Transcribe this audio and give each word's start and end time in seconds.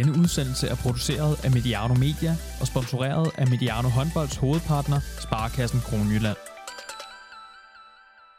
Denne 0.00 0.18
udsendelse 0.22 0.66
er 0.68 0.76
produceret 0.84 1.44
af 1.44 1.50
Mediano 1.50 1.94
Media 1.94 2.32
og 2.60 2.66
sponsoreret 2.66 3.26
af 3.38 3.46
Mediano 3.52 3.88
Håndbolds 3.88 4.36
hovedpartner, 4.36 5.00
Sparkassen 5.24 5.80
Kronjylland. 5.80 6.36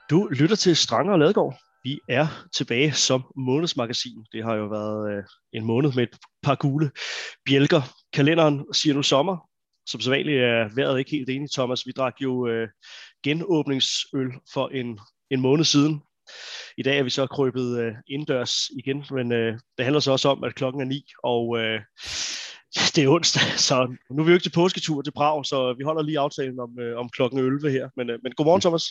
Du 0.09 0.19
lytter 0.39 0.55
til 0.55 0.75
Stranger 0.75 1.13
og 1.13 1.19
Ladegård. 1.19 1.55
Vi 1.83 1.99
er 2.09 2.27
tilbage 2.57 2.91
som 3.07 3.21
månedsmagasin. 3.35 4.25
Det 4.31 4.43
har 4.43 4.55
jo 4.55 4.65
været 4.77 5.01
øh, 5.11 5.23
en 5.53 5.65
måned 5.65 5.91
med 5.95 6.03
et 6.03 6.15
par 6.43 6.55
gule 6.55 6.91
bjælker. 7.45 7.81
Kalenderen 8.13 8.65
siger 8.73 8.93
nu 8.93 9.03
sommer. 9.03 9.37
Som 9.85 10.01
sædvanligt 10.01 10.41
er 10.41 10.75
vejret 10.75 10.99
ikke 10.99 11.11
helt 11.11 11.29
enig, 11.29 11.51
Thomas. 11.51 11.85
Vi 11.85 11.91
drak 11.91 12.15
jo 12.21 12.47
øh, 12.47 12.67
genåbningsøl 13.23 14.29
for 14.53 14.67
en, 14.67 14.99
en 15.31 15.41
måned 15.41 15.65
siden. 15.65 16.01
I 16.77 16.83
dag 16.83 16.99
er 16.99 17.03
vi 17.03 17.09
så 17.09 17.27
krøbet 17.27 17.79
øh, 17.79 17.93
indendørs 18.07 18.53
igen, 18.77 19.05
men 19.11 19.31
øh, 19.31 19.53
det 19.77 19.85
handler 19.85 19.99
så 19.99 20.11
også 20.11 20.29
om, 20.29 20.43
at 20.43 20.55
klokken 20.55 20.81
er 20.81 20.85
ni, 20.85 21.05
og 21.23 21.57
øh, 21.59 21.79
det 22.95 23.03
er 23.03 23.07
onsdag, 23.07 23.41
så 23.69 23.95
nu 24.11 24.21
er 24.21 24.25
vi 24.25 24.31
jo 24.31 24.35
ikke 24.35 24.43
til 24.43 24.51
påsketur 24.51 25.01
til 25.01 25.11
Prag, 25.11 25.45
så 25.45 25.75
vi 25.77 25.83
holder 25.83 26.03
lige 26.03 26.19
aftalen 26.19 26.59
om, 26.59 26.79
øh, 26.79 26.99
om 26.99 27.09
klokken 27.09 27.39
11 27.39 27.71
her. 27.71 27.89
Men, 27.97 28.09
øh, 28.09 28.19
men 28.23 28.31
godmorgen, 28.37 28.61
Thomas. 28.61 28.83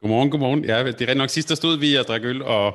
Godmorgen, 0.00 0.30
godmorgen. 0.30 0.64
Ja, 0.64 0.86
det 0.86 1.00
er 1.02 1.08
rent 1.08 1.18
nok 1.18 1.30
sidst, 1.30 1.48
der 1.48 1.54
stod 1.54 1.78
vi 1.78 1.94
og 1.94 2.04
drak 2.04 2.24
øl 2.24 2.42
og, 2.42 2.66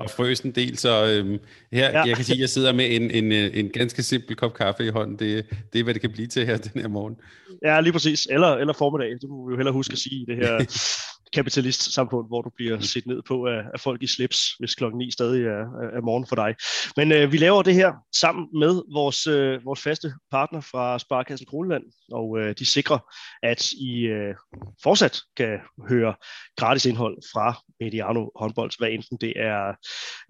og 0.00 0.10
frøs 0.10 0.40
en 0.40 0.50
del, 0.50 0.78
så 0.78 1.06
øhm, 1.06 1.38
her, 1.72 1.90
ja. 1.90 2.02
jeg 2.04 2.16
kan 2.16 2.24
sige, 2.24 2.36
at 2.36 2.40
jeg 2.40 2.48
sidder 2.48 2.72
med 2.72 2.96
en, 2.96 3.10
en, 3.10 3.32
en 3.32 3.70
ganske 3.70 4.02
simpel 4.02 4.36
kop 4.36 4.54
kaffe 4.54 4.86
i 4.86 4.88
hånden. 4.88 5.18
Det, 5.18 5.46
det 5.72 5.78
er, 5.78 5.84
hvad 5.84 5.94
det 5.94 6.00
kan 6.00 6.12
blive 6.12 6.28
til 6.28 6.46
her 6.46 6.56
den 6.56 6.80
her 6.80 6.88
morgen. 6.88 7.16
Ja, 7.64 7.80
lige 7.80 7.92
præcis. 7.92 8.26
Eller, 8.30 8.48
eller 8.48 8.72
formiddag, 8.72 9.10
det 9.10 9.28
må 9.28 9.46
vi 9.46 9.50
jo 9.52 9.56
hellere 9.56 9.72
huske 9.72 9.92
at 9.92 9.98
sige 9.98 10.22
i 10.22 10.24
det 10.28 10.36
her 10.36 10.58
kapitalist-samfund, 11.32 12.26
hvor 12.26 12.42
du 12.42 12.50
bliver 12.56 12.80
set 12.80 13.06
ned 13.06 13.22
på 13.22 13.46
af, 13.46 13.62
af 13.74 13.80
folk 13.80 14.02
i 14.02 14.06
slips, 14.06 14.38
hvis 14.58 14.74
klokken 14.74 14.98
9 14.98 15.10
stadig 15.10 15.44
er, 15.44 15.60
er 15.96 16.00
morgen 16.00 16.26
for 16.26 16.36
dig. 16.36 16.54
Men 16.96 17.12
øh, 17.12 17.32
vi 17.32 17.36
laver 17.36 17.62
det 17.62 17.74
her 17.74 17.92
sammen 18.20 18.48
med 18.52 18.82
vores, 18.92 19.26
øh, 19.26 19.64
vores 19.64 19.82
faste 19.82 20.12
partner 20.30 20.60
fra 20.60 20.98
Sparkassen 20.98 21.46
Kroneland, 21.46 21.84
og 22.12 22.38
øh, 22.38 22.54
de 22.58 22.66
sikrer, 22.66 22.98
at 23.42 23.72
I 23.72 24.00
øh, 24.00 24.34
fortsat 24.82 25.20
kan 25.36 25.58
høre 25.88 26.14
gratis 26.56 26.86
indhold 26.86 27.16
fra 27.32 27.56
Mediano 27.80 28.28
håndbold, 28.36 28.78
hvad 28.78 28.88
enten 28.90 29.18
det 29.20 29.32
er 29.36 29.74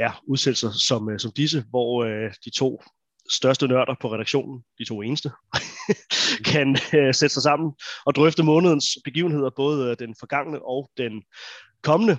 ja, 0.00 0.12
udsendelser 0.28 0.70
som, 0.88 1.10
øh, 1.10 1.18
som 1.18 1.32
disse, 1.36 1.64
hvor 1.70 2.04
øh, 2.04 2.32
de 2.44 2.50
to 2.50 2.82
største 3.32 3.68
nørder 3.68 3.94
på 4.00 4.12
redaktionen, 4.14 4.64
de 4.78 4.84
to 4.84 5.02
eneste, 5.02 5.30
kan 6.52 6.76
øh, 6.94 7.14
sætte 7.14 7.34
sig 7.34 7.42
sammen 7.42 7.72
og 8.06 8.14
drøfte 8.14 8.42
månedens 8.42 8.98
begivenheder, 9.04 9.50
både 9.50 9.90
øh, 9.90 9.96
den 9.98 10.14
forgangne 10.20 10.62
og 10.62 10.90
den 10.96 11.22
kommende. 11.82 12.18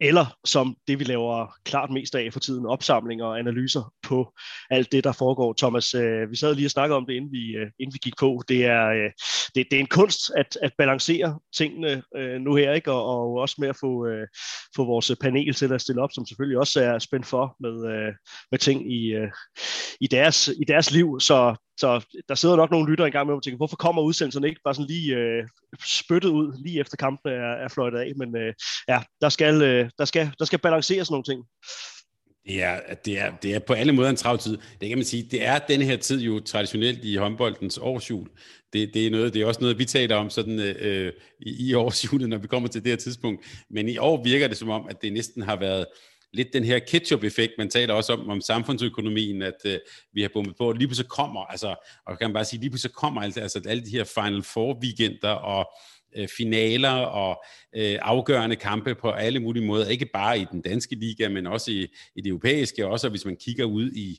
Eller 0.00 0.26
som 0.44 0.76
det, 0.88 0.98
vi 0.98 1.04
laver 1.04 1.54
klart 1.64 1.90
mest 1.90 2.14
af 2.14 2.32
for 2.32 2.40
tiden, 2.40 2.66
opsamlinger 2.66 3.24
og 3.24 3.38
analyser 3.38 3.92
på 4.06 4.32
alt 4.70 4.92
det, 4.92 5.04
der 5.04 5.12
foregår. 5.12 5.54
Thomas, 5.58 5.94
øh, 5.94 6.30
vi 6.30 6.36
sad 6.36 6.54
lige 6.54 6.66
og 6.66 6.70
snakkede 6.70 6.96
om 6.96 7.06
det, 7.06 7.14
inden 7.14 7.32
vi, 7.32 7.56
øh, 7.56 7.66
inden 7.80 7.94
vi 7.94 7.98
gik 8.02 8.16
på. 8.20 8.42
Det 8.48 8.64
er, 8.64 8.86
øh, 8.88 9.10
det, 9.54 9.66
det 9.70 9.76
er 9.76 9.80
en 9.80 9.86
kunst 9.86 10.20
at, 10.36 10.58
at 10.62 10.72
balancere 10.78 11.38
tingene 11.56 12.02
øh, 12.16 12.40
nu 12.40 12.54
her, 12.54 12.72
ikke? 12.72 12.92
Og, 12.92 13.04
og 13.04 13.32
også 13.32 13.56
med 13.58 13.68
at 13.68 13.76
få, 13.80 14.06
øh, 14.06 14.26
få 14.76 14.84
vores 14.84 15.12
panel 15.20 15.54
til 15.54 15.72
at 15.72 15.80
stille 15.80 16.02
op, 16.02 16.10
som 16.12 16.26
selvfølgelig 16.26 16.58
også 16.58 16.80
er 16.80 16.98
spændt 16.98 17.26
for 17.26 17.56
med, 17.60 17.92
øh, 17.92 18.12
med 18.50 18.58
ting 18.58 18.92
i, 18.92 19.14
øh, 19.14 19.30
i, 20.00 20.06
deres, 20.06 20.48
i 20.48 20.64
deres 20.68 20.90
liv. 20.90 21.20
Så 21.20 21.56
så 21.80 22.06
der 22.28 22.34
sidder 22.34 22.56
nok 22.56 22.70
nogle 22.70 22.90
lyttere 22.90 23.06
engang 23.06 23.26
med 23.26 23.34
og 23.34 23.42
tænker, 23.42 23.56
hvorfor 23.56 23.76
kommer 23.76 24.02
udsendelserne 24.02 24.48
ikke 24.48 24.60
bare 24.64 24.74
sådan 24.74 24.86
lige 24.86 25.16
øh, 25.16 25.44
spyttet 25.84 26.28
ud, 26.28 26.62
lige 26.64 26.80
efter 26.80 26.96
kampen 26.96 27.32
er, 27.32 27.52
er 27.64 27.68
fløjtet 27.68 27.98
af. 27.98 28.12
Men 28.16 28.36
øh, 28.36 28.54
ja, 28.88 29.02
der 29.20 29.28
skal, 29.28 29.62
øh, 29.62 29.90
der, 29.98 30.04
skal, 30.04 30.30
der 30.38 30.44
skal 30.44 30.58
balanceres 30.58 31.10
nogle 31.10 31.24
ting. 31.24 31.44
Det 32.46 32.62
er, 32.62 32.80
det, 33.04 33.18
er, 33.18 33.32
det 33.42 33.54
er 33.54 33.58
på 33.58 33.72
alle 33.72 33.92
måder 33.92 34.10
en 34.10 34.16
travl 34.16 34.38
tid. 34.38 34.58
Det 34.80 34.88
kan 34.88 34.98
man 34.98 35.04
sige, 35.04 35.22
det 35.30 35.44
er 35.44 35.58
den 35.58 35.82
her 35.82 35.96
tid 35.96 36.20
jo 36.20 36.40
traditionelt 36.40 37.04
i 37.04 37.16
håndboldens 37.16 37.78
årsjul. 37.78 38.28
Det, 38.72 38.94
det, 38.94 39.06
er, 39.06 39.10
noget, 39.10 39.34
det 39.34 39.42
er 39.42 39.46
også 39.46 39.60
noget, 39.60 39.78
vi 39.78 39.84
taler 39.84 40.16
om 40.16 40.30
sådan, 40.30 40.60
øh, 40.60 41.12
i, 41.40 41.68
i 41.68 41.74
årsjulet, 41.74 42.28
når 42.28 42.38
vi 42.38 42.46
kommer 42.46 42.68
til 42.68 42.84
det 42.84 42.90
her 42.90 42.96
tidspunkt. 42.96 43.46
Men 43.70 43.88
i 43.88 43.98
år 43.98 44.24
virker 44.24 44.48
det 44.48 44.56
som 44.56 44.70
om, 44.70 44.86
at 44.90 45.02
det 45.02 45.12
næsten 45.12 45.42
har 45.42 45.56
været 45.56 45.86
lidt 46.32 46.52
den 46.52 46.64
her 46.64 46.78
ketchup-effekt, 46.78 47.52
man 47.58 47.70
taler 47.70 47.94
også 47.94 48.12
om, 48.12 48.28
om 48.28 48.40
samfundsøkonomien, 48.40 49.42
at 49.42 49.60
øh, 49.64 49.78
vi 50.12 50.22
har 50.22 50.30
bumpet 50.32 50.56
på, 50.56 50.72
lige 50.72 50.88
pludselig 50.88 51.08
kommer, 51.08 51.40
altså, 51.40 51.74
og 52.06 52.18
kan 52.18 52.28
man 52.28 52.34
bare 52.34 52.44
sige, 52.44 52.60
lige 52.60 52.70
pludselig 52.70 52.92
kommer 52.92 53.22
altså, 53.22 53.40
altså 53.40 53.62
alle 53.66 53.84
de 53.84 53.90
her 53.90 54.04
Final 54.04 54.42
Four-weekender, 54.42 55.28
og 55.28 55.70
øh, 56.16 56.28
finaler 56.36 56.90
og 56.90 57.44
øh, 57.76 57.98
afgørende 58.02 58.56
kampe 58.56 58.94
på 58.94 59.10
alle 59.10 59.40
mulige 59.40 59.66
måder, 59.66 59.88
ikke 59.88 60.06
bare 60.06 60.38
i 60.38 60.46
den 60.52 60.60
danske 60.60 60.94
liga, 60.94 61.28
men 61.28 61.46
også 61.46 61.70
i, 61.70 61.82
i 62.16 62.20
det 62.20 62.26
europæiske, 62.26 62.86
også 62.86 63.08
hvis 63.08 63.24
man 63.24 63.36
kigger 63.36 63.64
ud 63.64 63.90
i, 63.90 64.18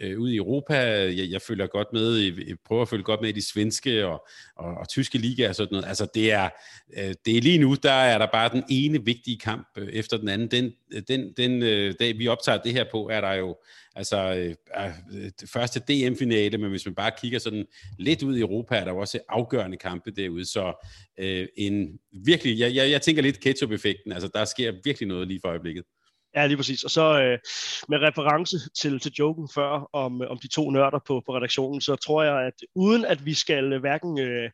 øh, 0.00 0.20
ude 0.20 0.34
i 0.34 0.36
Europa. 0.36 0.74
Jeg, 1.16 1.30
jeg 1.30 1.42
følger 1.42 1.66
godt 1.66 1.92
med, 1.92 2.16
jeg 2.18 2.56
prøver 2.64 2.82
at 2.82 2.88
følge 2.88 3.04
godt 3.04 3.20
med 3.20 3.28
i 3.28 3.32
de 3.32 3.46
svenske 3.46 4.06
og, 4.06 4.26
og, 4.56 4.74
og 4.74 4.88
tyske 4.88 5.18
ligaer 5.18 5.48
og 5.48 5.54
sådan 5.54 5.72
noget. 5.72 5.86
Altså 5.86 6.06
det 6.14 6.32
er, 6.32 6.48
øh, 6.96 7.14
det 7.24 7.36
er 7.36 7.40
lige 7.40 7.58
nu, 7.58 7.76
der 7.82 7.92
er 7.92 8.18
der 8.18 8.26
bare 8.32 8.48
den 8.48 8.64
ene 8.70 9.04
vigtige 9.04 9.38
kamp 9.38 9.68
øh, 9.78 9.88
efter 9.88 10.16
den 10.16 10.28
anden. 10.28 10.48
Den, 10.48 10.72
øh, 10.92 11.02
den, 11.08 11.32
den 11.36 11.62
øh, 11.62 11.94
dag, 12.00 12.18
vi 12.18 12.28
optager 12.28 12.62
det 12.62 12.72
her 12.72 12.84
på, 12.92 13.08
er 13.08 13.20
der 13.20 13.32
jo 13.32 13.56
altså 13.96 14.34
øh, 14.34 14.54
øh 14.84 15.30
det 15.40 15.48
første 15.48 15.80
DM-finale, 15.80 16.58
men 16.58 16.70
hvis 16.70 16.86
man 16.86 16.94
bare 16.94 17.12
kigger 17.20 17.38
sådan 17.38 17.66
lidt 17.98 18.22
ud 18.22 18.36
i 18.36 18.40
Europa, 18.40 18.76
er 18.76 18.84
der 18.84 18.92
jo 18.92 18.98
også 18.98 19.18
afgørende 19.28 19.76
kampe 19.76 20.10
derude. 20.10 20.44
Så 20.44 20.86
øh, 21.18 21.48
en 21.56 21.98
virkelig, 22.12 22.58
jeg, 22.58 22.74
jeg, 22.74 22.90
jeg 22.90 23.02
tænker 23.02 23.22
lidt 23.22 23.40
ketchup-effekten, 23.40 24.12
altså 24.12 24.28
der 24.34 24.44
sker 24.44 24.72
virkelig 24.84 25.08
noget 25.08 25.28
lige 25.28 25.40
for 25.42 25.48
øjeblikket. 25.48 25.84
Ja, 26.36 26.46
lige 26.46 26.56
præcis. 26.56 26.84
Og 26.84 26.90
så 26.90 27.20
øh, 27.20 27.38
med 27.88 27.98
reference 27.98 28.56
til, 28.80 29.00
til 29.00 29.12
joken 29.18 29.48
før 29.54 29.88
om, 29.92 30.22
øh, 30.22 30.30
om 30.30 30.38
de 30.38 30.48
to 30.48 30.70
nørder 30.70 30.98
på, 31.06 31.22
på 31.26 31.36
redaktionen, 31.36 31.80
så 31.80 31.96
tror 31.96 32.22
jeg, 32.22 32.46
at 32.46 32.52
uden 32.74 33.04
at 33.04 33.26
vi 33.26 33.34
skal 33.34 33.72
øh, 33.72 33.80
hverken 33.80 34.20
øh, 34.20 34.50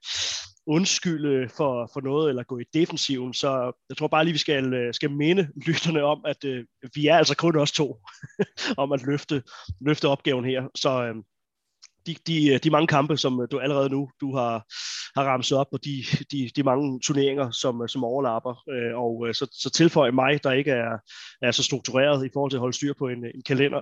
undskylde 0.67 1.49
for, 1.49 1.91
for 1.93 2.01
noget 2.01 2.29
eller 2.29 2.43
gå 2.43 2.59
i 2.59 2.65
defensiven, 2.75 3.35
så 3.35 3.73
jeg 3.89 3.97
tror 3.97 4.09
bare 4.09 4.25
lige, 4.25 4.33
vi 4.33 4.39
skal, 4.39 4.75
øh, 4.75 4.95
skal 4.95 5.11
minde 5.11 5.49
lytterne 5.67 6.03
om, 6.03 6.25
at 6.25 6.45
øh, 6.45 6.65
vi 6.95 7.07
er 7.07 7.17
altså 7.17 7.37
kun 7.37 7.57
os 7.57 7.73
to 7.73 7.97
om 8.83 8.93
at 8.93 9.03
løfte, 9.03 9.43
løfte 9.81 10.09
opgaven 10.09 10.45
her. 10.45 10.63
Så, 10.75 11.05
øh, 11.05 11.15
de, 12.07 12.17
de, 12.27 12.49
øh, 12.49 12.59
de 12.59 12.71
mange 12.71 12.87
kampe, 12.87 13.17
som 13.17 13.41
øh, 13.41 13.49
du 13.51 13.59
allerede 13.59 13.91
nu 13.91 14.11
du 14.21 14.37
har, 14.37 14.53
har 15.17 15.25
ramset 15.25 15.59
op, 15.59 15.67
og 15.73 15.85
de, 15.85 16.05
de, 16.33 16.51
de 16.57 16.63
mange 16.63 17.01
turneringer, 17.01 17.51
som, 17.51 17.83
øh, 17.83 17.89
som 17.89 18.05
overlapper, 18.05 18.63
øh, 18.71 18.99
og 18.99 19.35
så, 19.35 19.47
så 19.53 19.71
tilføj 19.71 20.11
mig, 20.11 20.45
der 20.45 20.53
ikke 20.53 20.71
er, 20.71 20.99
er 21.43 21.51
så 21.51 21.63
struktureret 21.63 22.27
i 22.27 22.31
forhold 22.33 22.51
til 22.51 22.57
at 22.57 22.61
holde 22.61 22.77
styr 22.77 22.93
på 22.99 23.09
en, 23.09 23.25
en 23.35 23.43
kalender, 23.47 23.81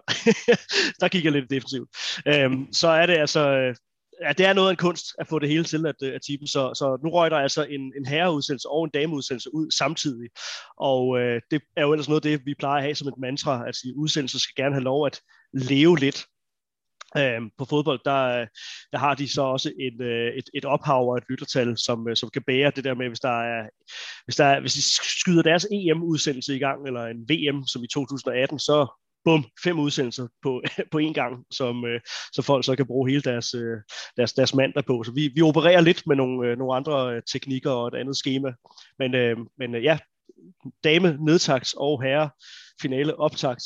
der 1.01 1.09
kigger 1.09 1.31
lidt 1.31 1.51
defensivt, 1.51 1.89
øh, 2.27 2.51
så 2.73 2.89
er 2.89 3.07
det 3.07 3.17
altså, 3.17 3.75
ja, 4.23 4.33
det 4.33 4.47
er 4.47 4.53
noget 4.53 4.69
af 4.69 4.71
en 4.71 4.77
kunst 4.77 5.07
at 5.19 5.29
få 5.29 5.39
det 5.39 5.49
hele 5.49 5.65
til 5.65 5.87
at, 5.87 6.03
at 6.03 6.23
tippe, 6.27 6.47
så, 6.47 6.75
så 6.75 6.99
nu 7.05 7.11
røg 7.11 7.31
der 7.31 7.37
altså 7.37 7.65
en, 7.65 7.93
en 7.97 8.07
herreudsendelse 8.07 8.69
og 8.69 8.85
en 8.85 8.91
dameudsendelse 8.95 9.55
ud 9.55 9.71
samtidig, 9.71 10.29
og 10.77 11.19
øh, 11.19 11.41
det 11.51 11.63
er 11.77 11.83
jo 11.83 11.93
ellers 11.93 12.09
noget 12.09 12.25
af 12.25 12.31
det, 12.31 12.47
vi 12.47 12.55
plejer 12.59 12.77
at 12.77 12.83
have 12.83 12.95
som 12.95 13.09
et 13.09 13.19
mantra, 13.19 13.69
at 13.69 13.77
sige, 13.77 13.97
udsendelser 13.97 14.39
skal 14.39 14.65
gerne 14.65 14.75
have 14.75 14.85
lov 14.85 15.07
at 15.07 15.21
leve 15.53 15.99
lidt. 15.99 16.27
Øhm, 17.17 17.51
på 17.59 17.65
fodbold, 17.65 18.01
der, 18.05 18.47
der 18.93 18.99
har 18.99 19.15
de 19.15 19.29
så 19.29 19.43
også 19.43 19.73
en, 19.81 20.03
øh, 20.03 20.35
et, 20.35 20.51
et 20.55 20.65
ophav 20.65 21.11
og 21.11 21.17
et 21.17 21.25
lyttertal, 21.31 21.79
som, 21.79 22.09
øh, 22.09 22.17
som 22.17 22.31
kan 22.31 22.43
bære 22.47 22.73
det 22.77 22.85
der 22.85 22.95
med, 22.95 23.09
hvis 23.09 23.21
der 23.21 23.43
er, 23.43 23.69
hvis, 24.25 24.37
der 24.37 24.45
er, 24.45 24.61
hvis 24.61 24.75
de 24.75 24.83
skyder 25.21 25.43
deres 25.43 25.67
EM-udsendelse 25.73 26.57
i 26.57 26.59
gang, 26.59 26.87
eller 26.87 27.07
en 27.07 27.29
VM 27.29 27.67
som 27.67 27.85
i 27.85 27.87
2018, 27.87 28.59
så 28.59 28.87
bum, 29.25 29.45
fem 29.65 29.79
udsendelser 29.79 30.27
på, 30.43 30.63
på 30.93 30.99
én 30.99 31.13
gang, 31.13 31.45
som, 31.51 31.85
øh, 31.87 32.01
så 32.33 32.43
folk 32.43 32.65
så 32.65 32.77
kan 32.77 32.87
bruge 32.87 33.11
hele 33.11 33.23
deres, 33.23 33.55
øh, 33.55 33.77
deres, 34.17 34.33
deres 34.33 34.55
mandag 34.55 34.85
på. 34.85 35.03
Så 35.05 35.13
vi, 35.13 35.31
vi 35.35 35.43
opererer 35.43 35.81
lidt 35.81 36.07
med 36.07 36.17
nogle, 36.17 36.57
nogle 36.57 36.77
andre 36.77 37.23
teknikker 37.33 37.71
og 37.71 37.89
et 37.89 37.95
andet 37.95 38.17
schema. 38.17 38.53
Men, 38.99 39.11
men 39.59 39.83
ja, 39.83 39.99
dame 40.85 41.17
nedtaks 41.21 41.75
og 41.77 42.03
herre 42.03 42.31
finale 42.83 43.21
optakt 43.21 43.63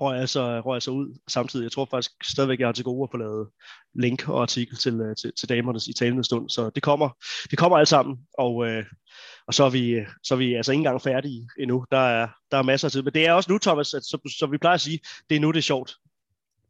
røg 0.00 0.20
altså, 0.20 0.60
røg 0.60 0.74
altså 0.74 0.90
ud 0.90 1.18
samtidig. 1.28 1.64
Jeg 1.64 1.72
tror 1.72 1.88
faktisk 1.90 2.10
stadigvæk, 2.24 2.58
jeg 2.58 2.68
har 2.68 2.72
til 2.72 2.84
gode 2.84 3.02
at 3.02 3.08
få 3.10 3.16
lavet 3.16 3.48
link 3.94 4.28
og 4.28 4.42
artikel 4.42 4.76
til, 4.76 5.00
øh, 5.00 5.16
til, 5.16 5.32
til 5.38 5.48
damernes 5.48 5.86
i 5.86 5.92
talende 5.92 6.24
stund. 6.24 6.50
Så 6.50 6.70
det 6.70 6.82
kommer, 6.82 7.08
det 7.50 7.58
kommer 7.58 7.78
alt 7.78 7.88
sammen, 7.88 8.16
og, 8.38 8.66
øh, 8.66 8.84
og 9.46 9.54
så, 9.54 9.64
er 9.64 9.70
vi, 9.70 9.96
så 10.22 10.34
er 10.34 10.38
vi 10.38 10.54
altså 10.54 10.72
ikke 10.72 10.80
engang 10.80 11.02
færdige 11.02 11.48
endnu. 11.58 11.84
Der 11.90 11.98
er, 11.98 12.28
der 12.50 12.58
er 12.58 12.62
masser 12.62 12.88
af 12.88 12.92
tid. 12.92 13.02
Men 13.02 13.12
det 13.14 13.26
er 13.26 13.32
også 13.32 13.52
nu, 13.52 13.58
Thomas, 13.58 13.94
at, 13.94 14.04
så, 14.04 14.34
så 14.38 14.46
vi 14.46 14.58
plejer 14.58 14.74
at 14.74 14.80
sige, 14.80 15.00
det 15.30 15.36
er 15.36 15.40
nu, 15.40 15.50
det 15.50 15.58
er 15.58 15.62
sjovt. 15.62 15.96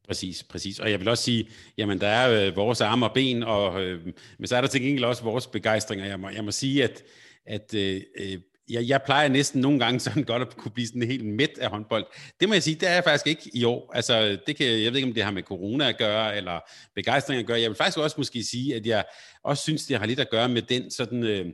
Præcis, 0.06 0.42
præcis. 0.42 0.78
Og 0.78 0.90
jeg 0.90 1.00
vil 1.00 1.08
også 1.08 1.25
sige, 1.25 1.48
jamen 1.78 2.00
der 2.00 2.08
er 2.08 2.46
øh, 2.46 2.56
vores 2.56 2.80
arme 2.80 3.06
og 3.06 3.14
ben, 3.14 3.42
og, 3.42 3.82
øh, 3.82 4.04
men 4.38 4.46
så 4.46 4.56
er 4.56 4.60
der 4.60 4.69
til 4.69 4.82
gengæld 4.82 5.04
også 5.04 5.22
vores 5.22 5.46
begejstringer. 5.46 6.06
Jeg 6.06 6.20
må, 6.20 6.28
jeg 6.28 6.44
må 6.44 6.50
sige, 6.50 6.84
at, 6.84 7.02
at 7.46 7.75
øh, 7.75 8.00
øh 8.20 8.38
jeg, 8.70 8.88
jeg 8.88 9.02
plejer 9.02 9.28
næsten 9.28 9.60
nogle 9.60 9.78
gange 9.78 10.00
sådan 10.00 10.22
godt 10.22 10.42
at 10.42 10.56
kunne 10.56 10.72
blive 10.72 10.86
sådan 10.86 11.02
helt 11.02 11.24
midt 11.24 11.58
af 11.58 11.70
håndbold. 11.70 12.06
Det 12.40 12.48
må 12.48 12.54
jeg 12.54 12.62
sige, 12.62 12.74
det 12.74 12.88
er 12.88 12.94
jeg 12.94 13.04
faktisk 13.04 13.26
ikke 13.26 13.50
i 13.54 13.64
år. 13.64 13.92
Altså, 13.94 14.38
det 14.46 14.56
kan, 14.56 14.66
jeg 14.66 14.92
ved 14.92 14.96
ikke, 14.96 15.08
om 15.08 15.14
det 15.14 15.24
har 15.24 15.30
med 15.30 15.42
corona 15.42 15.88
at 15.88 15.98
gøre, 15.98 16.36
eller 16.36 16.60
begejstring 16.94 17.40
at 17.40 17.46
gøre. 17.46 17.60
Jeg 17.60 17.70
vil 17.70 17.76
faktisk 17.76 17.98
også 17.98 18.14
måske 18.18 18.44
sige, 18.44 18.76
at 18.76 18.86
jeg 18.86 19.04
også 19.42 19.62
synes, 19.62 19.86
det 19.86 19.98
har 19.98 20.06
lidt 20.06 20.20
at 20.20 20.30
gøre 20.30 20.48
med 20.48 20.62
den 20.62 20.90
sådan... 20.90 21.24
Øh, 21.24 21.46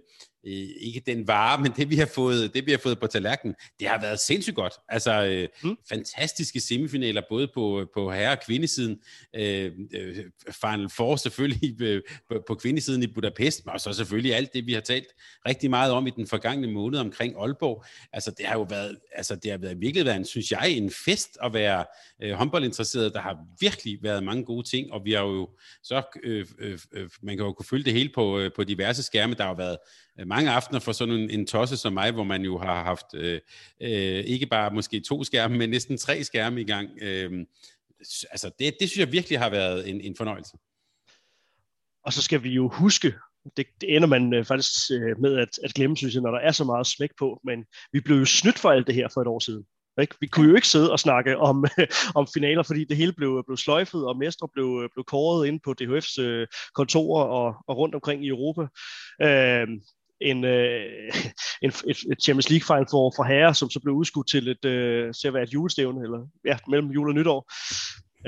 ikke 0.81 1.03
den 1.07 1.29
vare, 1.29 1.63
men 1.63 1.73
det 1.77 1.91
vi 1.91 1.97
har 1.97 2.07
fået, 2.07 2.55
det 2.55 2.67
vi 2.67 2.71
har 2.71 2.79
fået 2.79 3.01
på 3.01 3.07
tallerkenen, 3.07 3.55
det 3.81 3.89
har 3.89 4.01
været 4.01 4.21
sindssygt 4.21 4.57
godt. 4.57 4.73
Altså 4.89 5.25
øh, 5.25 5.49
mm. 5.71 5.77
fantastiske 5.89 6.61
semifinaler, 6.61 7.23
både 7.29 7.49
på, 7.55 7.87
på 7.95 8.13
herre- 8.13 8.33
og 8.33 8.41
kvindesiden. 8.47 8.99
Øh, 9.37 9.73
øh, 9.95 10.25
Final 10.51 10.89
Four 10.97 11.17
selvfølgelig 11.17 11.83
øh, 11.83 12.03
på, 12.29 12.43
på 12.47 12.55
kvindesiden 12.55 13.03
i 13.03 13.07
Budapest, 13.07 13.63
og 13.67 13.81
så 13.81 13.93
selvfølgelig 13.93 14.35
alt 14.35 14.55
det, 14.55 14.67
vi 14.67 14.73
har 14.73 14.81
talt 14.81 15.07
rigtig 15.49 15.71
meget 15.71 15.93
om 15.93 16.07
i 16.07 16.11
den 16.11 16.27
forgangne 16.27 16.73
måned 16.73 16.99
omkring 16.99 17.37
Aalborg. 17.39 17.85
Altså 18.13 18.31
det 18.31 18.47
har 18.47 18.55
jo 18.55 18.67
været, 18.71 18.97
altså 19.13 19.37
det 19.37 19.51
har 19.51 19.59
været, 19.59 19.81
virkelig 19.81 20.05
været, 20.05 20.17
en, 20.17 20.25
synes 20.25 20.51
jeg, 20.51 20.71
en 20.71 20.91
fest 21.05 21.39
at 21.43 21.53
være 21.53 21.85
øh, 22.23 22.33
håndboldinteresseret. 22.33 23.15
Der 23.15 23.21
har 23.21 23.39
virkelig 23.61 23.99
været 24.03 24.25
mange 24.25 24.45
gode 24.45 24.69
ting, 24.69 24.93
og 24.93 25.05
vi 25.05 25.13
har 25.13 25.23
jo 25.23 25.51
så, 25.83 26.03
øh, 26.23 26.47
øh, 26.59 26.79
øh, 26.93 27.11
man 27.23 27.37
kan 27.37 27.47
jo 27.47 27.53
kunne 27.53 27.67
følge 27.67 27.85
det 27.85 27.93
hele 27.93 28.11
på, 28.15 28.39
øh, 28.39 28.51
på 28.57 28.65
diverse 28.65 29.03
skærme. 29.03 29.35
Der 29.35 29.43
har 29.43 29.51
jo 29.51 29.57
været 29.57 29.77
øh, 30.21 30.27
mange 30.35 30.51
aftener 30.51 30.81
for 30.81 30.93
sådan 30.93 31.15
en, 31.15 31.31
en 31.31 31.47
tosse 31.47 31.77
som 31.77 31.93
mig, 31.93 32.13
hvor 32.13 32.25
man 32.25 32.43
jo 32.43 32.59
har 32.59 32.85
haft 32.85 33.07
øh, 33.15 33.41
øh, 33.81 34.25
ikke 34.25 34.47
bare 34.47 34.71
måske 34.71 35.01
to 35.01 35.25
skærme, 35.25 35.57
men 35.57 35.71
næsten 35.71 35.99
tre 35.99 36.25
skærme 36.25 36.61
i 36.61 36.65
gang. 36.65 36.89
Øh, 37.03 37.47
altså 38.31 38.51
det, 38.59 38.75
det 38.81 38.91
synes 38.91 38.99
jeg 38.99 39.13
virkelig 39.13 39.39
har 39.39 39.51
været 39.51 39.91
en, 39.91 40.01
en 40.01 40.17
fornøjelse. 40.17 40.57
Og 42.05 42.13
så 42.13 42.23
skal 42.23 42.43
vi 42.43 42.51
jo 42.51 42.69
huske, 42.69 43.15
det, 43.57 43.67
det 43.81 43.97
ender 43.97 44.09
man 44.09 44.35
øh, 44.35 44.45
faktisk 44.45 44.91
øh, 44.93 45.21
med 45.21 45.39
at, 45.39 45.59
at 45.65 45.75
glemme, 45.75 45.97
synes 45.97 46.15
jeg, 46.15 46.23
når 46.23 46.31
der 46.31 46.39
er 46.39 46.53
så 46.53 46.65
meget 46.65 46.87
smæk 46.87 47.11
på, 47.19 47.41
men 47.45 47.65
vi 47.93 48.01
blev 48.01 48.17
jo 48.17 48.25
snydt 48.25 48.59
for 48.59 48.71
alt 48.71 48.87
det 48.87 48.95
her 48.95 49.09
for 49.15 49.21
et 49.21 49.27
år 49.27 49.39
siden. 49.39 49.65
Ikke? 50.01 50.15
Vi 50.21 50.27
kunne 50.27 50.49
jo 50.49 50.55
ikke 50.55 50.69
sidde 50.69 50.93
og 50.93 51.01
snakke 51.01 51.39
om, 51.39 51.65
om 52.19 52.27
finaler, 52.35 52.63
fordi 52.63 52.85
det 52.85 52.97
hele 52.97 53.13
blev, 53.13 53.43
blev 53.47 53.57
sløjfet, 53.57 54.07
og 54.07 54.17
mestre 54.17 54.49
blev, 54.53 54.81
øh, 54.83 54.89
blev 54.95 55.05
kåret 55.05 55.47
ind 55.49 55.61
på 55.65 55.75
DHF's 55.81 56.23
øh, 56.23 56.47
kontorer 56.75 57.25
og, 57.25 57.55
og 57.67 57.77
rundt 57.77 57.95
omkring 57.95 58.25
i 58.25 58.29
Europa. 58.29 58.63
Øh, 59.23 59.69
en, 60.25 60.45
øh, 60.45 61.13
en, 61.63 61.71
et, 61.71 61.99
et 62.13 62.23
Champions 62.23 62.51
League 62.51 62.67
final 62.67 62.87
for, 62.91 63.13
for 63.17 63.25
herre, 63.25 63.55
som 63.55 63.71
så 63.71 63.81
blev 63.81 63.95
udskudt 63.95 64.29
til 64.29 64.49
et, 64.49 64.65
øh, 64.65 65.15
til 65.15 65.29
at 65.29 65.35
være 65.35 65.43
et 65.43 65.55
julestævne, 65.55 66.03
eller 66.03 66.27
ja, 66.45 66.59
mellem 66.69 66.91
jul 66.91 67.09
og 67.09 67.15
nytår. 67.15 67.53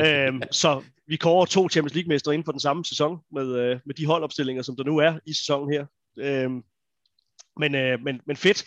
øhm, 0.05 0.43
så 0.51 0.83
vi 1.07 1.17
kører 1.17 1.45
to 1.45 1.69
Champions 1.69 1.95
League-mestre 1.95 2.35
inden 2.35 2.45
for 2.45 2.53
den 2.53 2.61
samme 2.61 2.85
sæson, 2.85 3.19
med, 3.33 3.57
øh, 3.59 3.81
med 3.87 3.95
de 3.95 4.07
holdopstillinger, 4.07 4.63
som 4.63 4.77
der 4.77 4.85
nu 4.85 4.99
er 4.99 5.19
i 5.27 5.33
sæsonen 5.33 5.73
her. 5.73 5.87
Øhm, 6.19 6.63
men, 7.61 7.75
øh, 7.75 8.01
men, 8.01 8.21
men 8.27 8.37
fedt, 8.37 8.65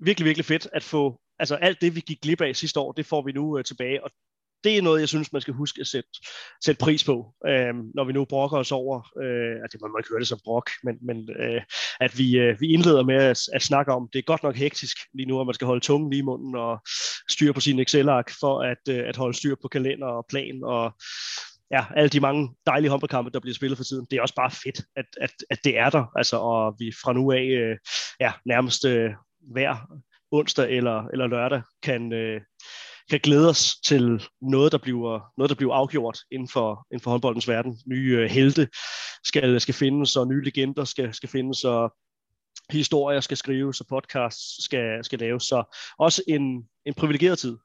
virkelig, 0.00 0.24
virkelig 0.24 0.44
fedt 0.44 0.68
at 0.72 0.82
få, 0.82 1.20
altså 1.38 1.54
alt 1.54 1.80
det, 1.80 1.94
vi 1.94 2.00
gik 2.00 2.20
glip 2.22 2.40
af 2.40 2.56
sidste 2.56 2.80
år, 2.80 2.92
det 2.92 3.06
får 3.06 3.22
vi 3.22 3.32
nu 3.32 3.58
øh, 3.58 3.64
tilbage, 3.64 4.04
og 4.04 4.10
det 4.64 4.78
er 4.78 4.82
noget, 4.82 5.00
jeg 5.00 5.08
synes, 5.08 5.32
man 5.32 5.42
skal 5.42 5.54
huske 5.54 5.80
at 5.80 5.86
sætte, 5.86 6.10
sætte 6.64 6.78
pris 6.78 7.04
på, 7.04 7.34
øh, 7.46 7.74
når 7.94 8.04
vi 8.04 8.12
nu 8.12 8.24
brokker 8.24 8.58
os 8.58 8.72
over, 8.72 8.96
øh, 9.22 9.56
at 9.64 9.72
det, 9.72 9.80
man 9.80 9.90
må 9.90 9.98
ikke 9.98 10.10
høre 10.10 10.20
det 10.20 10.28
som 10.28 10.38
brok, 10.44 10.70
men, 10.84 10.96
men 11.02 11.28
øh, 11.40 11.62
at 12.00 12.18
vi, 12.18 12.38
øh, 12.38 12.60
vi 12.60 12.66
indleder 12.66 13.04
med 13.04 13.14
at, 13.14 13.40
at 13.52 13.62
snakke 13.62 13.92
om, 13.92 14.08
det 14.12 14.18
er 14.18 14.22
godt 14.22 14.42
nok 14.42 14.56
hektisk 14.56 14.96
lige 15.14 15.26
nu, 15.26 15.40
at 15.40 15.46
man 15.46 15.54
skal 15.54 15.66
holde 15.66 15.84
tungen 15.84 16.10
lige 16.10 16.18
i 16.18 16.22
munden 16.30 16.54
og 16.54 16.80
styre 17.30 17.52
på 17.52 17.60
sin 17.60 17.80
Excel-ark 17.80 18.30
for 18.40 18.62
at, 18.62 18.82
øh, 18.88 19.08
at 19.08 19.16
holde 19.16 19.36
styr 19.36 19.54
på 19.62 19.68
kalender 19.68 20.06
og 20.06 20.26
plan 20.28 20.60
og 20.64 20.92
ja, 21.70 21.84
alle 21.96 22.08
de 22.08 22.20
mange 22.20 22.54
dejlige 22.66 22.90
håndboldkampe, 22.90 23.30
der 23.30 23.40
bliver 23.40 23.54
spillet 23.54 23.76
for 23.76 23.84
tiden. 23.84 24.06
Det 24.10 24.16
er 24.16 24.22
også 24.22 24.34
bare 24.34 24.50
fedt, 24.50 24.80
at, 24.96 25.06
at, 25.20 25.30
at 25.50 25.58
det 25.64 25.78
er 25.78 25.90
der, 25.90 26.04
altså, 26.16 26.36
og 26.36 26.76
vi 26.78 26.92
fra 27.02 27.12
nu 27.12 27.32
af 27.32 27.44
øh, 27.44 27.76
ja, 28.20 28.32
nærmest 28.44 28.84
øh, 28.84 29.10
hver 29.52 29.76
onsdag 30.32 30.76
eller, 30.76 31.06
eller 31.12 31.26
lørdag 31.26 31.62
kan, 31.82 32.12
øh, 32.12 32.40
kan 33.10 33.20
glæde 33.22 33.48
os 33.48 33.76
til 33.86 34.22
noget, 34.42 34.72
der 34.72 34.78
bliver, 34.78 35.32
noget, 35.38 35.48
der 35.48 35.56
bliver 35.56 35.74
afgjort 35.74 36.18
inden 36.30 36.48
for, 36.48 36.86
inden 36.90 37.02
for 37.02 37.10
håndboldens 37.10 37.48
verden. 37.48 37.78
Nye 37.86 38.16
øh, 38.18 38.30
helte 38.30 38.68
skal, 39.24 39.60
skal 39.60 39.74
findes, 39.74 40.16
og 40.16 40.28
nye 40.28 40.44
legender 40.44 40.84
skal, 40.84 41.14
skal 41.14 41.28
findes, 41.28 41.64
og 41.64 41.94
historier 42.70 43.20
skal 43.20 43.36
skrives, 43.36 43.80
og 43.80 43.86
podcasts 43.86 44.64
skal, 44.64 45.04
skal 45.04 45.18
laves. 45.18 45.42
Så 45.42 45.76
også 45.98 46.22
en, 46.28 46.68
en 46.86 46.94
privilegeret 46.94 47.38
tid. 47.38 47.56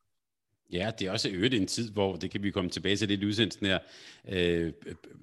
Ja, 0.72 0.92
det 1.00 1.08
er 1.08 1.12
også 1.12 1.30
øget 1.30 1.54
en 1.54 1.68
tid, 1.68 1.92
hvor 1.92 2.16
det 2.16 2.32
kan 2.32 2.44
vi 2.44 2.52
komme 2.52 2.70
tilbage 2.70 2.96
til 2.96 3.10
det 3.10 3.24
udsendelsen 3.24 3.66
her. 3.66 3.80
Øh, 4.30 4.74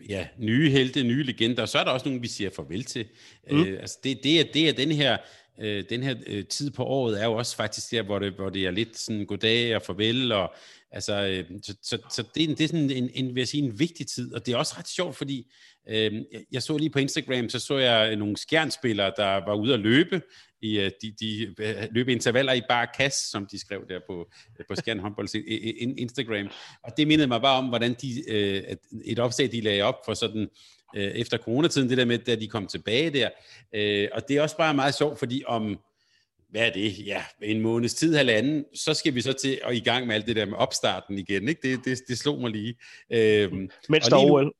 ja, 0.09 0.29
nye 0.39 0.71
helte, 0.71 1.03
nye 1.03 1.23
legender, 1.23 1.63
og 1.63 1.69
så 1.69 1.79
er 1.79 1.85
der 1.85 1.91
også 1.91 2.09
nogle, 2.09 2.21
vi 2.21 2.29
siger 2.29 2.51
farvel 2.57 2.85
til. 2.85 3.07
Mm. 3.51 3.61
Øh, 3.61 3.81
altså 3.81 3.99
det, 4.05 4.21
det, 4.23 4.41
er, 4.41 4.45
det 4.53 4.69
er 4.69 4.73
den 4.73 4.93
her 4.93 5.17
øh, 5.61 5.85
den 5.91 6.03
her 6.03 6.15
øh, 6.27 6.45
tid 6.45 6.71
på 6.71 6.85
året 6.85 7.23
er 7.23 7.25
jo 7.25 7.33
også 7.33 7.57
faktisk 7.57 7.91
der, 7.91 8.03
hvor 8.03 8.19
det, 8.19 8.33
hvor 8.33 8.51
det 8.51 8.67
er 8.67 8.71
lidt 8.71 8.99
sådan 8.99 9.27
goddag 9.27 9.77
og 9.77 9.83
farvel, 9.83 10.33
og 10.33 10.55
altså, 10.93 11.27
øh, 11.27 11.45
så, 11.63 11.75
så, 11.83 11.99
så 12.11 12.23
det, 12.35 12.49
det 12.59 12.61
er 12.61 12.69
sådan 12.69 12.91
en, 12.91 13.11
en, 13.15 13.35
vil 13.35 13.41
jeg 13.41 13.49
sige, 13.49 13.65
en 13.65 13.79
vigtig 13.79 14.07
tid, 14.07 14.35
og 14.35 14.47
det 14.47 14.55
er 14.55 14.59
også 14.59 14.75
ret 14.79 14.89
sjovt, 14.89 15.17
fordi 15.17 15.53
øh, 15.89 16.13
jeg 16.53 16.63
så 16.63 16.77
lige 16.77 16.91
på 16.91 16.99
Instagram, 16.99 17.49
så 17.49 17.59
så 17.59 17.79
jeg 17.79 18.13
øh, 18.13 18.19
nogle 18.19 18.37
skjernspillere, 18.37 19.13
der 19.17 19.45
var 19.47 19.55
ude 19.55 19.75
at 19.75 19.81
løbe, 19.81 20.23
i 20.63 20.81
øh, 20.81 20.91
de, 21.03 21.13
de 21.21 21.55
øh, 21.59 21.89
løbe 21.91 22.13
intervaller 22.13 22.53
i 22.53 22.63
bare 22.69 22.87
kasse, 22.97 23.31
som 23.31 23.47
de 23.53 23.59
skrev 23.59 23.89
der 23.89 24.01
på, 24.07 24.31
på 24.69 24.75
Skjern 24.75 24.99
Håndbolds 24.99 25.35
Instagram. 25.99 26.49
Og 26.85 26.93
det 26.97 27.09
mindede 27.09 27.29
mig 27.29 27.41
bare 27.41 27.59
om, 27.59 27.69
hvordan 27.69 27.95
de, 28.03 28.29
et 29.05 29.19
opslag, 29.19 29.53
de 29.53 29.61
lagde 29.61 29.83
op 29.83 29.95
for 30.05 30.15
sådan 30.15 30.49
øh, 30.97 31.03
efter 31.03 31.39
coronatiden, 31.39 31.89
det 31.89 31.99
der 31.99 32.05
med, 32.05 32.19
da 32.19 32.35
de 32.35 32.49
kom 32.49 32.67
tilbage 32.67 33.11
der. 33.11 33.29
Øh, 33.75 34.09
og 34.13 34.29
det 34.29 34.37
er 34.37 34.43
også 34.43 34.57
bare 34.57 34.75
meget 34.75 34.95
sjovt, 34.95 35.19
fordi 35.19 35.43
om, 35.47 35.79
hvad 36.51 36.67
er 36.67 36.73
det, 36.73 37.07
ja, 37.07 37.23
en 37.43 37.61
måneds 37.61 37.95
tid, 37.95 38.17
halvanden, 38.17 38.65
så 38.75 38.95
skal 38.95 39.15
vi 39.15 39.21
så 39.21 39.33
til 39.33 39.61
at 39.65 39.75
i 39.75 39.81
gang 39.81 40.07
med 40.07 40.15
alt 40.15 40.27
det 40.27 40.37
der 40.37 40.47
med 40.47 40.57
opstarten 40.57 41.19
igen, 41.19 41.49
ikke? 41.49 41.71
Det, 41.71 41.85
det, 41.85 41.99
det 42.09 42.19
slog 42.19 42.41
mig 42.41 42.51
lige. 42.51 42.75
Øh, 43.11 43.53
Mens 43.89 44.09
der 44.09 44.17
OL. 44.17 44.55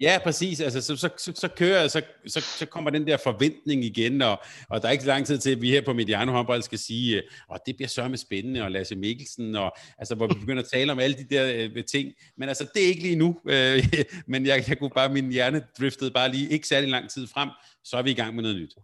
Ja, 0.00 0.18
præcis. 0.24 0.60
Altså, 0.60 0.80
så, 0.80 0.96
så, 0.96 1.08
så, 1.18 1.32
så 1.34 1.48
kører, 1.48 1.88
så, 1.88 2.02
så, 2.26 2.40
så 2.40 2.66
kommer 2.66 2.90
den 2.90 3.06
der 3.06 3.16
forventning 3.16 3.84
igen, 3.84 4.22
og, 4.22 4.42
og 4.68 4.82
der 4.82 4.88
er 4.88 4.92
ikke 4.92 5.04
så 5.04 5.08
lang 5.08 5.26
tid 5.26 5.38
til, 5.38 5.50
at 5.50 5.62
vi 5.62 5.70
her 5.70 5.84
på 5.84 5.92
Mediano 5.92 6.32
håndbold 6.32 6.62
skal 6.62 6.78
sige, 6.78 7.16
at 7.16 7.24
øh, 7.52 7.58
det 7.66 7.76
bliver 7.76 7.88
så 7.88 8.08
med 8.08 8.18
spændende, 8.18 8.62
og 8.62 8.70
Lasse 8.70 8.96
Mikkelsen, 8.96 9.56
og 9.56 9.76
altså, 9.98 10.14
hvor 10.14 10.26
vi 10.26 10.34
begynder 10.40 10.62
at 10.62 10.68
tale 10.72 10.92
om 10.92 10.98
alle 10.98 11.16
de 11.16 11.34
der 11.34 11.70
øh, 11.76 11.84
ting. 11.84 12.12
Men 12.36 12.48
altså, 12.48 12.66
det 12.74 12.84
er 12.84 12.88
ikke 12.88 13.02
lige 13.02 13.16
nu. 13.16 13.40
Øh, 13.48 13.84
men 14.32 14.46
jeg, 14.46 14.64
jeg 14.68 14.78
kunne 14.78 14.90
bare, 14.90 15.08
min 15.08 15.32
hjerne 15.32 15.62
driftede 15.78 16.10
bare 16.10 16.32
lige 16.32 16.48
ikke 16.48 16.68
særlig 16.68 16.90
lang 16.90 17.10
tid 17.10 17.26
frem, 17.26 17.48
så 17.84 17.96
er 17.96 18.02
vi 18.02 18.10
i 18.10 18.14
gang 18.14 18.34
med 18.34 18.42
noget 18.42 18.56
nyt. 18.56 18.74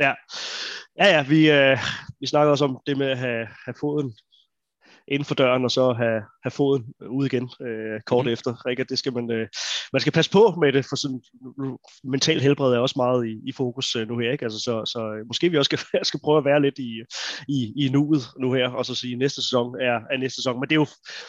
Ja, 0.00 0.12
ja, 0.98 1.06
ja 1.16 1.22
vi, 1.28 1.50
øh, 1.50 1.78
vi 2.20 2.26
snakker 2.26 2.50
også 2.50 2.64
om 2.64 2.80
det 2.86 2.98
med 2.98 3.10
at 3.10 3.18
have, 3.18 3.46
have 3.64 3.74
foden 3.80 4.14
inden 5.10 5.24
for 5.24 5.34
døren, 5.34 5.64
og 5.64 5.70
så 5.70 5.92
have, 5.92 6.22
have 6.42 6.50
foden 6.50 6.84
ud 7.10 7.26
igen 7.26 7.50
øh, 7.62 8.00
kort 8.06 8.26
mm. 8.26 8.32
efter. 8.32 8.68
Ikke? 8.70 8.84
Det 8.84 8.98
skal 8.98 9.12
man, 9.12 9.30
øh, 9.30 9.48
man 9.92 10.00
skal 10.00 10.12
passe 10.12 10.30
på 10.30 10.54
med 10.60 10.72
det, 10.72 10.84
for 10.84 10.96
sådan, 10.96 11.20
mental 12.04 12.40
helbred 12.40 12.72
er 12.72 12.78
også 12.78 12.94
meget 12.96 13.26
i, 13.26 13.48
i 13.48 13.52
fokus 13.52 13.96
øh, 13.96 14.08
nu 14.08 14.18
her. 14.18 14.32
Ikke? 14.32 14.44
Altså, 14.44 14.58
så, 14.58 14.84
så 14.84 15.00
øh, 15.00 15.26
måske 15.26 15.50
vi 15.50 15.58
også 15.58 15.68
skal, 15.68 16.04
skal 16.10 16.20
prøve 16.24 16.38
at 16.38 16.44
være 16.44 16.62
lidt 16.62 16.78
i, 16.78 17.02
i, 17.48 17.72
i 17.84 17.88
nuet 17.88 18.22
nu 18.40 18.52
her, 18.52 18.68
og 18.68 18.86
så 18.86 18.94
sige, 18.94 19.12
at 19.12 19.18
næste 19.18 19.42
sæson 19.42 19.74
er, 19.80 19.96
er 20.10 20.16
næste 20.18 20.36
sæson. 20.36 20.60
Men 20.60 20.68
det 20.68 20.74
er, 20.74 20.80
jo, 20.80 20.88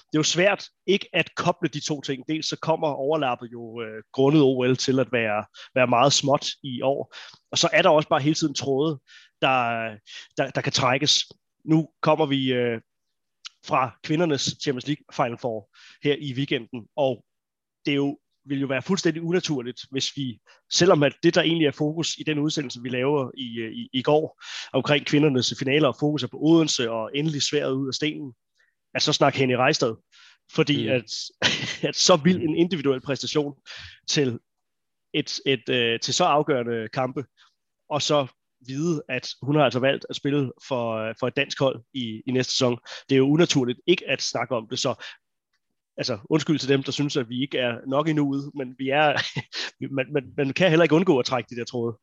det 0.10 0.16
er 0.16 0.20
jo 0.20 0.24
svært 0.24 0.66
ikke 0.88 1.10
at 1.14 1.36
koble 1.36 1.70
de 1.70 1.80
to 1.80 2.02
ting. 2.02 2.24
Dels 2.28 2.50
så 2.50 2.58
kommer 2.62 2.88
overlappet 2.88 3.50
jo 3.52 3.82
øh, 3.82 4.04
grundet 4.14 4.42
OL 4.42 4.76
til 4.76 5.00
at 5.00 5.08
være, 5.12 5.46
være 5.76 5.88
meget 5.88 6.14
småt 6.14 6.48
i 6.64 6.82
år, 6.82 7.16
og 7.52 7.58
så 7.58 7.70
er 7.74 7.82
der 7.82 7.90
også 7.90 8.10
bare 8.10 8.22
hele 8.22 8.36
tiden 8.36 8.54
tråde, 8.54 9.00
der, 9.42 9.90
der, 10.38 10.50
der 10.50 10.62
kan 10.62 10.72
trækkes. 10.72 11.26
Nu 11.66 11.90
kommer 12.02 12.26
vi 12.26 12.54
øh, 12.54 12.82
fra 13.66 14.00
kvindernes 14.04 14.56
Champions 14.64 14.88
League 14.88 15.04
Final 15.16 15.38
Four 15.38 15.70
her 16.04 16.16
i 16.20 16.34
weekenden, 16.34 16.88
og 16.96 17.26
det 17.86 17.92
er 17.92 17.96
jo 17.96 18.18
vil 18.46 18.60
jo 18.60 18.68
være 18.68 18.82
fuldstændig 18.82 19.24
unaturligt, 19.24 19.82
hvis 19.92 20.18
vi, 20.18 20.40
selvom 20.72 21.04
at 21.04 21.14
det, 21.24 21.36
der 21.36 21.42
egentlig 21.42 21.68
er 21.68 21.72
fokus 21.72 22.18
i 22.18 22.24
den 22.24 22.40
udsendelse, 22.40 22.82
vi 22.82 22.90
laver 22.90 23.32
i, 23.38 23.70
i, 23.72 23.90
i 23.94 24.02
går, 24.02 24.44
omkring 24.74 25.06
kvindernes 25.06 25.54
finaler, 25.60 25.88
og 25.88 25.96
fokus 26.00 26.24
er 26.24 26.28
på 26.28 26.38
Odense 26.42 26.92
og 26.92 27.12
endelig 27.16 27.42
sværet 27.42 27.72
ud 27.72 27.88
af 27.88 27.94
stenen, 27.94 28.34
at 28.94 29.02
så 29.02 29.14
snakke 29.14 29.40
Henny 29.40 29.54
Rejstad. 29.54 29.96
Fordi 30.52 30.88
mm. 30.88 30.94
at, 30.94 31.14
at 31.90 31.96
så 31.96 32.16
vild 32.16 32.42
en 32.42 32.56
individuel 32.56 33.02
præstation 33.02 33.54
til, 34.08 34.40
et, 35.14 35.40
et, 35.46 35.70
et, 35.70 36.02
til 36.02 36.14
så 36.14 36.24
afgørende 36.24 36.88
kampe, 36.94 37.26
og 37.90 38.02
så 38.02 38.28
vide, 38.68 39.02
at 39.10 39.30
hun 39.42 39.56
har 39.56 39.64
altså 39.64 39.80
valgt 39.80 40.06
at 40.10 40.16
spille 40.16 40.52
for, 40.68 40.96
øh, 40.96 41.16
for 41.20 41.28
et 41.28 41.36
dansk 41.36 41.60
hold 41.60 41.84
i, 41.94 42.22
i 42.28 42.32
næste 42.32 42.52
sæson. 42.52 42.80
Det 43.10 43.16
er 43.16 43.20
jo 43.20 43.30
unaturligt 43.30 43.80
ikke 43.88 44.10
at 44.10 44.22
snakke 44.22 44.56
om 44.56 44.68
det, 44.68 44.80
så 44.80 45.04
altså 45.98 46.18
undskyld 46.30 46.60
til 46.60 46.70
dem, 46.70 46.84
der 46.84 46.92
synes, 46.92 47.18
at 47.18 47.30
vi 47.30 47.42
ikke 47.42 47.58
er 47.58 47.78
nok 47.88 48.08
endnu 48.08 48.28
ude, 48.30 48.52
men 48.56 48.76
vi 48.78 48.90
er, 48.90 49.14
man, 49.96 50.14
man, 50.14 50.34
man 50.38 50.54
kan 50.54 50.70
heller 50.70 50.84
ikke 50.84 50.96
undgå 50.96 51.20
at 51.20 51.26
trække 51.26 51.48
de 51.50 51.56
der 51.56 51.66
tråde. 51.66 51.98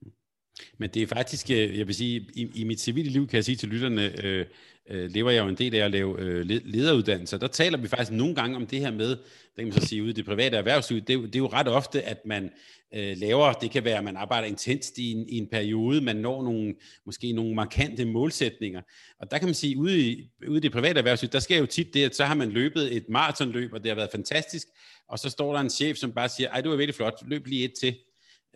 Men 0.79 0.91
det 0.91 1.03
er 1.03 1.07
faktisk, 1.07 1.51
øh, 1.51 1.79
jeg 1.79 1.87
vil 1.87 1.95
sige, 1.95 2.27
i, 2.35 2.51
i 2.55 2.65
mit 2.65 2.81
civile 2.81 3.11
liv 3.11 3.29
kan 3.29 3.37
jeg 3.37 3.45
sige 3.45 3.57
til 3.57 3.69
lytterne, 3.69 4.25
øh, 4.25 4.47
øh, 4.91 5.11
lever 5.11 5.31
jeg 5.31 5.45
jo 5.45 5.49
en 5.49 5.55
del 5.55 5.75
af 5.75 5.85
at 5.85 5.91
lave 5.91 6.21
øh, 6.21 6.47
lederuddannelser. 6.47 7.39
Der 7.39 7.47
taler 7.47 7.79
vi 7.79 7.89
faktisk 7.89 8.13
nogle 8.13 8.35
gange 8.35 8.57
om 8.57 8.67
det 8.67 8.81
her 8.81 8.91
med, 8.91 9.09
det 9.09 9.19
kan 9.57 9.65
man 9.65 9.73
så 9.73 9.87
sige 9.87 10.03
ude 10.03 10.11
i 10.11 10.15
det 10.15 10.25
private 10.25 10.57
erhvervsliv, 10.57 11.01
det, 11.01 11.09
det 11.09 11.35
er 11.35 11.39
jo 11.39 11.47
ret 11.47 11.69
ofte, 11.69 12.03
at 12.03 12.27
man 12.27 12.51
øh, 12.95 13.17
laver, 13.17 13.53
det 13.53 13.71
kan 13.71 13.85
være, 13.85 13.99
at 13.99 14.05
man 14.05 14.17
arbejder 14.17 14.49
intenst 14.49 14.99
i 14.99 15.13
en, 15.13 15.29
i 15.29 15.39
en 15.39 15.49
periode, 15.53 16.01
man 16.01 16.17
når 16.17 16.43
nogle, 16.43 16.75
måske 17.07 17.33
nogle 17.33 17.55
markante 17.55 18.05
målsætninger. 18.05 18.83
Og 19.21 19.31
der 19.31 19.39
kan 19.39 19.49
man 19.49 19.55
sige, 19.55 19.79
ude 19.79 20.01
i, 20.01 20.31
ude 20.49 20.57
i 20.57 20.61
det 20.61 20.73
private 20.73 20.99
erhvervsliv, 20.99 21.31
der 21.31 21.41
sker 21.41 21.59
jo 21.59 21.67
tit 21.67 21.95
det, 21.95 22.05
at 22.05 22.17
så 22.17 22.25
har 22.25 22.35
man 22.35 22.51
løbet 22.51 22.97
et 22.97 23.09
maratonløb, 23.09 23.73
og 23.73 23.83
det 23.83 23.91
har 23.91 23.97
været 23.97 24.11
fantastisk, 24.13 24.67
og 25.09 25.19
så 25.19 25.31
står 25.31 25.53
der 25.53 25.61
en 25.61 25.71
chef, 25.71 25.97
som 25.97 26.13
bare 26.13 26.29
siger, 26.29 26.51
ej, 26.51 26.61
det 26.61 26.71
var 26.71 26.77
virkelig 26.77 26.95
flot, 26.95 27.23
løb 27.27 27.47
lige 27.47 27.65
et 27.65 27.73
til. 27.81 27.95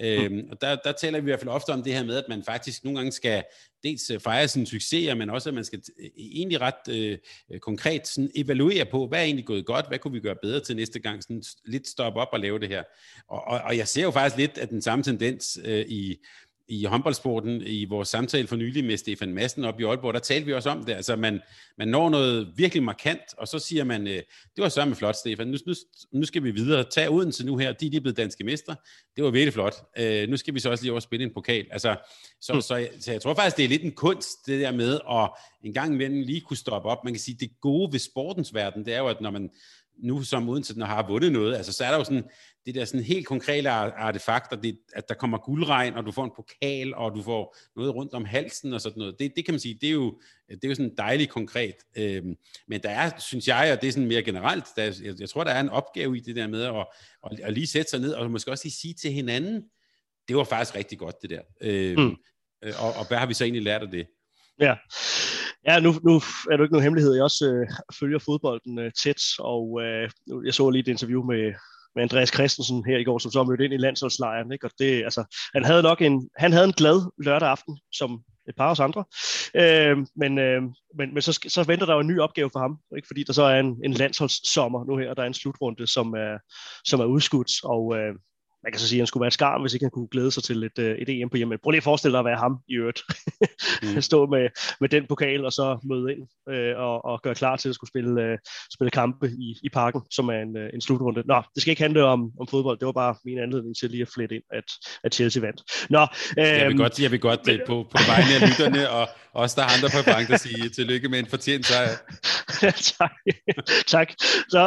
Mm. 0.00 0.06
Øhm, 0.06 0.48
og 0.50 0.60
der, 0.60 0.76
der 0.84 0.92
taler 0.92 1.20
vi 1.20 1.24
i 1.24 1.30
hvert 1.30 1.40
fald 1.40 1.50
ofte 1.50 1.70
om 1.70 1.82
det 1.82 1.94
her 1.94 2.04
med, 2.04 2.16
at 2.16 2.24
man 2.28 2.42
faktisk 2.42 2.84
nogle 2.84 2.98
gange 2.98 3.12
skal 3.12 3.44
dels 3.82 4.10
øh, 4.10 4.20
fejre 4.20 4.48
sine 4.48 4.66
succeser, 4.66 5.14
men 5.14 5.30
også 5.30 5.48
at 5.50 5.54
man 5.54 5.64
skal 5.64 5.82
øh, 6.00 6.10
egentlig 6.16 6.60
ret 6.60 6.88
øh, 6.90 7.18
konkret 7.60 8.08
sådan 8.08 8.30
evaluere 8.34 8.84
på, 8.84 9.06
hvad 9.06 9.18
er 9.18 9.24
egentlig 9.24 9.46
gået 9.46 9.66
godt, 9.66 9.88
hvad 9.88 9.98
kunne 9.98 10.12
vi 10.12 10.20
gøre 10.20 10.36
bedre 10.42 10.60
til 10.60 10.76
næste 10.76 11.00
gang, 11.00 11.22
sådan 11.22 11.42
lidt 11.64 11.88
stoppe 11.88 12.20
op 12.20 12.28
og 12.32 12.40
lave 12.40 12.58
det 12.58 12.68
her. 12.68 12.82
Og, 13.28 13.44
og, 13.44 13.60
og 13.60 13.76
jeg 13.76 13.88
ser 13.88 14.02
jo 14.02 14.10
faktisk 14.10 14.36
lidt 14.36 14.58
af 14.58 14.68
den 14.68 14.82
samme 14.82 15.02
tendens 15.02 15.58
øh, 15.64 15.84
i 15.88 16.16
i 16.70 16.84
håndboldsporten 16.84 17.62
i 17.66 17.84
vores 17.84 18.08
samtale 18.08 18.46
for 18.46 18.56
nylig 18.56 18.84
med 18.84 18.96
Stefan 18.96 19.34
Madsen 19.34 19.64
op 19.64 19.80
i 19.80 19.84
Aalborg, 19.84 20.14
der 20.14 20.20
talte 20.20 20.46
vi 20.46 20.52
også 20.52 20.70
om 20.70 20.84
det. 20.84 20.92
Altså 20.92 21.16
man, 21.16 21.40
man 21.78 21.88
når 21.88 22.08
noget 22.08 22.52
virkelig 22.56 22.82
markant, 22.82 23.20
og 23.38 23.48
så 23.48 23.58
siger 23.58 23.84
man, 23.84 24.06
øh, 24.06 24.14
det 24.56 24.62
var 24.62 24.68
så 24.68 24.84
med 24.84 24.96
flot, 24.96 25.16
Stefan, 25.16 25.46
nu, 25.46 25.56
nu, 25.66 25.74
nu 26.12 26.24
skal 26.24 26.44
vi 26.44 26.50
videre. 26.50 26.84
Tag 26.84 27.10
Odense 27.10 27.46
nu 27.46 27.56
her, 27.56 27.72
de, 27.72 27.90
de 27.90 27.96
er 27.96 28.00
blevet 28.00 28.16
danske 28.16 28.44
mester. 28.44 28.74
Det 29.16 29.24
var 29.24 29.30
virkelig 29.30 29.52
flot. 29.52 29.74
Øh, 29.98 30.28
nu 30.28 30.36
skal 30.36 30.54
vi 30.54 30.60
så 30.60 30.70
også 30.70 30.84
lige 30.84 30.92
over 30.92 31.00
spille 31.00 31.26
en 31.26 31.34
pokal. 31.34 31.66
Altså, 31.70 31.96
så, 32.40 32.54
mm. 32.54 32.60
så, 32.60 32.76
jeg, 32.76 32.90
så 33.00 33.12
jeg 33.12 33.22
tror 33.22 33.34
faktisk, 33.34 33.56
det 33.56 33.64
er 33.64 33.68
lidt 33.68 33.82
en 33.82 33.92
kunst, 33.92 34.46
det 34.46 34.60
der 34.60 34.72
med 34.72 35.00
at 35.10 35.30
en 35.64 35.72
gang 35.72 35.94
imellem 35.94 36.20
lige 36.20 36.40
kunne 36.40 36.56
stoppe 36.56 36.88
op. 36.88 37.04
Man 37.04 37.12
kan 37.12 37.20
sige, 37.20 37.36
det 37.40 37.50
gode 37.60 37.92
ved 37.92 37.98
sportens 37.98 38.54
verden, 38.54 38.84
det 38.84 38.94
er 38.94 38.98
jo, 38.98 39.06
at 39.06 39.20
når 39.20 39.30
man 39.30 39.50
nu 40.02 40.22
som 40.22 40.48
Odense 40.48 40.78
når 40.78 40.86
har 40.86 41.06
vundet 41.08 41.32
noget, 41.32 41.56
altså 41.56 41.72
så 41.72 41.84
er 41.84 41.90
der 41.90 41.98
jo 41.98 42.04
sådan, 42.04 42.24
det 42.66 42.74
der 42.74 42.84
sådan 42.84 43.04
helt 43.04 43.26
konkrete 43.26 43.70
artefakter, 43.70 44.56
det, 44.56 44.78
at 44.92 45.08
der 45.08 45.14
kommer 45.14 45.38
guldregn, 45.38 45.94
og 45.94 46.06
du 46.06 46.12
får 46.12 46.24
en 46.24 46.30
pokal, 46.36 46.94
og 46.94 47.14
du 47.14 47.22
får 47.22 47.56
noget 47.76 47.94
rundt 47.94 48.14
om 48.14 48.24
halsen 48.24 48.72
og 48.72 48.80
sådan 48.80 48.98
noget. 48.98 49.18
Det, 49.18 49.32
det 49.36 49.44
kan 49.44 49.54
man 49.54 49.60
sige, 49.60 49.78
det 49.80 49.88
er 49.88 49.92
jo, 49.92 50.20
det 50.48 50.64
er 50.64 50.68
jo 50.68 50.74
sådan 50.74 50.94
dejligt 50.96 51.30
konkret. 51.30 51.74
Øhm, 51.96 52.36
men 52.68 52.82
der 52.82 52.90
er, 52.90 53.10
synes 53.18 53.48
jeg, 53.48 53.72
og 53.72 53.80
det 53.80 53.88
er 53.88 53.92
sådan 53.92 54.08
mere 54.08 54.22
generelt, 54.22 54.64
der, 54.76 54.82
jeg, 54.82 55.20
jeg 55.20 55.28
tror, 55.28 55.44
der 55.44 55.50
er 55.50 55.60
en 55.60 55.68
opgave 55.68 56.16
i 56.16 56.20
det 56.20 56.36
der 56.36 56.46
med 56.46 56.62
at, 56.62 56.86
at, 57.30 57.40
at 57.40 57.52
lige 57.52 57.66
sætte 57.66 57.90
sig 57.90 58.00
ned, 58.00 58.12
og 58.12 58.30
måske 58.30 58.50
også 58.50 58.64
lige 58.64 58.74
sige 58.74 58.94
til 58.94 59.12
hinanden, 59.12 59.62
det 60.28 60.36
var 60.36 60.44
faktisk 60.44 60.76
rigtig 60.76 60.98
godt 60.98 61.22
det 61.22 61.30
der. 61.30 61.42
Øhm, 61.60 62.02
mm. 62.02 62.16
og, 62.78 62.92
og 62.92 63.08
hvad 63.08 63.18
har 63.18 63.26
vi 63.26 63.34
så 63.34 63.44
egentlig 63.44 63.62
lært 63.62 63.82
af 63.82 63.90
det? 63.90 64.06
Ja, 64.60 64.74
Ja, 65.66 65.80
nu, 65.80 65.90
nu 66.04 66.14
er 66.50 66.56
det 66.56 66.64
ikke 66.64 66.72
nogen 66.72 66.82
hemmelighed. 66.82 67.14
Jeg 67.14 67.22
også 67.22 67.46
øh, 67.52 67.68
følger 68.00 68.18
fodbolden 68.18 68.78
øh, 68.78 68.92
tæt, 69.02 69.22
og 69.38 69.80
øh, 69.82 70.10
jeg 70.44 70.54
så 70.54 70.70
lige 70.70 70.80
et 70.80 70.88
interview 70.88 71.22
med, 71.22 71.52
med 71.94 72.02
Andreas 72.02 72.28
Christensen 72.28 72.84
her 72.86 72.98
i 72.98 73.04
går, 73.04 73.18
som 73.18 73.30
så 73.30 73.44
mødte 73.44 73.64
ind 73.64 73.74
i 73.74 73.76
landsholdslejren. 73.76 74.52
Ikke? 74.52 74.66
Og 74.66 74.70
det, 74.78 75.04
altså, 75.04 75.24
han 75.54 75.64
havde 75.64 75.82
nok 75.82 76.02
en, 76.02 76.30
han 76.36 76.52
havde 76.52 76.64
en 76.64 76.72
glad 76.72 77.24
lørdag 77.24 77.48
aften, 77.48 77.78
som 77.92 78.22
et 78.48 78.56
par 78.56 78.66
af 78.66 78.70
os 78.70 78.80
andre. 78.80 79.04
Øh, 79.54 80.06
men, 80.16 80.38
øh, 80.38 80.62
men, 80.98 81.14
men 81.14 81.22
så, 81.22 81.32
så 81.48 81.62
venter 81.62 81.86
der 81.86 81.94
jo 81.94 82.00
en 82.00 82.06
ny 82.06 82.18
opgave 82.20 82.50
for 82.52 82.60
ham, 82.60 82.78
ikke? 82.96 83.06
fordi 83.06 83.24
der 83.24 83.32
så 83.32 83.42
er 83.42 83.60
en, 83.60 83.80
en 83.84 83.92
landsholdssommer 83.92 84.84
nu 84.84 84.96
her, 84.96 85.10
og 85.10 85.16
der 85.16 85.22
er 85.22 85.26
en 85.26 85.34
slutrunde, 85.34 85.86
som 85.86 86.12
er, 86.12 86.38
som 86.84 87.00
er 87.00 87.04
udskudt, 87.04 87.52
og 87.64 87.96
øh, 87.98 88.14
man 88.62 88.72
kan 88.72 88.80
så 88.80 88.88
sige, 88.88 88.98
at 88.98 89.00
han 89.00 89.06
skulle 89.06 89.22
være 89.22 89.26
et 89.26 89.32
skarm, 89.32 89.60
hvis 89.60 89.74
ikke 89.74 89.84
han 89.84 89.90
kunne 89.90 90.08
glæde 90.08 90.30
sig 90.30 90.42
til 90.42 90.64
et, 90.64 90.78
øh, 90.78 90.98
et 90.98 91.08
EM 91.08 91.30
på 91.30 91.36
hjemme. 91.36 91.58
Prøv 91.58 91.70
lige 91.70 91.76
at 91.76 91.84
forestille 91.84 92.12
dig 92.12 92.18
at 92.18 92.24
være 92.24 92.36
ham 92.36 92.58
i 92.68 92.74
øvrigt. 92.74 93.02
mm. 93.82 94.00
Stå 94.08 94.26
med, 94.26 94.48
med 94.80 94.88
den 94.88 95.06
pokal, 95.06 95.44
og 95.44 95.52
så 95.52 95.78
møde 95.84 96.12
ind 96.12 96.22
øh, 96.54 96.76
og, 96.76 97.04
og 97.04 97.22
gøre 97.22 97.34
klar 97.34 97.56
til 97.56 97.68
at 97.68 97.74
skulle 97.74 97.88
spille, 97.88 98.22
øh, 98.22 98.38
spille 98.74 98.90
kampe 98.90 99.30
i, 99.30 99.56
i 99.62 99.68
parken, 99.68 100.00
som 100.10 100.28
er 100.28 100.38
en, 100.38 100.56
øh, 100.56 100.70
en 100.74 100.80
slutrunde. 100.80 101.22
Nå, 101.26 101.42
det 101.54 101.62
skal 101.62 101.70
ikke 101.70 101.82
handle 101.82 102.04
om, 102.04 102.30
om 102.40 102.46
fodbold. 102.46 102.78
Det 102.78 102.86
var 102.86 102.92
bare 102.92 103.14
min 103.24 103.38
anledning 103.38 103.76
til 103.76 103.90
lige 103.90 104.02
at 104.02 104.08
flette 104.14 104.34
ind, 104.34 104.44
at, 104.52 104.64
at 105.04 105.14
Chelsea 105.14 105.42
vandt. 105.42 105.62
Nå, 105.90 106.06
øh, 106.38 106.44
jeg 106.44 106.66
vil 106.66 106.66
øhm, 106.66 106.78
godt, 106.78 107.00
jeg 107.00 107.10
vil 107.10 107.20
godt 107.20 107.46
men, 107.46 107.60
på, 107.66 107.86
på 107.90 107.98
vegne 108.08 108.34
af 108.34 108.48
lytterne 108.48 108.90
og 108.90 109.08
også 109.32 109.60
der 109.60 109.66
er 109.66 109.76
andre 109.76 109.88
på 109.88 110.02
bank, 110.06 110.28
der 110.28 110.36
siger 110.36 110.68
tillykke 110.68 111.08
med 111.08 111.18
en 111.18 111.26
fortjent 111.26 111.66
sejr. 111.66 111.88
tak. 112.98 113.10
tak. 113.86 114.08
Så 114.48 114.60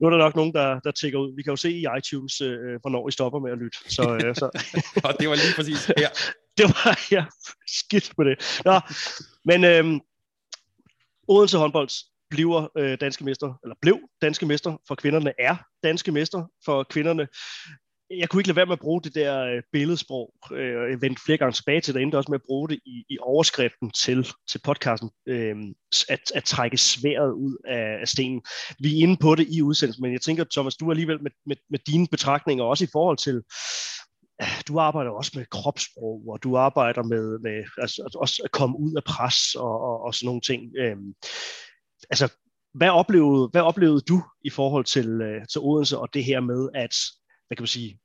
nu 0.00 0.06
er 0.06 0.10
der 0.10 0.18
nok 0.18 0.36
nogen, 0.36 0.54
der, 0.54 0.80
der 0.80 0.90
tækker 0.90 1.18
ud. 1.18 1.36
Vi 1.36 1.42
kan 1.42 1.50
jo 1.52 1.56
se 1.56 1.70
i 1.70 1.86
iTunes, 1.98 2.40
øh, 2.40 2.80
hvornår 2.80 3.08
I 3.08 3.12
stopper 3.12 3.38
med 3.38 3.52
at 3.52 3.58
lytte. 3.58 3.78
Så, 3.88 4.02
øh, 4.24 4.34
så. 4.34 4.46
og 5.06 5.14
det 5.20 5.28
var 5.28 5.34
lige 5.34 5.54
præcis 5.56 5.86
her. 5.86 6.08
det 6.58 6.64
var, 6.64 7.00
ja, 7.10 7.24
skidt 7.66 8.12
på 8.16 8.24
det. 8.24 8.62
Nå, 8.64 8.80
men 9.44 9.64
øh, 9.64 10.00
Odense 11.28 11.58
håndbold 11.58 11.88
bliver 12.30 12.68
øh, 12.78 12.98
danske 13.00 13.24
mester, 13.24 13.54
eller 13.64 13.76
blev 13.80 14.00
danske 14.22 14.46
mester 14.46 14.76
for 14.88 14.94
kvinderne, 14.94 15.32
er 15.38 15.56
danske 15.82 16.12
mester 16.12 16.44
for 16.64 16.86
kvinderne 16.90 17.26
jeg 18.10 18.28
kunne 18.28 18.40
ikke 18.40 18.48
lade 18.48 18.56
være 18.56 18.66
med 18.66 18.72
at 18.72 18.80
bruge 18.80 19.02
det 19.02 19.14
der 19.14 19.44
øh, 19.44 19.62
billedsprog. 19.72 20.34
Øh, 20.52 20.90
jeg 20.90 21.00
vendte 21.00 21.22
flere 21.24 21.38
gange 21.38 21.52
tilbage 21.52 21.80
til 21.80 21.94
det, 21.94 22.02
endte 22.02 22.16
også 22.16 22.30
med 22.30 22.38
at 22.38 22.46
bruge 22.46 22.68
det 22.68 22.80
i, 22.86 23.04
i 23.08 23.18
overskriften 23.20 23.90
til, 23.90 24.28
til 24.50 24.60
podcasten, 24.64 25.10
øh, 25.28 25.56
at, 26.08 26.20
at 26.34 26.44
trække 26.44 26.76
sværet 26.76 27.32
ud 27.32 27.56
af, 27.64 28.00
af 28.00 28.08
stenen. 28.08 28.42
Vi 28.78 28.98
er 28.98 29.02
inde 29.02 29.16
på 29.16 29.34
det 29.34 29.46
i 29.48 29.62
udsendelsen, 29.62 30.02
men 30.02 30.12
jeg 30.12 30.20
tænker, 30.20 30.44
Thomas, 30.52 30.76
du 30.76 30.90
alligevel 30.90 31.22
med, 31.22 31.30
med, 31.46 31.56
med 31.70 31.78
dine 31.86 32.06
betragtninger, 32.10 32.64
også 32.64 32.84
i 32.84 32.92
forhold 32.92 33.16
til, 33.16 33.42
øh, 34.42 34.62
du 34.68 34.78
arbejder 34.78 35.10
også 35.10 35.32
med 35.34 35.46
kropssprog, 35.50 36.24
og 36.28 36.42
du 36.42 36.56
arbejder 36.56 37.02
med, 37.02 37.38
med 37.38 37.64
altså, 37.78 38.18
også 38.20 38.42
at 38.44 38.50
komme 38.50 38.78
ud 38.78 38.94
af 38.96 39.04
pres 39.04 39.54
og, 39.54 39.80
og, 39.80 40.02
og 40.02 40.14
sådan 40.14 40.26
nogle 40.26 40.40
ting. 40.40 40.62
Øh, 40.78 40.96
altså, 42.10 42.28
hvad 42.74 42.88
oplevede, 42.88 43.48
hvad 43.52 43.62
oplevede 43.62 44.00
du 44.00 44.22
i 44.44 44.50
forhold 44.50 44.84
til, 44.84 45.08
øh, 45.20 45.46
til 45.52 45.60
Odense 45.60 45.98
og 45.98 46.08
det 46.14 46.24
her 46.24 46.40
med, 46.40 46.68
at 46.74 46.94
hvad 47.46 47.56
kan 47.56 47.62
man 47.62 47.68
sige, 47.68 47.98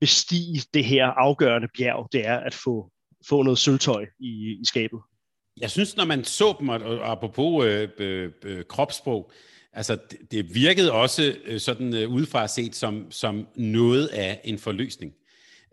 bestige 0.00 0.62
det 0.74 0.84
her 0.84 1.06
afgørende 1.06 1.68
bjerg, 1.78 2.08
det 2.12 2.26
er 2.26 2.36
at 2.36 2.54
få, 2.54 2.90
få 3.28 3.42
noget 3.42 3.58
sølvtøj 3.58 4.06
i, 4.18 4.56
i 4.60 4.64
skabet. 4.64 5.00
Jeg 5.60 5.70
synes, 5.70 5.96
når 5.96 6.04
man 6.04 6.24
så 6.24 6.56
dem, 6.60 6.68
og 6.68 7.10
apropos 7.10 7.66
øh, 7.66 7.88
øh, 7.98 8.32
øh, 8.44 8.64
kropssprog, 8.64 9.32
altså 9.72 9.98
det, 10.10 10.18
det 10.30 10.54
virkede 10.54 10.92
også 10.92 11.36
øh, 11.44 11.60
sådan 11.60 11.94
øh, 11.94 12.10
udefra 12.10 12.48
set 12.48 12.74
som, 12.74 13.10
som 13.10 13.46
noget 13.56 14.06
af 14.06 14.40
en 14.44 14.58
forløsning. 14.58 15.12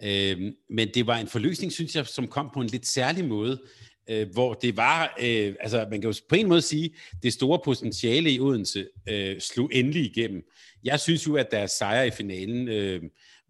Øh, 0.04 0.54
men 0.70 0.88
det 0.94 1.08
var 1.08 1.18
en 1.18 1.28
forløsning, 1.28 1.72
synes 1.72 1.96
jeg, 1.96 2.08
som 2.08 2.28
kom 2.28 2.50
på 2.54 2.62
en 2.62 2.68
lidt 2.68 2.88
særlig 2.88 3.26
måde, 3.26 3.62
øh, 4.10 4.28
hvor 4.34 4.54
det 4.54 4.78
var, 4.78 5.18
øh, 5.22 5.56
altså 5.60 5.88
man 5.92 6.02
kan 6.02 6.12
jo 6.12 6.16
på 6.30 6.36
en 6.36 6.48
måde 6.48 6.62
sige, 6.62 6.96
det 7.24 7.34
store 7.34 7.60
potentiale 7.66 8.32
i 8.32 8.40
Odense 8.40 8.88
øh, 9.10 9.42
slog 9.42 9.70
endelig 9.74 10.06
igennem. 10.06 10.44
Jeg 10.84 11.00
synes 11.00 11.28
jo, 11.28 11.36
at 11.36 11.52
deres 11.52 11.72
sejr 11.72 12.04
i 12.04 12.12
finalen 12.12 12.68
øh, 12.68 13.02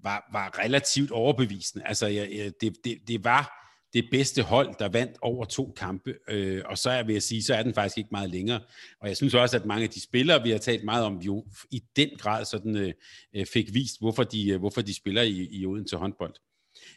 var, 0.03 0.29
var 0.33 0.59
relativt 0.59 1.11
overbevisende. 1.11 1.85
Altså 1.87 2.07
jeg, 2.07 2.51
det, 2.61 2.75
det, 2.85 2.97
det 3.07 3.23
var 3.23 3.67
det 3.93 4.07
bedste 4.11 4.41
hold, 4.41 4.75
der 4.79 4.89
vandt 4.89 5.17
over 5.21 5.45
to 5.45 5.73
kampe, 5.77 6.13
øh, 6.29 6.61
og 6.65 6.77
så 6.77 6.89
er, 6.89 7.03
vil 7.03 7.13
jeg 7.13 7.23
sige, 7.23 7.43
så 7.43 7.55
er 7.55 7.63
den 7.63 7.73
faktisk 7.73 7.97
ikke 7.97 8.09
meget 8.11 8.29
længere. 8.29 8.59
Og 9.01 9.07
jeg 9.07 9.17
synes 9.17 9.33
også, 9.33 9.57
at 9.57 9.65
mange 9.65 9.83
af 9.83 9.89
de 9.89 10.01
spillere, 10.01 10.43
vi 10.43 10.51
har 10.51 10.57
talt 10.57 10.83
meget 10.83 11.05
om, 11.05 11.17
jo 11.17 11.45
i 11.71 11.83
den 11.95 12.09
grad 12.19 12.45
sådan, 12.45 12.75
øh, 12.75 12.93
øh 13.35 13.45
fik 13.45 13.73
vist, 13.73 13.99
hvorfor 13.99 14.23
de, 14.23 14.49
øh, 14.49 14.59
hvorfor 14.59 14.81
de 14.81 14.93
spiller 14.93 15.21
i, 15.21 15.47
i 15.51 15.65
Odense 15.65 15.97
håndbold. 15.97 16.33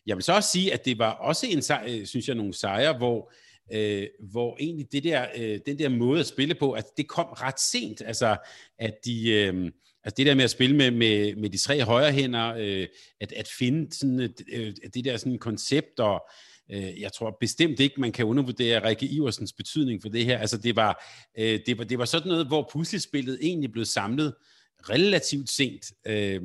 Jeg 0.07 0.17
vil 0.17 0.23
så 0.23 0.33
også 0.33 0.49
sige, 0.49 0.73
at 0.73 0.85
det 0.85 0.99
var 0.99 1.11
også 1.11 1.47
en 1.47 1.63
øh, 1.89 2.07
synes 2.07 2.29
jeg, 2.29 2.37
nogle 2.37 2.55
sejre, 2.55 2.97
hvor 2.97 3.33
øh, 3.33 3.50
Øh, 3.73 4.07
hvor 4.31 4.57
egentlig 4.61 4.87
det 4.93 5.05
der, 5.05 5.27
øh, 5.37 5.59
den 5.67 5.79
der 5.79 5.89
måde 5.89 6.21
at 6.21 6.27
spille 6.27 6.55
på, 6.55 6.73
at 6.73 6.85
det 6.97 7.09
kom 7.09 7.27
ret 7.27 7.61
sent, 7.61 8.03
altså 8.07 8.37
at 8.79 8.95
de, 9.05 9.31
øh, 9.31 9.73
altså 10.05 10.15
det 10.17 10.27
der 10.27 10.35
med 10.35 10.45
at 10.45 10.51
spille 10.51 10.77
med, 10.77 10.91
med, 10.91 11.37
med 11.37 11.51
de 11.51 11.59
tre 11.59 11.85
højre 11.85 12.13
hænder, 12.13 12.55
øh, 12.59 12.87
at, 13.21 13.33
at 13.33 13.49
finde 13.59 13.97
sådan 13.97 14.21
et, 14.21 14.41
øh, 14.53 14.75
det 14.95 15.05
der 15.05 15.17
sådan 15.17 15.39
koncept, 15.39 16.01
og 16.01 16.29
øh, 16.73 17.01
jeg 17.01 17.13
tror 17.13 17.37
bestemt 17.41 17.81
ikke, 17.81 18.01
man 18.01 18.13
kan 18.13 18.25
undervurdere 18.25 18.89
Rikke 18.89 19.07
Iversens 19.07 19.53
betydning 19.53 20.03
for 20.03 20.09
det 20.09 20.25
her, 20.25 20.39
altså 20.39 20.59
det 20.59 20.77
var, 20.77 21.05
øh, 21.39 21.61
det 21.67 21.79
var, 21.79 21.85
det 21.85 21.99
var 21.99 22.05
sådan 22.05 22.29
noget, 22.29 22.47
hvor 22.47 22.71
puslespillet 22.73 23.39
egentlig 23.43 23.73
blev 23.73 23.85
samlet 23.85 24.35
relativt 24.89 25.51
sent, 25.51 25.85
øh, 26.07 26.41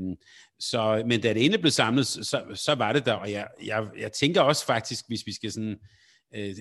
så, 0.59 1.03
men 1.07 1.21
da 1.21 1.33
det 1.33 1.45
endelig 1.45 1.61
blev 1.61 1.71
samlet, 1.71 2.07
så, 2.07 2.43
så 2.53 2.75
var 2.75 2.93
det 2.93 3.05
der, 3.05 3.13
og 3.13 3.31
jeg, 3.31 3.47
jeg, 3.65 3.87
jeg 3.99 4.11
tænker 4.11 4.41
også 4.41 4.65
faktisk, 4.65 5.05
hvis 5.07 5.25
vi 5.25 5.33
skal 5.33 5.51
sådan 5.51 5.71
øh, 5.71 5.77
øh, 6.35 6.55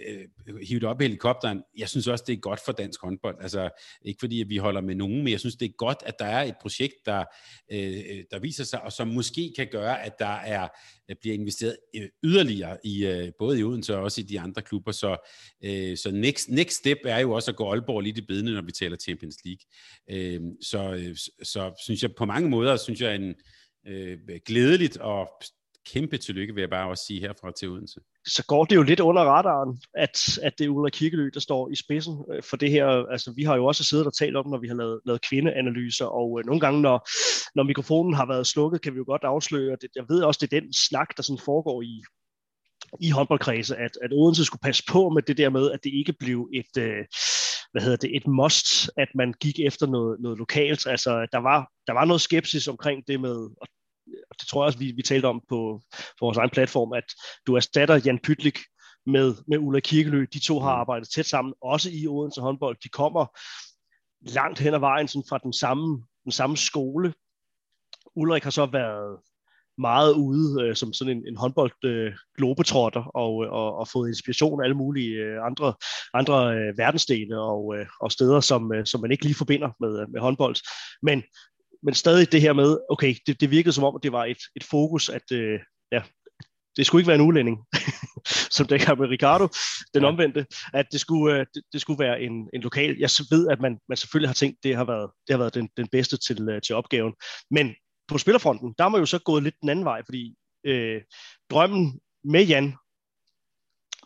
øh 0.73 0.83
op 0.85 1.01
i 1.01 1.05
helikopteren. 1.05 1.63
Jeg 1.77 1.89
synes 1.89 2.09
også, 2.09 2.25
det 2.27 2.33
er 2.33 2.41
godt 2.41 2.61
for 2.65 2.73
dansk 2.73 3.01
håndbold. 3.01 3.37
Altså, 3.41 3.71
ikke 4.05 4.21
fordi 4.21 4.41
at 4.41 4.49
vi 4.49 4.57
holder 4.57 4.81
med 4.81 4.95
nogen, 4.95 5.17
men 5.17 5.29
jeg 5.29 5.41
synes, 5.41 5.57
det 5.57 5.67
er 5.67 5.73
godt, 5.79 5.99
at 6.07 6.15
der 6.19 6.25
er 6.25 6.43
et 6.43 6.55
projekt, 6.61 6.95
der, 7.07 7.25
øh, 7.73 8.25
der 8.31 8.39
viser 8.39 8.65
sig, 8.65 8.83
og 8.83 8.93
som 8.93 9.09
måske 9.09 9.53
kan 9.57 9.69
gøre, 9.71 10.03
at 10.03 10.13
der 10.19 10.27
er 10.27 10.69
øh, 11.11 11.17
bliver 11.21 11.35
investeret 11.35 11.77
øh, 11.97 12.09
yderligere 12.25 12.77
i 12.85 13.07
øh, 13.07 13.33
både 13.39 13.61
i 13.61 13.63
Odense 13.63 13.97
og 13.97 14.03
også 14.03 14.21
i 14.21 14.25
de 14.25 14.41
andre 14.41 14.63
klubber. 14.63 14.93
Så, 14.93 15.31
øh, 15.65 15.97
så 15.97 16.11
next, 16.11 16.49
next 16.49 16.77
step 16.77 16.99
er 17.05 17.19
jo 17.19 17.33
også 17.33 17.51
at 17.51 17.57
gå 17.57 17.71
Aalborg 17.71 18.01
lidt 18.01 18.19
i 18.19 18.27
bedene, 18.29 18.55
når 18.55 18.63
vi 18.63 18.73
taler 18.73 18.97
Champions 18.97 19.37
League. 19.45 19.65
Øh, 20.11 20.41
så, 20.63 20.95
øh, 20.95 21.17
så 21.43 21.83
synes 21.85 22.03
jeg 22.03 22.15
på 22.15 22.25
mange 22.25 22.49
måder, 22.49 22.77
synes 22.77 23.01
jeg 23.01 23.15
en 23.15 23.35
øh, 23.87 24.19
glædeligt 24.47 24.97
og 24.97 25.29
kæmpe 25.93 26.19
tillykke, 26.19 26.55
vil 26.55 26.61
jeg 26.61 26.71
bare 26.71 26.89
også 26.89 27.05
sige 27.07 27.21
herfra 27.21 27.53
til 27.53 27.69
Odense. 27.69 28.01
Så 28.27 28.45
går 28.47 28.65
det 28.65 28.77
jo 28.77 28.83
lidt 28.83 29.01
under 29.01 29.23
radaren, 29.23 29.83
at, 29.95 30.39
at 30.43 30.59
det 30.59 30.65
er 30.65 30.69
Ulla 30.69 30.91
Kirkelø, 30.91 31.31
der 31.35 31.41
står 31.41 31.71
i 31.71 31.75
spidsen 31.75 32.25
øh, 32.33 32.43
for 32.43 32.57
det 32.57 32.71
her. 32.71 32.87
Altså, 32.87 33.33
vi 33.37 33.43
har 33.43 33.57
jo 33.57 33.67
også 33.67 33.85
siddet 33.85 34.07
og 34.07 34.15
talt 34.15 34.37
om, 34.37 34.51
når 34.51 34.59
vi 34.59 34.69
har 34.69 34.75
lavet, 34.75 35.01
lavet 35.07 35.21
kvindeanalyser, 35.29 36.07
og 36.07 36.39
øh, 36.39 36.47
nogle 36.47 36.61
gange, 36.61 36.83
når, 36.83 37.09
når 37.55 37.63
mikrofonen 37.63 38.15
har 38.15 38.27
været 38.27 38.47
slukket, 38.47 38.83
kan 38.83 38.93
vi 38.93 38.99
jo 38.99 39.05
godt 39.07 39.25
afsløre, 39.25 39.73
at 39.73 39.79
jeg 39.97 40.05
ved 40.09 40.23
også, 40.23 40.39
det 40.43 40.53
er 40.53 40.61
den 40.61 40.73
snak, 40.73 41.17
der 41.17 41.23
sådan 41.23 41.45
foregår 41.45 41.83
i, 41.83 42.03
i 43.01 43.11
håndboldkredse, 43.11 43.77
at, 43.77 43.91
at 44.03 44.13
Odense 44.13 44.45
skulle 44.45 44.61
passe 44.61 44.83
på 44.89 45.09
med 45.09 45.23
det 45.23 45.37
der 45.37 45.51
med, 45.51 45.71
at 45.71 45.85
det 45.85 45.93
ikke 45.95 46.13
blev 46.13 46.49
et, 46.55 46.83
øh, 46.83 47.05
hvad 47.73 47.83
hedder 47.83 47.97
det, 47.97 48.17
et 48.17 48.27
must, 48.27 48.91
at 48.97 49.09
man 49.15 49.35
gik 49.41 49.61
efter 49.61 49.87
noget, 49.87 50.21
noget 50.21 50.39
lokalt. 50.39 50.87
Altså, 50.87 51.27
der 51.33 51.39
var, 51.39 51.71
der 51.87 51.93
var 51.93 52.05
noget 52.05 52.21
skepsis 52.21 52.69
omkring 52.69 53.03
det 53.09 53.21
med, 53.21 53.37
og 53.61 53.67
det 54.41 54.49
tror 54.49 54.63
jeg 54.63 54.67
også, 54.67 54.79
vi, 54.79 54.93
vi 54.97 55.03
talte 55.03 55.27
om 55.27 55.43
på, 55.49 55.81
på 56.19 56.25
vores 56.27 56.39
egen 56.39 56.51
platform, 56.51 56.93
at 56.93 57.05
du 57.47 57.55
erstatter 57.55 58.01
Jan 58.05 58.19
Pytlik 58.19 58.59
med, 59.07 59.35
med 59.49 59.59
Ulla 59.59 59.81
Kirkelø. 59.81 60.27
De 60.33 60.39
to 60.39 60.61
har 60.61 60.75
mm. 60.75 60.81
arbejdet 60.81 61.09
tæt 61.15 61.27
sammen, 61.27 61.55
også 61.63 61.91
i 61.93 62.07
Odense 62.07 62.41
håndbold. 62.41 62.77
De 62.85 62.89
kommer 62.89 63.27
langt 64.21 64.59
hen 64.59 64.75
ad 64.75 64.79
vejen 64.79 65.09
sådan 65.09 65.29
fra 65.29 65.39
den 65.39 65.53
samme, 65.53 66.05
den 66.25 66.33
samme 66.33 66.57
skole. 66.57 67.15
Ulrik 68.17 68.45
har 68.45 68.51
så 68.51 68.67
været 68.67 69.19
meget 69.79 70.13
ude 70.13 70.63
øh, 70.63 70.77
som 70.77 70.93
sådan 70.93 71.17
en, 71.17 71.29
en 71.29 71.37
håndbold 71.37 71.85
øh, 71.85 72.13
globetrotter 72.37 73.05
og, 73.05 73.45
øh, 73.45 73.53
og, 73.53 73.77
og 73.77 73.89
fået 73.89 74.09
inspiration 74.09 74.61
af 74.61 74.65
alle 74.65 74.77
mulige 74.77 75.17
øh, 75.17 75.47
andre, 75.47 75.75
andre 76.15 76.57
øh, 76.57 76.79
verdensdele 76.79 77.41
og, 77.41 77.77
øh, 77.79 77.87
og 78.01 78.13
steder, 78.13 78.41
som, 78.41 78.75
øh, 78.75 78.87
som 78.87 79.01
man 79.01 79.11
ikke 79.11 79.25
lige 79.25 79.35
forbinder 79.35 79.71
med, 79.81 80.01
øh, 80.01 80.11
med 80.13 80.21
håndbold. 80.21 80.57
Men, 81.03 81.23
men 81.85 81.95
stadig 81.95 82.33
det 82.33 82.41
her 82.41 82.53
med, 82.53 82.79
okay, 82.91 83.15
det, 83.27 83.41
det 83.41 83.51
virkede 83.51 83.73
som 83.73 83.85
om, 83.85 83.97
at 83.97 84.03
det 84.03 84.13
var 84.13 84.25
et, 84.25 84.39
et 84.57 84.65
fokus, 84.65 85.09
at 85.09 85.33
øh, 85.33 85.61
ja, 85.93 86.03
det 86.77 86.87
skulle 86.87 87.01
ikke 87.01 87.09
være 87.09 87.19
en 87.19 87.27
udlænding, 87.27 87.59
som 88.57 88.67
det 88.67 88.87
her 88.87 88.95
med 88.95 89.09
Ricardo, 89.09 89.49
den 89.95 90.03
ja. 90.03 90.09
omvendte, 90.09 90.47
at 90.73 90.87
det 90.93 91.01
skulle, 91.01 91.35
øh, 91.35 91.47
det, 91.55 91.63
det 91.73 91.81
skulle 91.81 91.99
være 91.99 92.21
en, 92.21 92.49
en 92.55 92.61
lokal. 92.61 92.97
Jeg 92.99 93.11
ved, 93.31 93.49
at 93.49 93.61
man, 93.61 93.79
man 93.89 93.97
selvfølgelig 93.97 94.29
har 94.29 94.35
tænkt, 94.35 94.59
det 94.63 94.77
har 94.77 94.85
været, 94.85 95.11
det 95.27 95.35
har 95.35 95.39
været 95.39 95.55
den, 95.55 95.69
den 95.77 95.89
bedste 95.93 96.17
til, 96.17 96.49
øh, 96.49 96.63
til 96.63 96.75
opgaven. 96.75 97.15
Men 97.51 97.75
på 98.09 98.19
spillerfronten, 98.19 98.75
der 98.79 98.89
må 98.89 98.99
jo 98.99 99.07
så 99.07 99.19
gået 99.19 99.43
lidt 99.43 99.61
den 99.61 99.69
anden 99.69 99.85
vej, 99.85 100.03
fordi 100.07 100.35
øh, 100.67 101.03
drømmen 101.51 102.01
med 102.25 102.45
Jan 102.45 102.75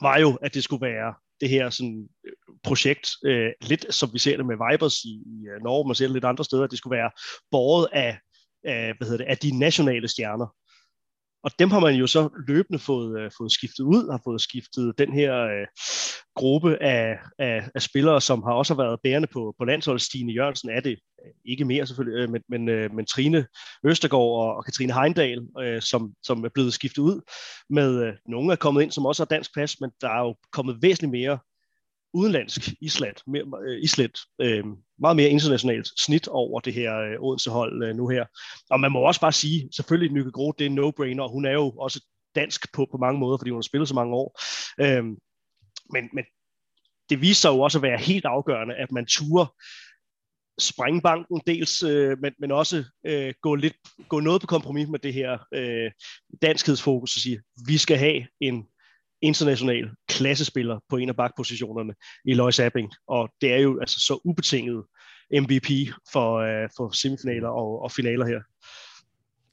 var 0.00 0.18
jo, 0.18 0.35
at 0.35 0.54
det 0.54 0.64
skulle 0.64 0.87
være 0.87 1.14
det 1.40 1.49
her 1.49 1.71
sådan, 1.71 2.09
øh, 2.26 2.33
projekt, 2.62 3.09
øh, 3.25 3.50
lidt 3.61 3.95
som 3.95 4.11
vi 4.12 4.18
ser 4.18 4.37
det 4.37 4.47
med 4.47 4.57
Vibers 4.57 5.04
i, 5.04 5.09
i 5.09 5.47
øh, 5.54 5.62
Norge, 5.64 5.88
man 5.88 5.95
ser 5.95 6.04
det 6.04 6.12
lidt 6.12 6.25
andre 6.25 6.45
steder, 6.45 6.64
at 6.64 6.71
det 6.71 6.78
skulle 6.78 6.97
være 6.97 7.11
båret 7.50 7.88
af, 7.92 8.18
af, 8.64 8.95
hvad 8.97 9.09
hedder 9.09 9.25
det, 9.25 9.30
af 9.30 9.38
de 9.38 9.59
nationale 9.59 10.09
stjerner. 10.09 10.54
Og 11.48 11.54
dem 11.58 11.70
har 11.70 11.80
man 11.80 11.94
jo 11.94 12.06
så 12.06 12.28
løbende 12.48 12.78
fået, 12.78 13.20
øh, 13.20 13.30
fået 13.38 13.52
skiftet 13.52 13.84
ud, 13.84 14.10
har 14.10 14.20
fået 14.24 14.40
skiftet 14.40 14.94
den 14.98 15.12
her 15.12 15.34
øh, 15.44 15.66
gruppe 16.36 16.82
af, 16.82 17.18
af, 17.38 17.68
af 17.74 17.82
spillere, 17.82 18.20
som 18.20 18.42
har 18.42 18.52
også 18.52 18.74
været 18.74 19.00
bærende 19.02 19.28
på, 19.32 19.54
på 19.58 19.64
landsholdet. 19.64 20.02
Stine 20.02 20.32
Jørgensen 20.32 20.70
er 20.70 20.80
det 20.80 20.90
øh, 20.90 21.32
ikke 21.44 21.64
mere 21.64 21.86
selvfølgelig, 21.86 22.22
øh, 22.22 22.30
men, 22.30 22.42
men, 22.48 22.68
øh, 22.68 22.94
men 22.94 23.06
Trine 23.06 23.46
Østergaard 23.84 24.22
og, 24.22 24.56
og 24.56 24.64
Katrine 24.64 24.92
Heindal, 24.92 25.46
øh, 25.60 25.82
som, 25.82 26.12
som 26.22 26.44
er 26.44 26.48
blevet 26.54 26.72
skiftet 26.72 27.02
ud 27.02 27.20
med, 27.70 28.02
øh, 28.06 28.12
nogle 28.26 28.52
er 28.52 28.56
kommet 28.56 28.82
ind, 28.82 28.92
som 28.92 29.06
også 29.06 29.22
har 29.22 29.26
dansk 29.36 29.54
pas, 29.54 29.80
men 29.80 29.90
der 30.00 30.08
er 30.08 30.20
jo 30.20 30.36
kommet 30.52 30.82
væsentligt 30.82 31.10
mere 31.10 31.38
udenlandsk 32.14 32.72
islet, 32.80 33.22
mere, 33.26 33.44
øh, 33.68 33.82
islet 33.82 34.18
øh, 34.40 34.64
meget 35.00 35.16
mere 35.16 35.28
internationalt 35.28 35.88
snit 35.98 36.28
over 36.28 36.60
det 36.60 36.74
her 36.74 36.98
øh, 36.98 37.16
Odense-hold 37.20 37.84
øh, 37.84 37.96
nu 37.96 38.08
her. 38.08 38.24
Og 38.70 38.80
man 38.80 38.92
må 38.92 38.98
også 38.98 39.20
bare 39.20 39.32
sige, 39.32 39.68
selvfølgelig 39.72 40.12
Nykke 40.12 40.30
Groth, 40.30 40.58
det 40.58 40.66
er 40.66 40.70
en 40.70 40.78
no-brainer, 40.78 41.22
og 41.22 41.30
hun 41.30 41.44
er 41.44 41.52
jo 41.52 41.70
også 41.70 42.04
dansk 42.34 42.72
på, 42.72 42.86
på 42.90 42.96
mange 42.96 43.20
måder, 43.20 43.38
fordi 43.38 43.50
hun 43.50 43.58
har 43.58 43.62
spillet 43.62 43.88
så 43.88 43.94
mange 43.94 44.14
år. 44.14 44.40
Øhm, 44.80 45.16
men, 45.92 46.08
men 46.12 46.24
det 47.10 47.20
viser 47.20 47.40
sig 47.40 47.48
jo 47.48 47.60
også 47.60 47.78
at 47.78 47.82
være 47.82 47.98
helt 47.98 48.24
afgørende, 48.24 48.74
at 48.74 48.92
man 48.92 49.06
turer 49.06 49.46
sprænge 50.58 51.02
banken 51.02 51.40
dels, 51.46 51.82
øh, 51.82 52.18
men, 52.18 52.32
men 52.38 52.52
også 52.52 52.84
øh, 53.06 53.34
gå, 53.42 53.54
lidt, 53.54 53.76
gå 54.08 54.20
noget 54.20 54.40
på 54.40 54.46
kompromis 54.46 54.88
med 54.88 54.98
det 54.98 55.14
her 55.14 55.38
øh, 55.54 55.90
danskhedsfokus 56.42 57.16
og 57.16 57.20
sige, 57.20 57.40
vi 57.66 57.78
skal 57.78 57.98
have 57.98 58.26
en 58.40 58.66
international 59.22 59.90
klassespiller 60.08 60.78
på 60.88 60.96
en 60.96 61.08
af 61.08 61.16
bakpositionerne 61.16 61.94
i 62.25 62.34
Lois 62.34 62.60
Abing, 62.60 62.92
og 63.08 63.28
det 63.40 63.52
er 63.52 63.58
jo 63.58 63.80
altså 63.80 64.00
så 64.00 64.20
ubetinget 64.25 64.84
MVP 65.32 65.70
for, 66.12 66.37
øh, 66.37 66.68
for 66.76 66.90
semifinaler 66.90 67.48
og, 67.48 67.82
og 67.82 67.92
finaler 67.92 68.26
her. 68.26 68.40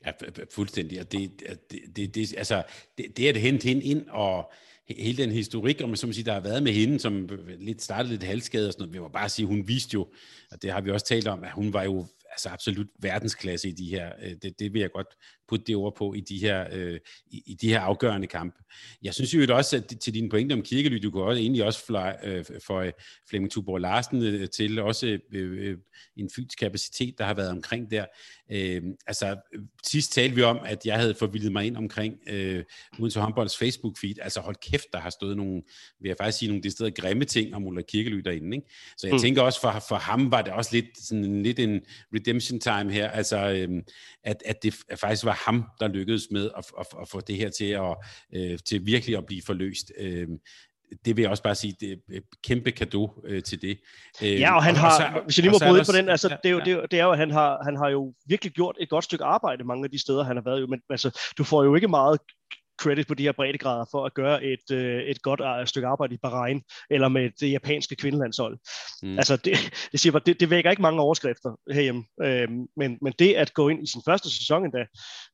Ja, 0.05 0.11
fuldstændig. 0.55 0.99
Og 0.99 1.11
det, 1.11 1.31
det, 1.71 1.79
det, 1.95 2.15
det, 2.15 2.37
altså, 2.37 2.63
det, 2.97 3.17
det 3.17 3.27
at 3.27 3.37
hente 3.37 3.67
hende 3.67 3.83
ind 3.83 4.09
og 4.09 4.51
hele 4.89 5.23
den 5.23 5.31
historik, 5.31 5.81
om 5.83 5.95
som 5.95 6.07
man 6.07 6.13
siger, 6.13 6.25
der 6.25 6.33
har 6.33 6.39
været 6.39 6.63
med 6.63 6.71
hende, 6.71 6.99
som 6.99 7.29
lidt 7.59 7.81
startede 7.81 8.13
lidt 8.13 8.23
halvskade 8.23 8.67
og 8.67 8.73
sådan 8.73 8.81
noget, 8.81 8.93
vi 8.93 8.99
må 8.99 9.07
bare 9.07 9.29
sige, 9.29 9.45
hun 9.45 9.67
viste 9.67 9.93
jo, 9.93 10.07
og 10.51 10.61
det 10.61 10.71
har 10.71 10.81
vi 10.81 10.91
også 10.91 11.05
talt 11.05 11.27
om, 11.27 11.43
at 11.43 11.51
hun 11.51 11.73
var 11.73 11.83
jo 11.83 12.07
altså 12.31 12.49
absolut 12.49 12.87
verdensklasse 12.99 13.69
i 13.69 13.71
de 13.71 13.89
her, 13.89 14.11
øh, 14.23 14.35
det, 14.41 14.59
det 14.59 14.73
vil 14.73 14.81
jeg 14.81 14.91
godt 14.91 15.07
putte 15.49 15.65
det 15.65 15.75
ord 15.75 15.95
på, 15.95 16.13
i 16.13 16.19
de 16.19 16.37
her, 16.37 16.67
øh, 16.71 16.99
i, 17.31 17.43
i 17.45 17.53
de 17.53 17.69
her 17.69 17.79
afgørende 17.79 18.27
kampe. 18.27 18.63
Jeg 19.03 19.13
synes 19.13 19.33
jo 19.33 19.55
også, 19.55 19.77
at 19.77 19.99
til 19.99 20.13
dine 20.13 20.29
pointe 20.29 20.53
om 20.53 20.61
Kirkely, 20.61 20.97
du 21.03 21.11
kunne 21.11 21.23
også, 21.23 21.41
egentlig 21.41 21.63
også 21.63 21.85
fly, 21.85 22.29
øh, 22.29 22.45
for 22.65 22.79
øh, 22.79 22.91
Flemming 23.29 23.51
Tuborg 23.51 23.81
Larsen 23.81 24.23
øh, 24.23 24.49
til 24.49 24.79
også 24.79 25.19
øh, 25.33 25.69
øh, 25.69 25.77
en 26.17 26.29
fysisk 26.35 26.59
kapacitet, 26.59 27.17
der 27.17 27.25
har 27.25 27.33
været 27.33 27.49
omkring 27.49 27.91
der. 27.91 28.05
Øh, 28.51 28.81
altså, 29.07 29.35
sidst 29.83 30.13
talte 30.13 30.35
vi 30.35 30.41
om, 30.41 30.59
at 30.65 30.85
jeg 30.85 30.99
havde 30.99 31.15
forvildet 31.15 31.51
mig 31.51 31.65
ind 31.65 31.77
omkring 31.77 32.15
øh, 32.29 32.63
til 33.11 33.21
håndbolds 33.21 33.55
Facebook-feed. 33.55 34.15
Altså, 34.21 34.39
hold 34.39 34.55
kæft, 34.71 34.85
der 34.93 34.99
har 34.99 35.09
stået 35.09 35.37
nogle, 35.37 35.61
vil 35.99 36.07
jeg 36.07 36.17
faktisk 36.19 36.37
sige, 36.37 36.49
nogle 36.49 36.71
steder 36.71 36.89
grimme 36.89 37.25
ting 37.25 37.55
om 37.55 37.65
Ulla 37.67 37.81
Kirkely 37.81 38.17
derinde. 38.17 38.57
Ikke? 38.57 38.67
Så 38.97 39.07
jeg 39.07 39.13
mm. 39.13 39.21
tænker 39.21 39.41
også, 39.41 39.61
for, 39.61 39.83
for 39.89 39.95
ham 39.95 40.31
var 40.31 40.41
det 40.41 40.53
også 40.53 40.69
lidt, 40.73 40.85
sådan, 41.07 41.43
lidt 41.43 41.59
en 41.59 41.81
redemption 42.13 42.59
time 42.59 42.91
her, 42.91 43.09
altså, 43.09 43.37
øh, 43.37 43.83
at, 44.23 44.43
at 44.45 44.63
det 44.63 44.75
faktisk 44.99 45.25
var 45.25 45.34
ham, 45.35 45.65
der 45.79 45.87
lykkedes 45.87 46.27
med 46.31 46.49
at, 46.57 46.65
at, 46.79 46.87
at 47.01 47.09
få 47.09 47.21
det 47.21 47.35
her 47.35 47.49
til, 47.49 47.65
at, 47.65 47.95
øh, 48.35 48.59
til 48.65 48.85
virkelig 48.85 49.17
at 49.17 49.25
blive 49.25 49.41
forløst. 49.45 49.91
Øh, 49.99 50.27
det 51.05 51.15
vil 51.15 51.21
jeg 51.21 51.31
også 51.31 51.43
bare 51.43 51.55
sige, 51.55 51.75
det 51.79 51.91
er 51.91 52.19
kæmpe 52.43 52.71
kado 52.71 53.21
øh, 53.23 53.43
til 53.43 53.61
det. 53.61 53.79
Øh, 54.23 54.39
ja, 54.39 54.55
og 54.55 54.63
han 54.63 54.73
og, 54.75 54.79
har, 54.79 54.89
og 54.89 55.19
så, 55.19 55.21
hvis 55.23 55.37
jeg 55.37 55.43
lige 55.43 55.51
må 55.51 55.59
bryde 55.59 55.83
på 55.85 55.97
den, 55.97 56.09
altså, 56.09 56.27
ja, 56.29 56.35
det, 56.43 56.49
er 56.49 56.51
jo, 56.51 56.57
ja. 56.57 56.63
det, 56.65 56.73
er, 56.73 56.85
det 56.85 56.99
er 56.99 57.03
jo, 57.03 57.11
at 57.11 57.17
han 57.17 57.31
har, 57.31 57.63
han 57.63 57.77
har 57.77 57.89
jo 57.89 58.13
virkelig 58.25 58.53
gjort 58.53 58.75
et 58.79 58.89
godt 58.89 59.03
stykke 59.03 59.23
arbejde 59.23 59.63
mange 59.63 59.83
af 59.83 59.91
de 59.91 60.01
steder, 60.01 60.23
han 60.23 60.35
har 60.35 60.43
været 60.43 60.61
jo, 60.61 60.67
men 60.67 60.81
altså, 60.89 61.19
du 61.37 61.43
får 61.43 61.63
jo 61.63 61.75
ikke 61.75 61.87
meget 61.87 62.19
credit 62.79 63.07
på 63.07 63.13
de 63.13 63.23
her 63.23 63.31
breddegrader 63.31 63.85
for 63.91 64.05
at 64.05 64.13
gøre 64.13 64.43
et, 64.43 64.71
øh, 64.71 65.01
et 65.03 65.21
godt 65.21 65.41
øh, 65.41 65.67
stykke 65.67 65.87
arbejde 65.87 66.13
i 66.13 66.17
Bahrain, 66.21 66.61
eller 66.89 67.07
med 67.07 67.29
det 67.39 67.51
japanske 67.51 67.95
kvindelandshold. 67.95 68.57
Mm. 69.03 69.17
Altså, 69.17 69.35
det, 69.35 69.53
det, 69.91 69.99
siger 69.99 70.11
bare, 70.11 70.21
det, 70.25 70.39
det 70.39 70.49
vækker 70.49 70.71
ikke 70.71 70.81
mange 70.81 71.01
overskrifter 71.01 71.59
herhjemme, 71.71 72.03
øh, 72.21 72.49
men, 72.77 72.97
men 73.01 73.13
det 73.19 73.33
at 73.33 73.53
gå 73.53 73.69
ind 73.69 73.83
i 73.83 73.91
sin 73.91 74.01
første 74.05 74.29
sæson 74.29 74.65
endda, 74.65 74.85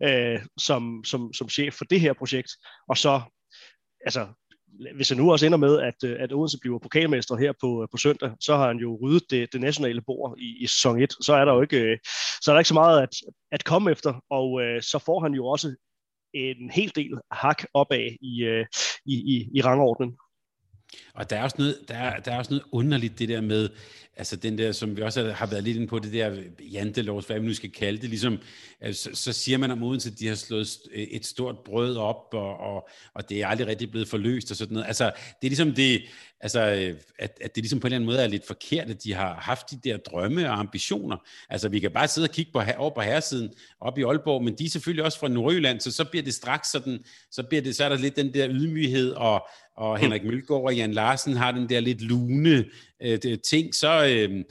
øh, 0.04 0.40
som, 0.58 1.04
som, 1.06 1.34
som 1.34 1.50
chef 1.50 1.74
for 1.74 1.86
det 1.86 2.00
her 2.00 2.14
projekt, 2.14 2.52
og 2.90 2.98
så, 2.98 3.22
altså, 4.06 4.28
hvis 4.96 5.10
han 5.10 5.18
nu 5.18 5.32
også 5.32 5.46
ender 5.46 5.58
med, 5.58 5.80
at, 5.80 6.04
øh, 6.06 6.18
at 6.20 6.34
Odense 6.34 6.58
bliver 6.62 6.80
pokalmester 6.80 7.36
her 7.36 7.54
på, 7.62 7.88
på 7.92 7.98
søndag, 7.98 8.32
så 8.40 8.56
har 8.56 8.68
han 8.68 8.78
jo 8.78 9.00
ryddet 9.02 9.24
det, 9.30 9.54
det 9.54 9.62
nationale 9.62 10.02
bord 10.02 10.36
i, 10.40 10.64
i 10.64 10.68
sæson 10.68 11.02
1. 11.02 11.14
Så 11.22 11.34
er 11.34 11.46
der 11.46 11.54
jo 11.54 11.62
ikke, 11.62 11.80
øh, 11.80 11.98
så 12.42 12.52
er 12.52 12.54
der 12.54 12.60
ikke 12.60 12.68
så 12.68 12.74
meget 12.74 13.02
at, 13.02 13.10
at 13.52 13.64
komme 13.64 13.92
efter, 13.92 14.14
og 14.30 14.62
øh, 14.62 14.82
så 14.82 15.00
får 15.06 15.20
han 15.20 15.34
jo 15.34 15.48
også 15.48 15.76
en 16.34 16.70
hel 16.70 16.92
del 16.96 17.20
hak 17.32 17.66
opad 17.74 18.18
i, 18.22 18.44
øh, 18.44 18.66
i, 19.06 19.16
i, 19.36 19.50
i 19.54 19.62
rangordnen. 19.62 20.18
Og 21.14 21.30
der 21.30 21.38
er 21.38 21.44
også 21.44 21.56
noget, 21.60 21.78
der 21.88 21.96
er, 21.96 22.20
der 22.20 22.32
er 22.32 22.38
også 22.38 22.52
noget 22.52 22.64
underligt 22.72 23.20
det 23.20 23.30
der 23.30 23.42
med, 23.42 23.70
altså 24.16 24.36
den 24.36 24.58
der, 24.58 24.72
som 24.72 24.98
vi 24.98 25.02
også 25.02 25.32
har 25.32 25.46
været 25.46 25.64
lidt 25.64 25.78
inde 25.78 25.88
på, 25.88 26.00
det 26.00 26.14
der 26.14 26.44
jantelovs, 26.72 27.26
hvad 27.26 27.40
vi 27.40 27.48
nu 27.48 27.54
skal 27.54 27.72
kalde 27.72 28.02
det, 28.02 28.10
ligesom, 28.10 28.38
øh, 28.84 28.94
så, 28.94 29.10
så 29.14 29.34
siger 29.34 29.58
man 29.58 29.72
om 29.72 29.84
Odense, 29.84 30.10
at 30.10 30.20
de 30.20 30.28
har 30.28 30.36
slået 30.36 30.78
øh, 30.94 31.04
et 31.04 31.26
stort 31.26 31.60
brød 31.60 31.98
op, 31.98 32.28
og, 32.34 32.58
og, 32.60 32.90
og 33.14 33.30
det 33.30 33.42
er 33.42 33.48
aldrig 33.48 33.68
rigtig 33.68 33.92
blevet 33.92 34.08
forløst 34.08 34.52
og 34.52 34.58
sådan 34.58 34.74
noget. 34.74 34.88
Altså, 34.88 35.06
det 35.42 35.48
er 35.48 35.50
ligesom 35.50 35.74
det, 35.74 36.02
altså, 36.42 36.60
øh, 36.60 36.98
at, 37.20 37.38
at 37.42 37.56
det 37.56 37.64
ligesom 37.64 37.80
på 37.80 37.88
en 37.88 37.94
eller 37.94 37.98
anden 37.98 38.06
måde 38.06 38.24
er 38.24 38.28
lidt 38.28 38.48
forkert, 38.48 38.90
at 38.90 39.04
de 39.04 39.14
har 39.14 39.34
haft 39.34 39.72
de 39.72 39.80
der 39.84 39.98
drømme 39.98 40.50
og 40.50 40.60
ambitioner. 40.60 41.18
Altså, 41.50 41.70
vi 41.70 41.80
kan 41.80 41.92
bare 41.92 42.08
sidde 42.08 42.26
og 42.26 42.32
kigge 42.32 42.52
på, 42.52 42.62
over 42.78 42.94
på 42.96 43.02
herresiden 43.02 43.54
op 43.82 43.98
i 43.98 44.04
Aalborg, 44.04 44.44
men 44.44 44.58
de 44.58 44.66
er 44.66 44.70
selvfølgelig 44.70 45.06
også 45.06 45.20
fra 45.20 45.28
Nordjylland, 45.28 45.80
så 45.80 45.92
så 45.92 46.06
bliver 46.06 46.24
det 46.24 46.34
straks 46.34 46.72
sådan, 46.72 47.00
så, 47.32 47.44
bliver 47.44 47.62
det, 47.62 47.76
så 47.76 47.84
er 47.84 47.90
der 47.90 47.98
lidt 47.98 48.16
den 48.16 48.34
der 48.34 48.48
ydmyghed, 48.50 49.12
og, 49.12 49.48
og 49.82 49.98
Henrik 49.98 50.24
Mølgaard 50.24 50.64
og 50.64 50.76
Jan 50.76 50.92
Larsen 50.92 51.36
har 51.36 51.52
den 51.52 51.70
der 51.70 51.80
lidt 51.80 52.02
lune 52.02 52.66
øh, 53.02 53.20
ting, 53.50 53.76
så, 53.76 54.06
øh, 54.06 54.44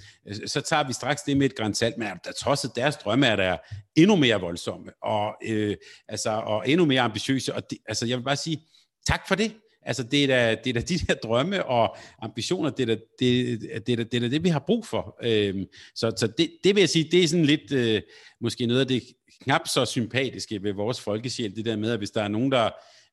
så 0.47 0.61
tager 0.61 0.87
vi 0.87 0.93
straks 0.93 1.23
det 1.23 1.37
med 1.37 1.47
et 1.47 1.57
grænsalt, 1.57 1.99
men 1.99 2.09
der 2.25 2.33
trods 2.33 2.64
af 2.64 2.71
deres 2.77 2.97
drømme 2.97 3.27
er 3.27 3.37
der 3.37 3.57
endnu 3.97 4.16
mere 4.16 4.40
voldsomme, 4.40 4.93
og, 5.03 5.35
øh, 5.45 5.77
altså, 6.09 6.31
og 6.31 6.69
endnu 6.69 6.85
mere 6.87 7.01
ambitiøse, 7.01 7.55
og 7.55 7.71
det, 7.71 7.79
altså, 7.88 8.07
jeg 8.07 8.19
vil 8.19 8.25
bare 8.25 8.37
sige, 8.37 8.61
tak 9.07 9.29
for 9.29 9.35
det. 9.35 9.53
Altså, 9.83 10.03
det 10.03 10.25
er, 10.25 10.27
da, 10.27 10.57
det 10.64 10.71
er 10.71 10.75
da 10.75 10.81
de 10.81 10.99
der 10.99 11.14
drømme 11.14 11.66
og 11.66 11.97
ambitioner, 12.23 12.71
det 12.71 12.90
er 12.90 12.95
da 12.95 13.01
det, 13.19 13.61
det, 13.87 13.93
er 13.93 13.97
da, 13.97 14.03
det, 14.03 14.14
er 14.14 14.21
da 14.21 14.29
det 14.29 14.45
vi 14.45 14.49
har 14.49 14.64
brug 14.66 14.87
for. 14.87 15.16
Øhm, 15.23 15.66
så 15.95 16.12
så 16.16 16.27
det, 16.27 16.51
det 16.64 16.75
vil 16.75 16.81
jeg 16.81 16.88
sige, 16.88 17.09
det 17.11 17.25
er 17.25 17.29
sådan 17.29 17.45
lidt, 17.45 17.73
øh, 17.73 18.03
måske 18.40 18.66
noget 18.66 18.81
af 18.81 18.88
det 18.88 19.03
knap 19.43 19.69
så 19.69 19.85
sympatiske 19.85 20.62
ved 20.62 20.73
vores 20.73 21.01
folkesjæl, 21.01 21.57
det 21.57 21.64
der 21.64 21.77
med, 21.77 21.90
at 21.90 21.99
hvis 21.99 22.11
der 22.11 22.23
er 22.23 22.29
nogen, 22.29 22.53
der, 22.53 22.71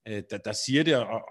øh, 0.08 0.24
der, 0.32 0.38
der 0.38 0.54
siger 0.66 0.84
det, 0.84 0.96
og, 0.96 1.22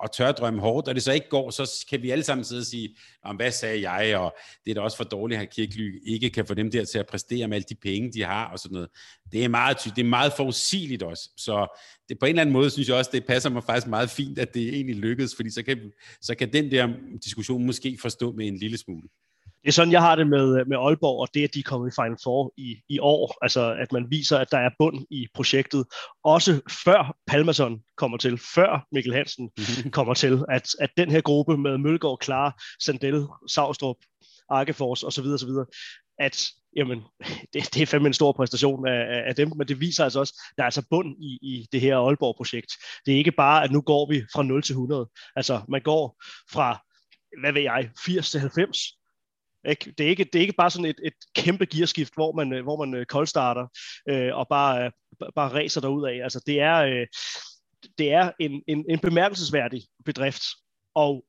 og 0.00 0.12
tør 0.12 0.32
drømme 0.32 0.60
hårdt, 0.60 0.88
og 0.88 0.94
det 0.94 1.02
så 1.02 1.12
ikke 1.12 1.28
går, 1.28 1.50
så 1.50 1.86
kan 1.90 2.02
vi 2.02 2.10
alle 2.10 2.24
sammen 2.24 2.44
sidde 2.44 2.60
og 2.60 2.66
sige, 2.66 2.96
hvad 3.36 3.50
sagde 3.50 3.90
jeg, 3.90 4.18
og 4.18 4.36
det 4.64 4.70
er 4.70 4.74
da 4.74 4.80
også 4.80 4.96
for 4.96 5.04
dårligt, 5.04 5.40
at 5.40 5.50
Kirkely 5.50 6.00
ikke 6.06 6.30
kan 6.30 6.46
få 6.46 6.54
dem 6.54 6.70
der 6.70 6.84
til 6.84 6.98
at 6.98 7.06
præstere 7.06 7.48
med 7.48 7.56
alle 7.56 7.66
de 7.68 7.74
penge, 7.74 8.12
de 8.12 8.22
har, 8.22 8.44
og 8.52 8.58
sådan 8.58 8.74
noget. 8.74 8.88
Det 9.32 9.44
er 9.44 9.48
meget, 9.48 9.76
det 9.84 9.98
er 9.98 10.08
meget 10.08 10.32
forudsigeligt 10.36 11.02
også, 11.02 11.30
så 11.36 11.80
det, 12.08 12.18
på 12.18 12.26
en 12.26 12.30
eller 12.30 12.40
anden 12.40 12.52
måde 12.52 12.70
synes 12.70 12.88
jeg 12.88 12.96
også, 12.96 13.10
det 13.14 13.26
passer 13.26 13.50
mig 13.50 13.64
faktisk 13.64 13.86
meget 13.86 14.10
fint, 14.10 14.38
at 14.38 14.54
det 14.54 14.68
egentlig 14.68 14.96
lykkedes, 14.96 15.36
fordi 15.36 15.50
så 15.50 15.62
kan, 15.62 15.92
så 16.20 16.34
kan 16.34 16.52
den 16.52 16.70
der 16.70 16.88
diskussion 17.24 17.66
måske 17.66 17.98
forstå 18.00 18.32
med 18.32 18.46
en 18.46 18.56
lille 18.56 18.78
smule 18.78 19.08
det 19.66 19.72
er 19.72 19.74
sådan, 19.74 19.92
jeg 19.92 20.00
har 20.00 20.16
det 20.16 20.26
med, 20.26 20.64
med 20.64 20.76
Aalborg, 20.76 21.20
og 21.20 21.28
det, 21.34 21.44
at 21.44 21.54
de 21.54 21.58
er 21.58 21.62
kommet 21.62 21.92
i 21.92 21.94
Final 22.02 22.16
Four 22.24 22.52
i, 22.56 22.76
i 22.88 22.98
år. 22.98 23.38
Altså, 23.42 23.76
at 23.80 23.92
man 23.92 24.06
viser, 24.10 24.38
at 24.38 24.50
der 24.50 24.58
er 24.58 24.70
bund 24.78 25.06
i 25.10 25.26
projektet. 25.34 25.84
Også 26.24 26.60
før 26.84 27.16
Palmason 27.26 27.80
kommer 27.96 28.18
til, 28.18 28.38
før 28.54 28.86
Mikkel 28.92 29.14
Hansen 29.14 29.50
kommer 29.96 30.14
til, 30.14 30.44
at, 30.48 30.68
at 30.80 30.90
den 30.96 31.10
her 31.10 31.20
gruppe 31.20 31.56
med 31.58 31.78
Mølgaard, 31.78 32.18
Klar, 32.18 32.62
Sandel, 32.84 33.26
Savstrup, 33.48 33.96
Arkefors 34.48 35.02
osv. 35.02 35.24
osv., 35.24 35.50
at 36.18 36.48
jamen, 36.76 37.02
det, 37.52 37.74
det 37.74 37.82
er 37.82 37.86
fandme 37.86 38.06
en 38.06 38.14
stor 38.14 38.32
præstation 38.32 38.88
af, 38.88 39.22
af 39.28 39.34
dem, 39.34 39.52
men 39.56 39.68
det 39.68 39.80
viser 39.80 40.04
altså 40.04 40.20
også, 40.20 40.34
at 40.50 40.56
der 40.56 40.62
er 40.62 40.66
altså 40.66 40.86
bund 40.90 41.22
i, 41.22 41.38
i 41.42 41.66
det 41.72 41.80
her 41.80 41.96
Aalborg-projekt. 41.96 42.72
Det 43.06 43.14
er 43.14 43.18
ikke 43.18 43.32
bare, 43.32 43.64
at 43.64 43.72
nu 43.72 43.80
går 43.80 44.10
vi 44.10 44.22
fra 44.32 44.42
0 44.42 44.62
til 44.62 44.72
100. 44.72 45.08
Altså, 45.36 45.60
man 45.68 45.82
går 45.82 46.22
fra, 46.52 46.82
hvad 47.40 47.52
ved 47.52 47.62
jeg, 47.62 47.90
80 48.04 48.30
til 48.30 48.40
90, 48.40 48.78
ikke? 49.66 49.94
Det, 49.98 50.06
er 50.06 50.10
ikke, 50.10 50.24
det 50.24 50.34
er 50.34 50.40
ikke 50.40 50.52
bare 50.58 50.70
sådan 50.70 50.84
et, 50.84 51.00
et 51.04 51.14
kæmpe 51.34 51.66
gearskift, 51.66 52.14
hvor 52.14 52.32
man, 52.32 52.52
øh, 52.52 52.62
hvor 52.62 52.84
man 52.84 52.94
øh, 52.94 53.06
koldstarter 53.06 53.66
øh, 54.08 54.36
og 54.36 54.46
bare, 54.48 54.84
øh, 54.84 54.90
bare 55.34 55.54
racer 55.54 55.80
derud 55.80 56.08
af. 56.08 56.22
Altså, 56.22 56.42
det 56.46 56.60
er, 56.60 56.76
øh, 56.76 57.06
det 57.98 58.12
er 58.12 58.32
en, 58.40 58.62
en, 58.68 58.84
en 58.90 58.98
bemærkelsesværdig 58.98 59.82
bedrift, 60.04 60.42
og 60.94 61.24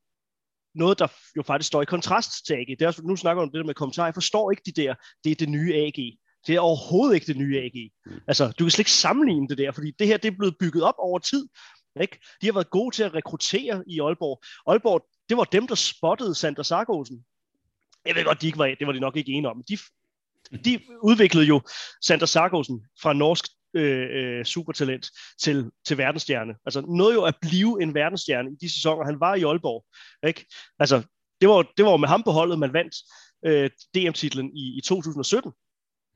noget, 0.76 1.00
der 1.00 1.08
jo 1.36 1.44
faktisk 1.44 1.68
står 1.68 1.82
i 1.82 1.86
kontrast 1.86 2.46
til 2.46 2.54
AG. 2.54 2.68
Det 2.68 2.82
er, 2.82 3.02
nu 3.04 3.16
snakker 3.16 3.44
om 3.44 3.50
det 3.50 3.60
der 3.60 3.66
med 3.66 3.74
kommentarer. 3.74 4.08
Jeg 4.08 4.14
forstår 4.14 4.52
ikke 4.52 4.64
de 4.66 4.82
der, 4.82 4.96
det 5.24 5.32
er 5.32 5.36
det 5.36 5.50
nye 5.50 5.74
AG. 5.74 6.18
Det 6.48 6.56
er 6.56 6.60
overhovedet 6.60 7.16
ikke 7.16 7.28
det 7.28 7.38
nye 7.38 7.58
AG. 7.60 7.92
Mm. 8.06 8.22
Altså, 8.28 8.48
du 8.48 8.64
kan 8.64 8.72
slet 8.72 8.80
ikke 8.80 8.92
sammenligne 8.92 9.48
det 9.48 9.58
der, 9.58 9.72
fordi 9.72 9.92
det 10.00 10.08
her 10.08 10.18
det 10.18 10.32
er 10.32 10.38
blevet 10.38 10.56
bygget 10.60 10.84
op 10.84 10.96
over 10.98 11.20
tid. 11.20 11.48
Ikke? 12.02 12.20
De 12.42 12.46
har 12.46 12.54
været 12.54 12.70
gode 12.70 12.96
til 12.96 13.04
at 13.04 13.14
rekruttere 13.14 13.84
i 13.88 14.00
Aalborg. 14.00 14.44
Aalborg, 14.68 15.02
det 15.30 15.38
var 15.38 15.44
dem, 15.44 15.68
der 15.68 15.76
spottede 15.76 16.36
Sander 16.36 16.64
Sargosen 16.64 17.26
jeg 18.06 18.16
ved 18.16 18.24
godt, 18.24 18.42
de 18.42 18.46
ikke 18.46 18.58
var, 18.58 18.66
det 18.80 18.88
var 18.88 18.94
de 18.94 19.00
nok 19.00 19.16
ikke 19.16 19.32
enige 19.32 19.50
om. 19.50 19.64
De, 19.70 19.78
de 20.66 20.80
udviklede 21.04 21.46
jo 21.46 21.62
Sander 22.02 22.26
Sargosen 22.26 22.86
fra 23.02 23.14
norsk 23.14 23.46
øh, 23.74 24.08
øh, 24.12 24.46
supertalent 24.46 25.10
til, 25.42 25.72
til 25.86 25.98
verdensstjerne. 25.98 26.56
Altså 26.66 26.82
noget 26.82 27.14
jo 27.14 27.24
at 27.24 27.36
blive 27.42 27.82
en 27.82 27.94
verdensstjerne 27.94 28.52
i 28.52 28.56
de 28.62 28.74
sæsoner, 28.74 29.06
han 29.06 29.20
var 29.20 29.36
i 29.36 29.44
Aalborg. 29.44 29.86
Ikke? 30.28 30.46
Altså, 30.80 31.04
det 31.42 31.50
var, 31.50 31.72
det 31.78 31.86
var 31.86 31.98
med 31.98 32.08
ham 32.08 32.24
på 32.24 32.32
holdet, 32.32 32.60
man 32.60 32.74
vandt 32.74 32.96
øh, 33.46 33.70
DM-titlen 33.96 34.58
i, 34.58 34.78
i 34.78 34.82
2017. 34.82 35.52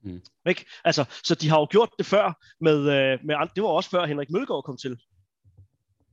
Mm. 0.04 0.22
Ikke? 0.50 0.66
Altså, 0.84 1.06
så 1.24 1.36
de 1.36 1.50
har 1.50 1.60
jo 1.60 1.68
gjort 1.72 1.90
det 1.98 2.06
før 2.06 2.34
med, 2.62 2.78
øh, 2.78 3.20
med 3.24 3.36
det 3.56 3.64
var 3.64 3.70
også 3.70 3.90
før 3.90 4.06
Henrik 4.06 4.30
Mølgaard 4.30 4.64
kom 4.64 4.78
til. 4.78 4.98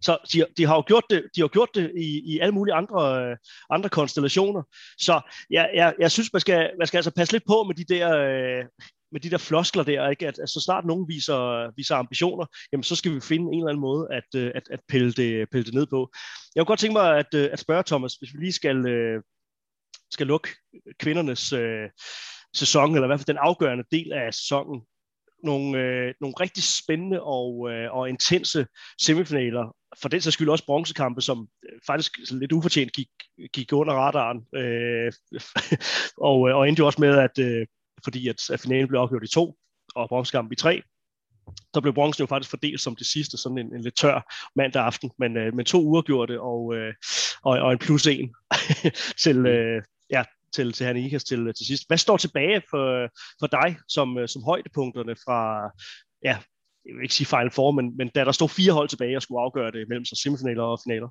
Så 0.02 0.18
de, 0.32 0.46
de 0.56 0.64
har 0.66 0.74
jo 0.74 0.84
gjort 0.86 1.04
det, 1.10 1.24
de 1.36 1.40
har 1.40 1.48
gjort 1.48 1.68
det 1.74 1.92
i, 1.96 2.34
i 2.34 2.38
alle 2.38 2.54
mulige 2.54 2.74
andre, 2.74 3.24
øh, 3.24 3.36
andre 3.70 3.88
konstellationer. 3.88 4.62
Så 4.98 5.20
jeg, 5.50 5.70
jeg, 5.74 5.94
jeg 6.00 6.10
synes, 6.10 6.32
man 6.32 6.40
skal, 6.40 6.70
man 6.78 6.86
skal 6.86 6.98
altså 6.98 7.10
passe 7.10 7.32
lidt 7.34 7.44
på 7.46 7.62
med 7.62 7.74
de 7.74 7.84
der, 7.84 8.16
øh, 8.16 8.64
med 9.12 9.20
de 9.20 9.30
der 9.30 9.38
floskler 9.38 9.82
der, 9.82 10.08
ikke? 10.08 10.28
At, 10.28 10.38
at 10.38 10.50
så 10.50 10.60
snart 10.60 10.84
nogen 10.84 11.08
viser, 11.08 11.70
viser 11.76 11.96
ambitioner, 11.96 12.46
jamen 12.72 12.84
så 12.84 12.96
skal 12.96 13.14
vi 13.14 13.20
finde 13.20 13.44
en 13.52 13.58
eller 13.58 13.68
anden 13.68 13.80
måde 13.80 14.08
at, 14.10 14.40
øh, 14.40 14.52
at, 14.54 14.62
at 14.70 14.80
pille, 14.88 15.12
det, 15.12 15.46
pille 15.50 15.64
det 15.64 15.74
ned 15.74 15.86
på. 15.86 16.10
Jeg 16.54 16.60
kunne 16.60 16.72
godt 16.72 16.80
tænke 16.80 16.92
mig 16.92 17.18
at, 17.18 17.34
øh, 17.34 17.48
at 17.52 17.58
spørge 17.58 17.82
Thomas, 17.82 18.14
hvis 18.14 18.34
vi 18.34 18.38
lige 18.40 18.52
skal, 18.52 18.86
øh, 18.86 19.22
skal 20.10 20.26
lukke 20.26 20.48
kvindernes 20.98 21.52
øh, 21.52 21.88
sæson, 22.54 22.94
eller 22.94 23.06
i 23.06 23.10
hvert 23.10 23.20
fald 23.20 23.34
den 23.34 23.44
afgørende 23.48 23.84
del 23.92 24.12
af 24.12 24.34
sæsonen, 24.34 24.80
nogle, 25.44 25.78
øh, 25.78 26.14
nogle 26.20 26.34
rigtig 26.40 26.62
spændende 26.62 27.22
og, 27.22 27.70
øh, 27.70 27.92
og 27.92 28.08
intense 28.08 28.66
semifinaler, 29.00 29.76
for 30.02 30.08
den 30.08 30.20
sags 30.20 30.34
skyld 30.34 30.48
også 30.48 30.66
bronzekampe, 30.66 31.20
som 31.20 31.48
øh, 31.64 31.78
faktisk 31.86 32.18
lidt 32.30 32.52
ufortjent 32.52 32.92
gik, 32.92 33.08
gik 33.52 33.72
under 33.72 33.94
radaren, 33.94 34.44
øh, 34.54 35.12
og, 36.28 36.40
og 36.40 36.68
endte 36.68 36.80
jo 36.80 36.86
også 36.86 37.00
med, 37.00 37.18
at 37.18 37.38
øh, 37.38 37.66
fordi 38.04 38.28
at, 38.28 38.50
at 38.50 38.60
finalen 38.60 38.88
blev 38.88 39.00
afgjort 39.00 39.24
i 39.24 39.34
to, 39.34 39.56
og 39.94 40.08
bronzekampen 40.08 40.52
i 40.52 40.56
tre, 40.56 40.82
så 41.74 41.80
blev 41.80 41.94
bronzen 41.94 42.22
jo 42.22 42.26
faktisk 42.26 42.50
fordelt 42.50 42.80
som 42.80 42.96
det 42.96 43.06
sidste, 43.06 43.36
sådan 43.36 43.58
en, 43.58 43.74
en 43.74 43.82
lidt 43.82 43.96
tør 43.96 44.34
mandag 44.56 44.82
aften, 44.82 45.10
men, 45.18 45.36
øh, 45.36 45.54
men 45.54 45.64
to 45.64 45.84
uger 45.84 46.02
gjorde 46.02 46.32
det, 46.32 46.40
og, 46.40 46.74
øh, 46.74 46.94
og, 47.42 47.58
og 47.58 47.72
en 47.72 47.78
plus 47.78 48.06
en 48.06 48.34
til, 49.24 49.46
øh, 49.46 49.82
ja, 50.10 50.24
til, 50.54 50.72
til 50.72 50.86
Hanikas 50.86 51.24
til, 51.24 51.54
til 51.54 51.66
sidst. 51.66 51.88
Hvad 51.88 51.98
står 51.98 52.16
tilbage 52.16 52.62
for, 52.70 53.08
for 53.40 53.46
dig 53.46 53.76
som, 53.88 54.26
som 54.26 54.42
højdepunkterne 54.42 55.14
fra, 55.16 55.70
ja, 56.24 56.38
jeg 56.88 56.94
vil 56.96 57.02
ikke 57.02 57.14
sige 57.14 57.26
Final 57.26 57.50
Four, 57.50 57.70
men, 57.70 57.96
men 57.96 58.08
da 58.14 58.24
der 58.24 58.32
stod 58.32 58.48
fire 58.48 58.72
hold 58.72 58.88
tilbage 58.88 59.16
og 59.16 59.22
skulle 59.22 59.40
afgøre 59.40 59.70
det 59.70 59.88
mellem 59.88 60.04
sig 60.04 60.18
semifinaler 60.18 60.62
og 60.62 60.80
finaler? 60.86 61.08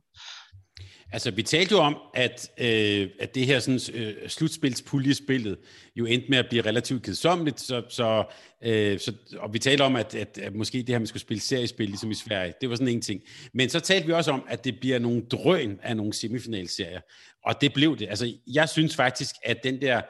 Altså, 1.12 1.32
vi 1.32 1.44
talte 1.44 1.72
jo 1.72 1.78
om, 1.78 1.98
at, 2.14 2.50
øh, 2.58 3.10
at 3.20 3.36
det 3.36 3.46
her 3.46 3.60
sådan, 3.60 3.80
øh, 3.94 4.30
slutspilspuljespillet 4.30 5.58
jo 5.96 6.06
endte 6.06 6.28
med 6.30 6.38
at 6.38 6.46
blive 6.50 6.66
relativt 6.66 7.04
kedsommeligt, 7.04 7.60
så, 7.60 7.84
så, 7.90 8.24
øh, 8.64 9.00
så, 9.00 9.14
og 9.38 9.54
vi 9.54 9.60
talte 9.60 9.82
om, 9.82 9.96
at, 9.96 10.16
at, 10.16 10.38
at 10.38 10.56
måske 10.56 10.78
det 10.78 10.90
her, 10.90 11.00
man 11.00 11.08
skulle 11.08 11.22
spille 11.22 11.42
seriespil, 11.42 11.88
ligesom 11.88 12.12
i 12.12 12.14
Sverige, 12.14 12.54
det 12.62 12.70
var 12.70 12.76
sådan 12.76 12.94
en 12.94 13.02
ting. 13.02 13.22
Men 13.54 13.70
så 13.70 13.80
talte 13.80 14.08
vi 14.08 14.14
også 14.14 14.32
om, 14.32 14.46
at 14.50 14.64
det 14.64 14.80
bliver 14.80 15.00
nogle 15.00 15.22
drøn 15.22 15.80
af 15.84 15.98
nogle 15.98 16.14
semifinalserier, 16.14 17.02
og 17.46 17.62
det 17.62 17.74
blev 17.74 17.98
det. 17.98 18.10
Altså, 18.10 18.34
jeg 18.48 18.70
synes 18.70 18.96
faktisk, 18.96 19.36
at 19.44 19.64
den 19.64 19.82
der 19.82 20.02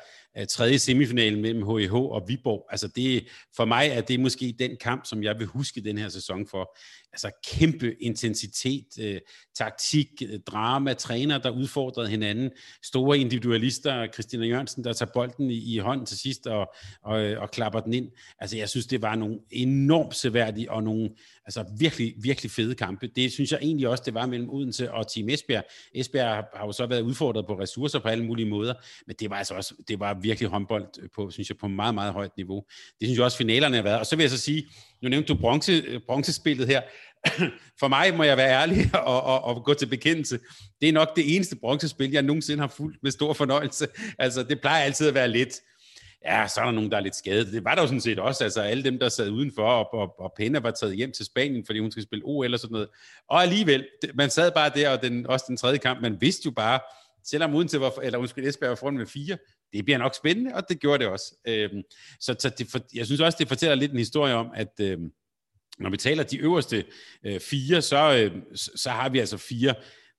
tredje 0.45 0.79
semifinalen 0.79 1.41
mellem 1.41 1.77
HIH 1.77 1.93
og 1.93 2.23
Viborg. 2.27 2.65
Altså 2.69 2.87
det, 2.87 3.27
for 3.55 3.65
mig 3.65 3.87
er 3.87 4.01
det 4.01 4.19
måske 4.19 4.55
den 4.59 4.77
kamp, 4.81 5.05
som 5.05 5.23
jeg 5.23 5.39
vil 5.39 5.47
huske 5.47 5.81
den 5.81 5.97
her 5.97 6.09
sæson 6.09 6.47
for. 6.47 6.77
Altså 7.23 7.31
kæmpe 7.57 7.95
intensitet, 8.01 8.85
øh, 8.99 9.21
taktik, 9.55 10.07
øh, 10.29 10.39
drama, 10.39 10.93
træner, 10.93 11.37
der 11.37 11.49
udfordrede 11.49 12.09
hinanden, 12.09 12.51
store 12.83 13.19
individualister, 13.19 14.07
Christina 14.13 14.45
Jørgensen, 14.45 14.83
der 14.83 14.93
tager 14.93 15.11
bolden 15.13 15.51
i, 15.51 15.75
i 15.75 15.77
hånden 15.77 16.05
til 16.05 16.17
sidst 16.17 16.47
og, 16.47 16.73
og, 17.03 17.21
øh, 17.21 17.41
og 17.41 17.51
klapper 17.51 17.79
den 17.79 17.93
ind. 17.93 18.11
Altså 18.39 18.57
jeg 18.57 18.69
synes, 18.69 18.85
det 18.85 19.01
var 19.01 19.15
nogle 19.15 19.39
enormt 19.51 20.15
seværdige 20.15 20.71
og 20.71 20.83
nogle 20.83 21.09
altså 21.45 21.65
virkelig, 21.79 22.13
virkelig 22.17 22.51
fede 22.51 22.75
kampe. 22.75 23.07
Det 23.07 23.31
synes 23.31 23.51
jeg 23.51 23.59
egentlig 23.61 23.87
også, 23.87 24.03
det 24.05 24.13
var 24.13 24.25
mellem 24.25 24.49
Odense 24.49 24.91
og 24.91 25.07
Team 25.07 25.29
Esbjerg. 25.29 25.63
Esbjerg 25.95 26.35
har, 26.35 26.49
har 26.55 26.65
jo 26.65 26.71
så 26.71 26.85
været 26.85 27.01
udfordret 27.01 27.45
på 27.45 27.59
ressourcer 27.59 27.99
på 27.99 28.07
alle 28.07 28.25
mulige 28.25 28.49
måder, 28.49 28.73
men 29.07 29.15
det 29.19 29.29
var 29.29 29.35
altså 29.35 29.53
også, 29.53 29.73
det 29.87 29.99
var 29.99 30.13
virkelig 30.13 30.49
håndbold 30.49 30.87
øh, 31.01 31.09
på, 31.15 31.31
synes 31.31 31.49
jeg, 31.49 31.57
på 31.57 31.67
meget, 31.67 31.93
meget 31.93 32.13
højt 32.13 32.31
niveau. 32.37 32.63
Det 32.99 33.07
synes 33.07 33.17
jeg 33.17 33.25
også, 33.25 33.37
finalerne 33.37 33.75
har 33.75 33.83
været. 33.83 33.99
Og 33.99 34.05
så 34.05 34.15
vil 34.15 34.23
jeg 34.23 34.31
så 34.31 34.37
sige, 34.37 34.67
nu 35.01 35.09
nævnte 35.09 35.33
du 35.33 35.39
bronze, 35.39 35.73
øh, 35.87 36.01
bronzespillet 36.07 36.67
her. 36.67 36.81
For 37.79 37.87
mig 37.87 38.15
må 38.15 38.23
jeg 38.23 38.37
være 38.37 38.61
ærlig 38.61 38.89
og, 39.13 39.23
og, 39.23 39.43
og 39.43 39.63
gå 39.63 39.73
til 39.73 39.85
bekendelse. 39.85 40.39
Det 40.81 40.89
er 40.89 40.93
nok 40.93 41.15
det 41.15 41.35
eneste 41.35 41.55
bronzespil, 41.55 42.11
jeg 42.11 42.21
nogensinde 42.21 42.59
har 42.59 42.67
fulgt 42.67 43.03
med 43.03 43.11
stor 43.11 43.33
fornøjelse. 43.33 43.87
Altså, 44.19 44.43
det 44.43 44.61
plejer 44.61 44.83
altid 44.83 45.07
at 45.07 45.13
være 45.13 45.27
lidt 45.27 45.61
ja, 46.25 46.47
så 46.47 46.59
er 46.61 46.65
der 46.65 46.71
nogen, 46.71 46.91
der 46.91 46.97
er 46.97 47.01
lidt 47.01 47.15
skadet. 47.15 47.47
Det 47.47 47.63
var 47.63 47.75
der 47.75 47.81
jo 47.81 47.87
sådan 47.87 48.01
set 48.01 48.19
også, 48.19 48.43
altså 48.43 48.61
alle 48.61 48.83
dem, 48.83 48.99
der 48.99 49.09
sad 49.09 49.29
udenfor, 49.29 49.63
og, 49.63 49.93
og, 49.93 50.19
og 50.19 50.33
Pena 50.37 50.59
var 50.59 50.71
taget 50.71 50.95
hjem 50.95 51.11
til 51.11 51.25
Spanien, 51.25 51.65
fordi 51.65 51.79
hun 51.79 51.91
skal 51.91 52.03
spille 52.03 52.25
OL 52.25 52.45
eller 52.45 52.57
sådan 52.57 52.73
noget. 52.73 52.87
Og 53.29 53.41
alligevel, 53.41 53.87
man 54.13 54.29
sad 54.29 54.51
bare 54.51 54.71
der, 54.75 54.89
og 54.89 55.01
den, 55.01 55.27
også 55.27 55.45
den 55.47 55.57
tredje 55.57 55.77
kamp, 55.77 56.01
man 56.01 56.17
vidste 56.21 56.41
jo 56.45 56.51
bare, 56.51 56.79
selvom 57.23 57.67
til 57.67 57.79
var, 57.79 57.99
eller 58.03 58.19
undskyld, 58.19 58.47
Esbjerg 58.47 58.69
var 58.69 58.75
foran 58.75 58.97
med 58.97 59.05
fire, 59.05 59.37
det 59.73 59.85
bliver 59.85 59.97
nok 59.97 60.15
spændende, 60.15 60.53
og 60.53 60.69
det 60.69 60.79
gjorde 60.79 61.03
det 61.03 61.07
også. 61.11 61.35
Øhm, 61.47 61.81
så 62.19 62.35
så 62.39 62.49
det 62.49 62.67
for, 62.71 62.79
jeg 62.93 63.05
synes 63.05 63.21
også, 63.21 63.37
det 63.39 63.47
fortæller 63.47 63.75
lidt 63.75 63.91
en 63.91 63.97
historie 63.97 64.33
om, 64.33 64.51
at 64.55 64.73
øhm, 64.81 65.11
når 65.79 65.89
vi 65.89 65.97
taler 65.97 66.23
de 66.23 66.37
øverste 66.37 66.85
øh, 67.25 67.39
fire, 67.39 67.81
så, 67.81 68.17
øh, 68.17 68.31
så 68.55 68.89
har 68.89 69.09
vi 69.09 69.19
altså 69.19 69.37
fire 69.37 69.73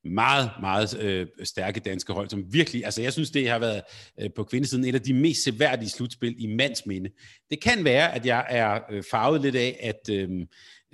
meget, 0.04 0.50
meget 0.60 1.00
øh, 1.00 1.26
stærke 1.44 1.80
danske 1.80 2.12
hold, 2.12 2.30
som 2.30 2.44
virkelig, 2.52 2.84
altså 2.84 3.02
jeg 3.02 3.12
synes, 3.12 3.30
det 3.30 3.48
har 3.48 3.58
været 3.58 3.82
øh, 4.20 4.30
på 4.36 4.44
kvindesiden 4.44 4.84
et 4.84 4.94
af 4.94 5.02
de 5.02 5.14
mest 5.14 5.44
seværdige 5.44 5.90
slutspil 5.90 6.34
i 6.38 6.46
mands 6.46 6.86
minde. 6.86 7.10
Det 7.50 7.62
kan 7.62 7.84
være, 7.84 8.14
at 8.14 8.26
jeg 8.26 8.46
er 8.48 8.80
øh, 8.90 9.02
farvet 9.10 9.40
lidt 9.40 9.56
af, 9.56 9.76
at, 9.80 10.14
øh, 10.14 10.28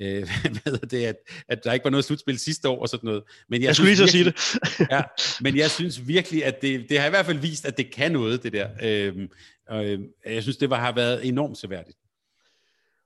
øh, 0.00 0.28
hvad 0.62 0.78
det, 0.78 1.04
at, 1.04 1.16
at 1.48 1.64
der 1.64 1.72
ikke 1.72 1.84
var 1.84 1.90
noget 1.90 2.04
slutspil 2.04 2.38
sidste 2.38 2.68
år 2.68 2.80
og 2.80 2.88
sådan 2.88 3.06
noget. 3.06 3.22
Men 3.48 3.60
jeg, 3.60 3.66
jeg 3.66 3.76
skulle 3.76 3.90
lige 3.90 3.98
så 3.98 4.06
sige 4.06 4.24
det. 4.24 4.56
ja, 4.90 5.02
men 5.40 5.56
jeg 5.56 5.70
synes 5.70 6.08
virkelig, 6.08 6.44
at 6.44 6.62
det, 6.62 6.86
det 6.88 6.98
har 7.00 7.06
i 7.06 7.10
hvert 7.10 7.26
fald 7.26 7.38
vist, 7.38 7.66
at 7.66 7.78
det 7.78 7.92
kan 7.92 8.12
noget, 8.12 8.42
det 8.42 8.52
der. 8.52 8.68
Øh, 8.82 9.28
og, 9.68 9.84
øh, 9.86 10.00
jeg 10.26 10.42
synes, 10.42 10.56
det 10.56 10.70
var, 10.70 10.80
har 10.80 10.94
været 10.94 11.28
enormt 11.28 11.58
seværdigt. 11.58 11.98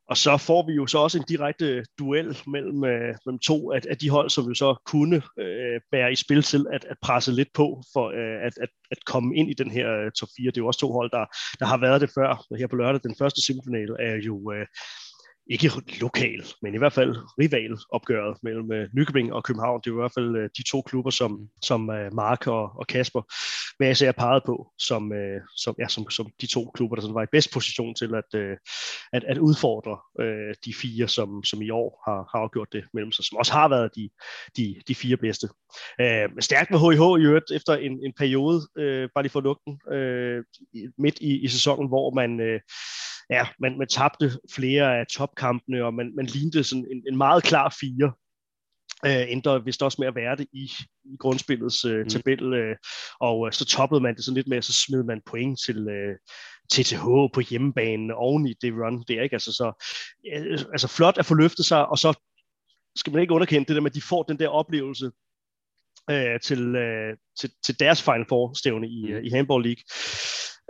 Og 0.08 0.16
så 0.16 0.36
får 0.36 0.66
vi 0.66 0.72
jo 0.72 0.86
så 0.86 0.98
også 0.98 1.18
en 1.18 1.24
direkte 1.28 1.84
duel 1.98 2.38
mellem, 2.46 2.84
øh, 2.84 3.14
mellem 3.26 3.38
to 3.38 3.72
af, 3.72 3.80
af 3.90 3.98
de 3.98 4.10
hold, 4.10 4.30
som 4.30 4.44
jo 4.44 4.54
så 4.54 4.74
kunne 4.86 5.16
øh, 5.38 5.80
være 5.92 6.12
i 6.12 6.16
spil 6.16 6.42
til 6.42 6.66
at, 6.72 6.84
at 6.84 6.96
presse 7.02 7.32
lidt 7.32 7.48
på 7.54 7.82
for 7.92 8.06
øh, 8.08 8.46
at, 8.46 8.52
at, 8.60 8.68
at 8.90 8.98
komme 9.06 9.36
ind 9.36 9.50
i 9.50 9.54
den 9.54 9.70
her 9.70 9.88
øh, 9.98 10.10
top 10.10 10.28
4. 10.36 10.50
Det 10.50 10.56
er 10.56 10.60
jo 10.60 10.66
også 10.66 10.80
to 10.80 10.92
hold, 10.92 11.10
der, 11.10 11.24
der 11.58 11.66
har 11.66 11.76
været 11.76 12.00
det 12.00 12.10
før. 12.14 12.54
Her 12.58 12.66
på 12.66 12.76
lørdag, 12.76 13.00
den 13.02 13.16
første 13.18 13.42
semifinal, 13.46 13.96
er 13.98 14.16
jo, 14.26 14.52
øh, 14.52 14.66
ikke 15.48 15.70
lokal, 16.00 16.44
men 16.62 16.74
i 16.74 16.78
hvert 16.78 16.92
fald 16.92 17.16
rival 17.40 17.78
opgøret 17.92 18.36
mellem 18.42 18.70
uh, 18.70 18.94
Nykøbing 18.94 19.32
og 19.32 19.44
København. 19.44 19.80
Det 19.84 19.90
er 19.90 19.94
i 19.94 20.00
hvert 20.00 20.12
fald 20.14 20.36
uh, 20.36 20.42
de 20.56 20.62
to 20.70 20.82
klubber, 20.82 21.10
som, 21.10 21.48
som 21.62 21.88
uh, 21.88 22.14
Mark 22.14 22.46
og, 22.46 22.62
og 22.78 22.86
Kasper 22.86 23.22
med 23.80 23.90
især 23.90 24.12
peget 24.12 24.42
på, 24.46 24.72
som, 24.78 25.12
uh, 25.12 25.40
som, 25.56 25.74
ja, 25.78 25.88
som, 25.88 26.10
som 26.10 26.26
de 26.40 26.46
to 26.46 26.70
klubber, 26.74 26.96
der 26.96 27.02
sådan 27.02 27.14
var 27.14 27.22
i 27.22 27.32
bedst 27.32 27.52
position 27.52 27.94
til 27.94 28.14
at, 28.14 28.40
uh, 28.40 28.56
at, 29.12 29.24
at 29.24 29.38
udfordre 29.38 29.98
uh, 30.22 30.54
de 30.64 30.74
fire, 30.74 31.08
som, 31.08 31.44
som 31.44 31.62
i 31.62 31.70
år 31.70 32.02
har, 32.06 32.28
har 32.32 32.38
afgjort 32.44 32.72
det 32.72 32.84
mellem 32.94 33.12
sig, 33.12 33.24
som 33.24 33.38
også 33.38 33.52
har 33.52 33.68
været 33.68 33.90
de, 33.96 34.10
de, 34.56 34.76
de 34.88 34.94
fire 34.94 35.16
bedste. 35.16 35.48
Uh, 36.02 36.38
stærkt 36.40 36.70
med 36.70 36.78
HIH 36.78 37.22
i 37.22 37.26
øvrigt 37.26 37.50
efter 37.54 37.72
en, 37.76 37.92
en 37.92 38.12
periode, 38.18 38.56
uh, 38.56 39.08
bare 39.14 39.22
lige 39.22 39.30
for 39.30 39.40
lugten, 39.40 39.80
uh, 39.92 40.38
midt 40.98 41.18
i, 41.20 41.44
i 41.44 41.48
sæsonen, 41.48 41.88
hvor 41.88 42.14
man 42.14 42.40
uh, 42.40 42.60
ja, 43.30 43.46
man, 43.58 43.78
man 43.78 43.88
tabte 43.88 44.30
flere 44.52 44.98
af 44.98 45.06
topkampene, 45.06 45.84
og 45.84 45.94
man, 45.94 46.12
man 46.16 46.26
lignede 46.26 46.64
sådan 46.64 46.86
en, 46.90 47.02
en 47.08 47.16
meget 47.16 47.42
klar 47.42 47.76
fire. 47.80 48.12
Øh, 49.06 49.32
endte 49.32 49.64
vist 49.64 49.82
også 49.82 49.96
med 50.00 50.08
at 50.08 50.14
være 50.14 50.36
det 50.36 50.46
i, 50.52 50.70
i 51.04 51.16
grundspillets 51.18 51.84
øh, 51.84 52.00
mm. 52.00 52.08
tabel, 52.08 52.54
øh, 52.54 52.76
og 53.20 53.46
øh, 53.46 53.52
så 53.52 53.64
toppede 53.64 54.00
man 54.00 54.14
det 54.14 54.24
sådan 54.24 54.34
lidt 54.34 54.48
med, 54.48 54.62
så 54.62 54.72
smed 54.72 55.02
man 55.02 55.22
point 55.26 55.60
til 55.66 55.88
øh, 55.88 56.16
TTH 56.72 57.04
på 57.34 57.40
hjemmebanen 57.50 58.10
oven 58.10 58.46
i 58.46 58.54
det 58.62 58.72
run 58.72 59.04
der, 59.08 59.22
ikke? 59.22 59.34
Altså, 59.34 59.52
så, 59.52 59.84
øh, 60.34 60.58
altså 60.72 60.88
flot 60.88 61.18
at 61.18 61.26
få 61.26 61.34
løftet 61.34 61.64
sig, 61.64 61.86
og 61.86 61.98
så 61.98 62.20
skal 62.96 63.12
man 63.12 63.22
ikke 63.22 63.34
underkende 63.34 63.66
det 63.66 63.74
der 63.74 63.82
med, 63.82 63.90
at 63.90 63.94
de 63.94 64.02
får 64.02 64.22
den 64.22 64.38
der 64.38 64.48
oplevelse 64.48 65.10
øh, 66.10 66.40
til, 66.40 66.76
øh, 66.76 67.16
til, 67.40 67.50
til 67.64 67.80
deres 67.80 68.02
Final 68.02 68.26
Four-stævne 68.28 68.88
i, 68.88 69.12
mm. 69.12 69.24
i 69.24 69.30
Handball 69.30 69.64
League, 69.64 69.82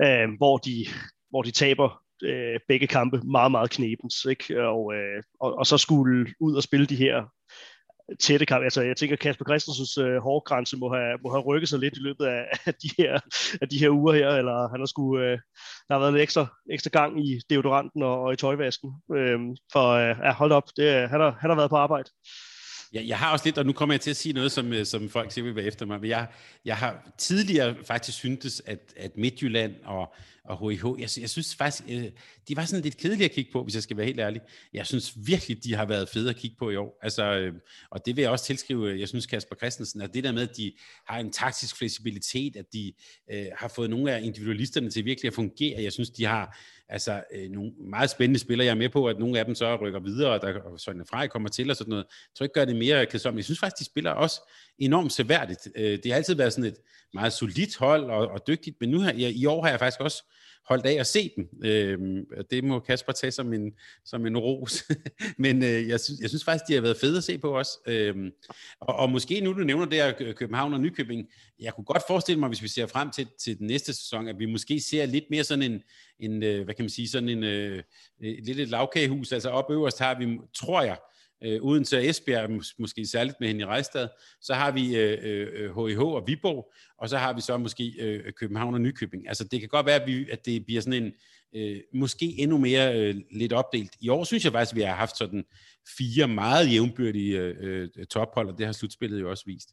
øh, 0.04 0.28
hvor, 0.36 0.56
de, 0.56 0.86
hvor 1.30 1.42
de 1.42 1.50
taber 1.50 2.02
øh, 2.22 2.60
begge 2.68 2.86
kampe 2.86 3.20
meget, 3.24 3.50
meget 3.50 3.70
knebens, 3.70 4.24
ikke? 4.24 4.62
Og, 4.62 4.94
øh, 4.94 5.22
og, 5.40 5.58
og 5.58 5.66
så 5.66 5.78
skulle 5.78 6.34
ud 6.40 6.54
og 6.54 6.62
spille 6.62 6.86
de 6.86 6.96
her 6.96 7.24
tætte 8.20 8.46
kampe. 8.46 8.64
Altså, 8.64 8.82
jeg 8.82 8.96
tænker, 8.96 9.16
Kasper 9.16 9.44
Christensens 9.44 9.98
øh, 9.98 10.16
hårdgrænse 10.16 10.76
må 10.76 10.94
have, 10.94 11.18
må 11.22 11.30
have 11.30 11.42
rykket 11.42 11.68
sig 11.68 11.78
lidt 11.78 11.96
i 11.96 12.00
løbet 12.00 12.24
af, 12.24 12.44
af, 12.66 12.74
de, 12.74 12.90
her, 12.98 13.20
af 13.62 13.68
de 13.68 13.78
her 13.78 13.90
uger 13.90 14.14
her, 14.14 14.28
eller 14.28 14.68
han 14.68 14.80
har 14.80 14.86
skulle, 14.86 15.24
øh, 15.24 15.38
der 15.88 15.94
har 15.94 15.98
været 15.98 16.12
lidt 16.12 16.22
ekstra, 16.22 16.46
ekstra 16.70 16.90
gang 16.90 17.26
i 17.26 17.40
deodoranten 17.50 18.02
og, 18.02 18.20
og 18.22 18.32
i 18.32 18.36
tøjvasken. 18.36 18.90
Øh, 19.16 19.38
for 19.72 19.88
øh, 19.88 20.16
ja, 20.24 20.32
hold 20.32 20.52
op, 20.52 20.68
det, 20.76 21.08
han, 21.08 21.20
har, 21.20 21.36
han 21.40 21.50
har 21.50 21.56
været 21.56 21.70
på 21.70 21.76
arbejde. 21.76 22.10
Jeg, 22.92 23.08
jeg 23.08 23.18
har 23.18 23.32
også 23.32 23.44
lidt, 23.44 23.58
og 23.58 23.66
nu 23.66 23.72
kommer 23.72 23.92
jeg 23.92 24.00
til 24.00 24.10
at 24.10 24.16
sige 24.16 24.32
noget, 24.32 24.52
som, 24.52 24.72
øh, 24.72 24.86
som 24.86 25.08
folk 25.08 25.32
siger 25.32 25.44
vil 25.44 25.56
være 25.56 25.64
efter 25.64 25.86
mig, 25.86 26.00
men 26.00 26.10
jeg, 26.10 26.26
jeg 26.64 26.76
har 26.76 27.12
tidligere 27.18 27.76
faktisk 27.84 28.18
syntes, 28.18 28.62
at, 28.66 28.94
at 28.96 29.16
Midtjylland 29.16 29.74
og, 29.84 30.14
og 30.44 30.70
HIH, 30.70 30.84
jeg, 30.98 31.08
jeg 31.20 31.30
synes 31.30 31.54
faktisk, 31.54 31.84
øh, 31.88 32.04
de 32.48 32.56
var 32.56 32.64
sådan 32.64 32.82
lidt 32.82 32.96
kedelige 32.96 33.24
at 33.24 33.30
kigge 33.30 33.52
på, 33.52 33.62
hvis 33.62 33.74
jeg 33.74 33.82
skal 33.82 33.96
være 33.96 34.06
helt 34.06 34.20
ærlig. 34.20 34.40
Jeg 34.72 34.86
synes 34.86 35.12
virkelig, 35.16 35.64
de 35.64 35.74
har 35.74 35.84
været 35.84 36.08
fede 36.08 36.30
at 36.30 36.36
kigge 36.36 36.56
på 36.58 36.70
i 36.70 36.76
år. 36.76 36.98
Altså, 37.02 37.22
øh, 37.24 37.52
og 37.90 38.06
det 38.06 38.16
vil 38.16 38.22
jeg 38.22 38.30
også 38.30 38.44
tilskrive, 38.44 38.98
jeg 38.98 39.08
synes 39.08 39.26
Kasper 39.26 39.56
Christensen, 39.56 40.00
at 40.00 40.14
det 40.14 40.24
der 40.24 40.32
med, 40.32 40.48
at 40.48 40.56
de 40.56 40.72
har 41.08 41.18
en 41.18 41.32
taktisk 41.32 41.76
fleksibilitet, 41.76 42.56
at 42.56 42.64
de 42.72 42.92
øh, 43.32 43.46
har 43.58 43.68
fået 43.68 43.90
nogle 43.90 44.12
af 44.12 44.22
individualisterne 44.22 44.90
til 44.90 45.04
virkelig 45.04 45.28
at 45.28 45.34
fungere. 45.34 45.82
Jeg 45.82 45.92
synes, 45.92 46.10
de 46.10 46.24
har 46.24 46.58
altså 46.88 47.22
øh, 47.34 47.50
nogle 47.50 47.72
meget 47.90 48.10
spændende 48.10 48.40
spillere. 48.40 48.64
Jeg 48.66 48.70
er 48.72 48.76
med 48.76 48.88
på, 48.88 49.06
at 49.06 49.18
nogle 49.18 49.38
af 49.38 49.44
dem 49.44 49.54
så 49.54 49.76
rykker 49.76 50.00
videre, 50.00 50.30
og 50.32 50.40
der 50.40 50.60
og 50.60 50.80
Søren 50.80 51.06
Frej 51.10 51.28
kommer 51.28 51.48
til 51.48 51.70
og 51.70 51.76
sådan 51.76 51.90
noget. 51.90 52.04
Jeg 52.04 52.34
tror 52.38 52.44
ikke 52.44 52.54
gør 52.54 52.64
det 52.64 52.76
mere 52.76 53.06
kedsomt. 53.06 53.36
Jeg 53.36 53.44
synes 53.44 53.60
faktisk, 53.60 53.78
de 53.78 53.84
spiller 53.84 54.10
også 54.10 54.50
enormt 54.78 55.12
seværdigt. 55.12 55.68
Øh, 55.76 55.98
det 56.02 56.06
har 56.06 56.16
altid 56.16 56.34
været 56.34 56.52
sådan 56.52 56.70
et 56.70 56.76
meget 57.14 57.32
solidt 57.32 57.76
hold 57.76 58.04
og, 58.04 58.28
og 58.28 58.46
dygtigt, 58.46 58.76
men 58.80 58.90
nu 58.90 59.00
her, 59.00 59.12
i, 59.12 59.30
i 59.30 59.46
år 59.46 59.62
har 59.62 59.70
jeg 59.70 59.78
faktisk 59.78 60.00
også 60.00 60.24
holdt 60.68 60.86
af 60.86 61.00
at 61.00 61.06
se 61.06 61.30
dem. 61.36 61.48
Øh, 61.64 62.24
det 62.50 62.64
må 62.64 62.80
Kasper 62.80 63.12
tage 63.12 63.30
som 63.30 63.52
en, 63.52 63.72
som 64.04 64.26
en 64.26 64.38
ros. 64.38 64.84
Men 65.38 65.62
øh, 65.62 65.88
jeg, 65.88 66.00
synes, 66.00 66.20
jeg 66.20 66.28
synes 66.28 66.44
faktisk, 66.44 66.68
de 66.68 66.74
har 66.74 66.80
været 66.80 66.96
fede 66.96 67.16
at 67.16 67.24
se 67.24 67.38
på 67.38 67.58
os. 67.58 67.68
Øh, 67.86 68.14
og, 68.80 68.96
og 68.96 69.10
måske 69.10 69.40
nu, 69.40 69.52
du 69.52 69.58
nævner 69.58 69.84
det 69.84 69.94
her 69.94 70.32
København 70.32 70.74
og 70.74 70.80
Nykøbing, 70.80 71.28
jeg 71.60 71.74
kunne 71.74 71.84
godt 71.84 72.02
forestille 72.06 72.40
mig, 72.40 72.48
hvis 72.48 72.62
vi 72.62 72.68
ser 72.68 72.86
frem 72.86 73.10
til, 73.10 73.28
til 73.38 73.58
den 73.58 73.66
næste 73.66 73.94
sæson, 73.94 74.28
at 74.28 74.38
vi 74.38 74.46
måske 74.46 74.80
ser 74.80 75.06
lidt 75.06 75.24
mere 75.30 75.44
sådan 75.44 75.72
en, 75.72 75.82
en 76.20 76.42
øh, 76.42 76.64
hvad 76.64 76.74
kan 76.74 76.82
man 76.82 76.90
sige, 76.90 77.08
sådan 77.08 77.28
en, 77.28 77.44
øh, 77.44 77.82
lidt 78.20 78.60
et 78.60 78.68
lavkagehus. 78.68 79.32
Altså 79.32 79.48
op 79.48 79.70
øverst 79.70 79.98
har 79.98 80.18
vi, 80.18 80.38
tror 80.54 80.82
jeg, 80.82 80.96
øh, 81.44 81.62
uden 81.62 81.84
til 81.84 82.08
Esbjerg, 82.08 82.50
mås- 82.50 82.74
måske 82.78 83.06
særligt 83.06 83.36
med 83.40 83.48
hende 83.48 83.60
i 83.60 83.64
Rejstad, 83.64 84.08
så 84.40 84.54
har 84.54 84.70
vi 84.70 84.96
øh, 84.96 85.18
øh 85.22 85.86
HIH 85.86 86.00
og 86.00 86.24
Viborg, 86.26 86.72
og 86.98 87.08
så 87.08 87.18
har 87.18 87.32
vi 87.32 87.40
så 87.40 87.56
måske 87.56 87.94
øh, 88.00 88.32
København 88.32 88.74
og 88.74 88.80
Nykøbing. 88.80 89.28
Altså 89.28 89.44
det 89.44 89.60
kan 89.60 89.68
godt 89.68 89.86
være, 89.86 90.00
at, 90.02 90.06
vi, 90.06 90.30
at 90.30 90.46
det 90.46 90.66
bliver 90.66 90.80
sådan 90.80 91.02
en, 91.02 91.12
øh, 91.54 91.80
måske 91.94 92.26
endnu 92.38 92.58
mere 92.58 92.98
øh, 92.98 93.14
lidt 93.32 93.52
opdelt. 93.52 93.92
I 94.00 94.08
år 94.08 94.24
synes 94.24 94.44
jeg 94.44 94.52
faktisk, 94.52 94.72
at 94.72 94.76
vi 94.76 94.82
har 94.82 94.94
haft 94.94 95.16
sådan 95.16 95.44
fire 95.98 96.28
meget 96.28 96.72
jævnbyrdige 96.72 97.38
øh, 97.38 97.88
øh, 97.96 98.06
tophold, 98.06 98.48
og 98.48 98.58
det 98.58 98.66
har 98.66 98.72
slutspillet 98.72 99.20
jo 99.20 99.30
også 99.30 99.44
vist. 99.46 99.68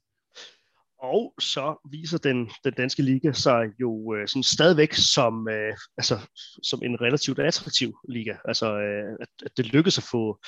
Og 1.00 1.34
så 1.40 1.90
viser 1.92 2.18
den, 2.18 2.50
den 2.64 2.74
danske 2.74 3.04
liga 3.04 3.32
sig 3.32 3.66
jo 3.82 4.16
øh, 4.16 4.28
sådan 4.28 4.44
stadigvæk 4.44 4.94
som, 4.94 5.48
øh, 5.50 5.78
altså, 5.98 6.20
som 6.64 6.82
en 6.84 7.02
relativt 7.02 7.40
attraktiv 7.40 7.98
liga. 8.10 8.36
Altså, 8.46 8.78
øh, 8.80 9.18
at, 9.22 9.28
at 9.46 9.52
det 9.58 9.66
lykkedes 9.66 9.98
at 9.98 10.04
få 10.12 10.40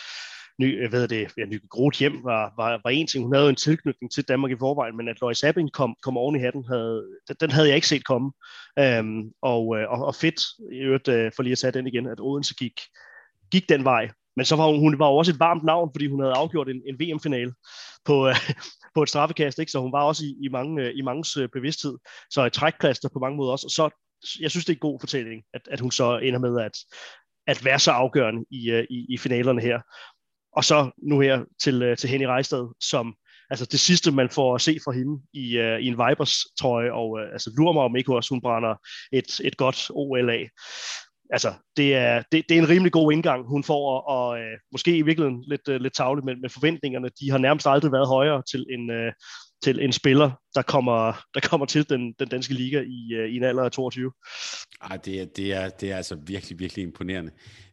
ny, 0.60 0.82
jeg 0.82 0.91
ved 0.91 1.08
det, 1.08 1.32
ja, 1.38 1.46
Nyke 1.46 1.67
Groth 1.67 2.00
hjem 2.00 2.24
var, 2.24 2.54
var, 2.58 2.82
var 2.84 2.89
en 2.89 3.08
ting. 3.08 3.24
Hun 3.24 3.34
havde 3.34 3.46
jo 3.46 3.50
en 3.50 3.56
tilknytning 3.56 4.12
til 4.12 4.28
Danmark 4.28 4.52
i 4.52 4.58
forvejen, 4.60 4.98
men 4.98 5.08
at 5.08 5.22
Lois 5.22 5.43
Abing 5.43 5.72
kom, 5.72 5.96
kom 6.04 6.17
oven 6.17 6.36
i 6.36 6.39
hatten, 6.39 6.65
havde, 6.67 7.06
den, 7.28 7.36
den 7.39 7.52
havde 7.52 7.67
jeg 7.67 7.76
ikke 7.76 7.88
set 7.88 8.06
komme. 8.06 8.32
Øhm, 8.80 9.32
og, 9.41 9.78
øh, 9.78 9.89
og, 9.89 10.06
og 10.06 10.15
fedt, 10.15 10.41
i 10.72 10.78
øvrigt, 10.78 11.08
øh, 11.08 11.32
for 11.36 11.43
lige 11.43 11.52
at 11.52 11.58
tage 11.58 11.72
den 11.72 11.88
igen, 11.88 12.08
at 12.08 12.20
Odense 12.20 12.56
gik, 12.56 12.82
gik 13.52 13.70
den 13.70 13.84
vej. 13.84 14.10
Men 14.36 14.46
så 14.46 14.56
var 14.56 14.67
hun, 14.67 14.80
hun 14.80 15.00
var 15.00 15.08
jo 15.08 15.15
også 15.15 15.32
et 15.32 15.39
varmt 15.39 15.63
navn, 15.63 15.89
fordi 15.93 16.08
hun 16.08 16.20
havde 16.20 16.34
afgjort 16.34 16.70
en, 16.70 16.82
en 16.86 17.00
VM-finale 17.00 17.54
på, 18.06 18.28
øh, 18.28 18.36
på 18.96 19.04
et 19.04 19.10
straffekast, 19.10 19.60
ikke? 19.60 19.72
så 19.72 19.80
hun 19.80 19.91
var 19.91 20.04
også 20.04 20.26
i, 20.26 20.36
i, 20.46 20.48
mange, 20.48 20.93
i 20.93 21.02
mangens 21.02 21.38
bevidsthed. 21.54 21.98
Så 22.30 22.46
et 22.46 22.54
trækplaster 22.54 23.10
på 23.13 23.20
mange 23.20 23.38
måder 23.38 23.52
også. 23.52 23.67
Og 23.67 23.72
så, 23.72 23.89
jeg 24.39 24.52
synes, 24.52 24.65
det 24.65 24.74
er 24.74 24.78
en 24.78 24.89
god 24.91 25.00
fortælling, 25.00 25.43
at, 25.54 25.62
at 25.72 25.80
hun 25.80 25.91
så 25.91 26.17
ender 26.17 26.39
med 26.39 26.62
at, 26.62 26.78
at 27.48 27.65
være 27.65 27.80
så 27.80 27.91
afgørende 27.91 28.46
i, 28.52 28.86
i, 28.89 29.06
i 29.10 29.17
finalerne 29.17 29.62
her. 29.62 29.82
Og 30.58 30.63
så 30.63 30.91
nu 30.98 31.20
her 31.20 31.43
til, 31.63 31.84
øh, 31.84 31.98
til 31.98 32.10
Henny 32.10 32.26
Rejstad, 32.26 32.74
som 32.80 33.15
altså 33.50 33.65
det 33.65 33.80
sidste, 33.80 34.12
man 34.12 34.30
får 34.30 34.56
at 34.56 34.62
se 34.62 34.80
fra 34.84 34.91
hende 34.91 35.22
i, 35.34 35.60
uh, 35.60 35.80
i 35.84 35.88
en 35.88 36.00
Vibers 36.02 36.36
trøje, 36.60 36.91
og 36.91 37.10
uh, 37.12 37.34
altså 37.34 37.52
lurer 37.58 37.74
mig 37.74 37.84
om 37.84 37.96
ikke 37.96 38.15
også, 38.15 38.34
hun 38.34 38.41
brænder 38.41 38.76
et, 39.12 39.39
et 39.43 39.58
godt 39.58 39.88
OL 39.89 40.30
af. 40.30 40.50
Altså, 41.30 41.54
det 41.78 41.96
er, 41.96 42.24
det, 42.32 42.46
det 42.50 42.58
er 42.58 42.62
en 42.62 42.70
rimelig 42.70 42.91
god 42.91 43.12
indgang, 43.12 43.48
hun 43.48 43.63
får, 43.63 43.84
og, 43.93 44.08
og 44.17 44.39
uh, 44.39 44.58
måske 44.72 44.98
i 44.98 45.02
virkeligheden 45.02 45.43
lidt, 45.48 45.67
uh, 45.67 45.76
lidt 45.76 45.93
tavligt, 45.93 46.26
men, 46.26 46.41
men 46.41 46.50
forventningerne, 46.50 47.10
de 47.20 47.32
har 47.32 47.38
nærmest 47.38 47.67
aldrig 47.67 47.91
været 47.91 48.08
højere 48.08 48.43
til 48.52 48.65
en, 48.70 48.89
uh, 48.91 49.12
til 49.63 49.84
en 49.84 49.93
spiller, 49.93 50.32
der 50.56 50.62
kommer, 50.62 51.24
der 51.34 51.39
kommer 51.39 51.65
til 51.65 51.89
den, 51.89 52.13
den 52.20 52.28
danske 52.28 52.54
liga 52.54 52.82
i, 52.82 53.20
uh, 53.20 53.30
i 53.30 53.36
en 53.36 53.43
alder 53.43 53.63
af 53.63 53.72
22. 53.72 54.12
Ej, 54.82 54.98
det, 54.98 55.22
er, 55.22 55.26
det, 55.26 55.54
er, 55.54 55.70
det 55.70 55.91
er 55.91 55.98
altså 55.98 56.15
virkelig, 56.15 56.60
virkelig 56.60 56.84
imponerende. 56.84 57.32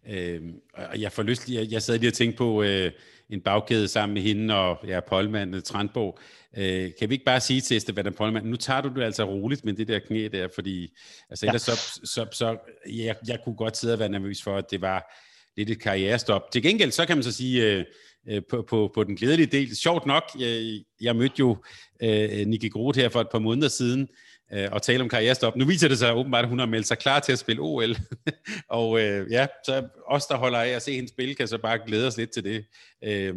Øh, 0.09 0.43
og 0.75 1.01
jeg 1.01 1.13
får 1.13 1.23
lyst, 1.23 1.49
jeg, 1.49 1.67
jeg 1.71 1.83
sad 1.83 1.99
lige 1.99 2.11
og 2.11 2.15
tænkte 2.15 2.39
på 2.39 2.63
øh, 2.63 2.93
en 3.31 3.41
bagkæde 3.41 3.89
sammen 3.89 4.15
med 4.15 4.23
hende 4.23 4.55
og 4.55 4.79
ja, 4.87 5.01
Polman 5.01 5.63
Trandborg. 5.63 6.19
Øh, 6.57 6.91
kan 6.99 7.09
vi 7.09 7.15
ikke 7.15 7.25
bare 7.25 7.41
sige 7.41 7.61
til 7.61 7.81
Stefan 7.81 8.15
Polman, 8.15 8.45
nu 8.45 8.57
tager 8.57 8.81
du 8.81 8.89
det 8.89 9.03
altså 9.03 9.25
roligt 9.25 9.65
med 9.65 9.75
det 9.75 9.89
der 9.89 9.99
knæ 9.99 10.29
der, 10.33 10.49
fordi 10.55 10.89
altså, 11.31 11.47
ja. 11.47 11.51
ellers 11.51 11.63
så, 11.63 12.01
så, 12.05 12.27
så 12.33 12.57
jeg, 12.93 13.17
jeg 13.29 13.39
kunne 13.45 13.57
godt 13.57 13.77
sidde 13.77 13.95
og 13.95 13.99
være 13.99 14.09
nervøs 14.09 14.43
for, 14.43 14.57
at 14.57 14.71
det 14.71 14.81
var 14.81 15.15
lidt 15.57 15.71
et 15.71 15.81
karrierestop. 15.81 16.51
Til 16.53 16.63
gengæld, 16.63 16.91
så 16.91 17.07
kan 17.07 17.17
man 17.17 17.25
så 17.25 17.33
sige, 17.33 17.73
øh, 17.73 17.85
øh, 18.31 18.43
på, 18.51 18.63
på, 18.69 18.91
på 18.95 19.05
den 19.05 19.17
glædelige 19.17 19.47
del, 19.47 19.77
sjovt 19.77 20.07
nok, 20.07 20.23
jeg, 20.39 20.81
jeg 21.01 21.17
mødte 21.17 21.35
jo 21.39 21.57
øh, 22.03 22.47
Nicky 22.47 22.71
Groth 22.71 22.99
her 22.99 23.09
for 23.09 23.21
et 23.21 23.29
par 23.33 23.39
måneder 23.39 23.69
siden, 23.69 24.09
øh, 24.53 24.69
og 24.73 24.83
tale 24.83 25.03
om 25.03 25.09
karrierestop. 25.09 25.57
Nu 25.57 25.65
viser 25.65 25.89
det 25.89 25.99
sig 25.99 26.15
åbenbart, 26.15 26.45
at 26.45 26.49
hun 26.49 26.59
har 26.59 26.67
meldt 26.67 26.87
sig 26.87 26.99
klar 26.99 27.21
til 27.21 27.33
at 27.33 27.39
spille 27.39 27.63
OL. 27.63 27.97
og 28.69 29.01
øh, 29.01 29.31
ja, 29.31 29.47
så 29.67 29.89
os, 30.07 30.27
der 30.27 30.37
holder 30.37 30.59
af 30.59 30.69
at 30.69 30.83
se 30.83 30.95
hende 30.95 31.09
spille, 31.09 31.35
kan 31.35 31.49
så 31.49 31.59
bare 31.59 31.79
glæde 31.87 32.07
os 32.07 32.17
lidt 32.17 32.31
til 32.31 32.45
det. 32.45 32.65
Øh, 33.05 33.35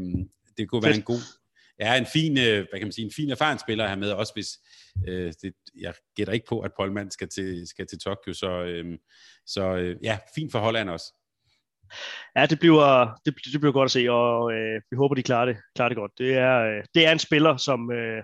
det 0.58 0.70
kunne 0.70 0.84
være 0.84 0.96
en 0.96 1.02
god, 1.02 1.22
ja, 1.80 1.98
en 1.98 2.06
fin, 2.14 2.38
øh, 2.38 2.66
hvad 2.70 2.80
kan 2.80 2.88
man 2.88 2.92
sige, 2.92 3.06
en 3.06 3.12
fin 3.16 3.30
erfaren 3.30 3.60
spiller 3.60 3.84
at 3.84 3.90
have 3.90 4.00
med, 4.00 4.12
også 4.12 4.34
hvis, 4.34 4.50
øh, 5.08 5.34
det, 5.42 5.54
jeg 5.80 5.94
gætter 6.16 6.34
ikke 6.34 6.46
på, 6.50 6.60
at 6.60 6.72
Polman 6.78 7.12
skal 7.12 7.30
til, 7.30 7.68
skal 7.68 7.88
til 7.88 8.00
Tokyo, 8.00 8.34
så, 8.34 8.50
øh, 8.50 8.98
så 9.46 9.76
øh, 9.76 9.96
ja, 10.04 10.18
fin 10.36 10.52
for 10.52 10.60
Holland 10.60 10.90
også. 10.90 11.14
Ja, 12.36 12.46
det 12.46 12.60
bliver, 12.60 13.20
det, 13.26 13.36
det 13.54 13.62
bliver 13.62 13.74
godt 13.74 13.88
at 13.88 13.92
se, 13.92 14.12
og 14.12 14.54
øh, 14.54 14.82
vi 14.92 14.96
håber, 14.98 15.16
de 15.16 15.24
klarer 15.24 15.46
det, 15.46 15.58
klarer 15.76 15.90
det 15.90 15.98
godt. 15.98 16.12
Det 16.18 16.34
er, 16.34 16.60
øh, 16.60 16.84
det 16.96 17.06
er 17.06 17.12
en 17.12 17.20
spiller, 17.20 17.58
som, 17.58 17.92
øh, 17.92 18.24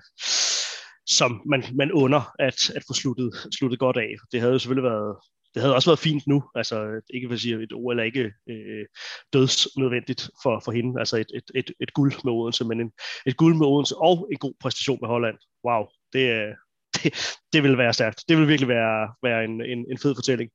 som 1.05 1.41
man, 1.45 1.63
man 1.75 1.91
under 1.91 2.31
at, 2.39 2.69
at 2.75 2.83
få 2.87 2.93
sluttet, 2.93 3.31
sluttet 3.57 3.79
godt 3.79 3.97
af. 3.97 4.15
Det 4.31 4.39
havde 4.39 4.53
jo 4.53 4.59
selvfølgelig 4.59 4.91
været, 4.91 5.15
det 5.53 5.61
havde 5.61 5.75
også 5.75 5.89
været 5.89 5.99
fint 5.99 6.27
nu, 6.27 6.43
altså 6.55 7.01
ikke 7.13 7.27
for 7.27 7.33
at 7.33 7.39
sige, 7.39 7.63
et 7.63 7.73
OL 7.73 7.99
er 7.99 8.03
ikke 8.03 8.31
øh, 8.49 8.85
dødsnødvendigt 9.33 10.29
for, 10.43 10.61
for 10.65 10.71
hende, 10.71 10.99
altså 10.99 11.17
et, 11.17 11.31
et, 11.35 11.51
et, 11.55 11.71
et 11.79 11.93
guld 11.93 12.13
med 12.23 12.33
Odense, 12.33 12.65
men 12.65 12.81
en, 12.81 12.91
et 13.25 13.37
guld 13.37 13.55
med 13.55 13.67
Odense 13.67 13.95
og 13.97 14.27
en 14.31 14.37
god 14.37 14.53
præstation 14.61 14.99
med 15.01 15.09
Holland. 15.09 15.37
Wow, 15.65 15.83
det, 16.13 16.55
det, 16.95 17.13
det 17.53 17.63
vil 17.63 17.77
være 17.77 17.93
stærkt. 17.93 18.23
Det 18.29 18.37
vil 18.37 18.47
virkelig 18.47 18.67
være, 18.67 19.13
være 19.23 19.43
en, 19.43 19.65
en, 19.65 19.85
en 19.91 19.97
fed 19.97 20.15
fortælling. 20.15 20.49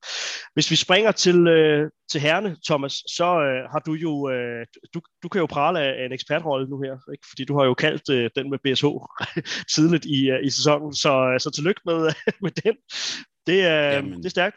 Hvis 0.53 0.71
vi 0.71 0.75
springer 0.75 1.11
til, 1.11 1.47
øh, 1.47 1.89
til 2.11 2.21
herrene, 2.21 2.57
Thomas, 2.65 2.93
så 2.93 3.25
øh, 3.25 3.69
har 3.71 3.79
du 3.79 3.93
jo, 3.93 4.29
øh, 4.29 4.65
du, 4.93 5.01
du 5.23 5.29
kan 5.29 5.39
jo 5.39 5.45
prale 5.45 5.79
af 5.79 6.05
en 6.05 6.13
ekspertrolle 6.13 6.69
nu 6.69 6.81
her, 6.81 7.11
ikke? 7.13 7.25
fordi 7.29 7.45
du 7.45 7.57
har 7.57 7.65
jo 7.65 7.73
kaldt 7.73 8.09
øh, 8.09 8.29
den 8.35 8.49
med 8.49 8.59
BSH 8.63 8.85
tidligt 9.75 10.05
i, 10.05 10.31
uh, 10.31 10.37
i 10.43 10.49
sæsonen, 10.49 10.93
så, 10.93 11.31
øh, 11.33 11.39
så 11.39 11.51
tillykke 11.51 11.81
med, 11.85 11.99
med 12.43 12.51
den. 12.51 12.75
Det, 13.47 13.57
øh, 13.57 14.17
det 14.17 14.25
er 14.25 14.29
stærkt. 14.29 14.55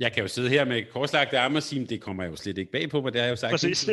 Jeg 0.00 0.12
kan 0.12 0.22
jo 0.22 0.28
sidde 0.28 0.48
her 0.48 0.64
med 0.64 0.82
korslagte 0.92 1.38
arme 1.38 1.58
og 1.58 1.62
sige, 1.62 1.86
det 1.86 2.00
kommer 2.00 2.24
jo 2.24 2.36
slet 2.36 2.58
ikke 2.58 2.72
bag 2.72 2.90
på 2.90 3.00
mig, 3.00 3.12
det 3.12 3.20
har 3.20 3.26
jeg 3.26 3.30
jo 3.30 3.36
sagt. 3.36 3.50
Præcis. 3.50 3.90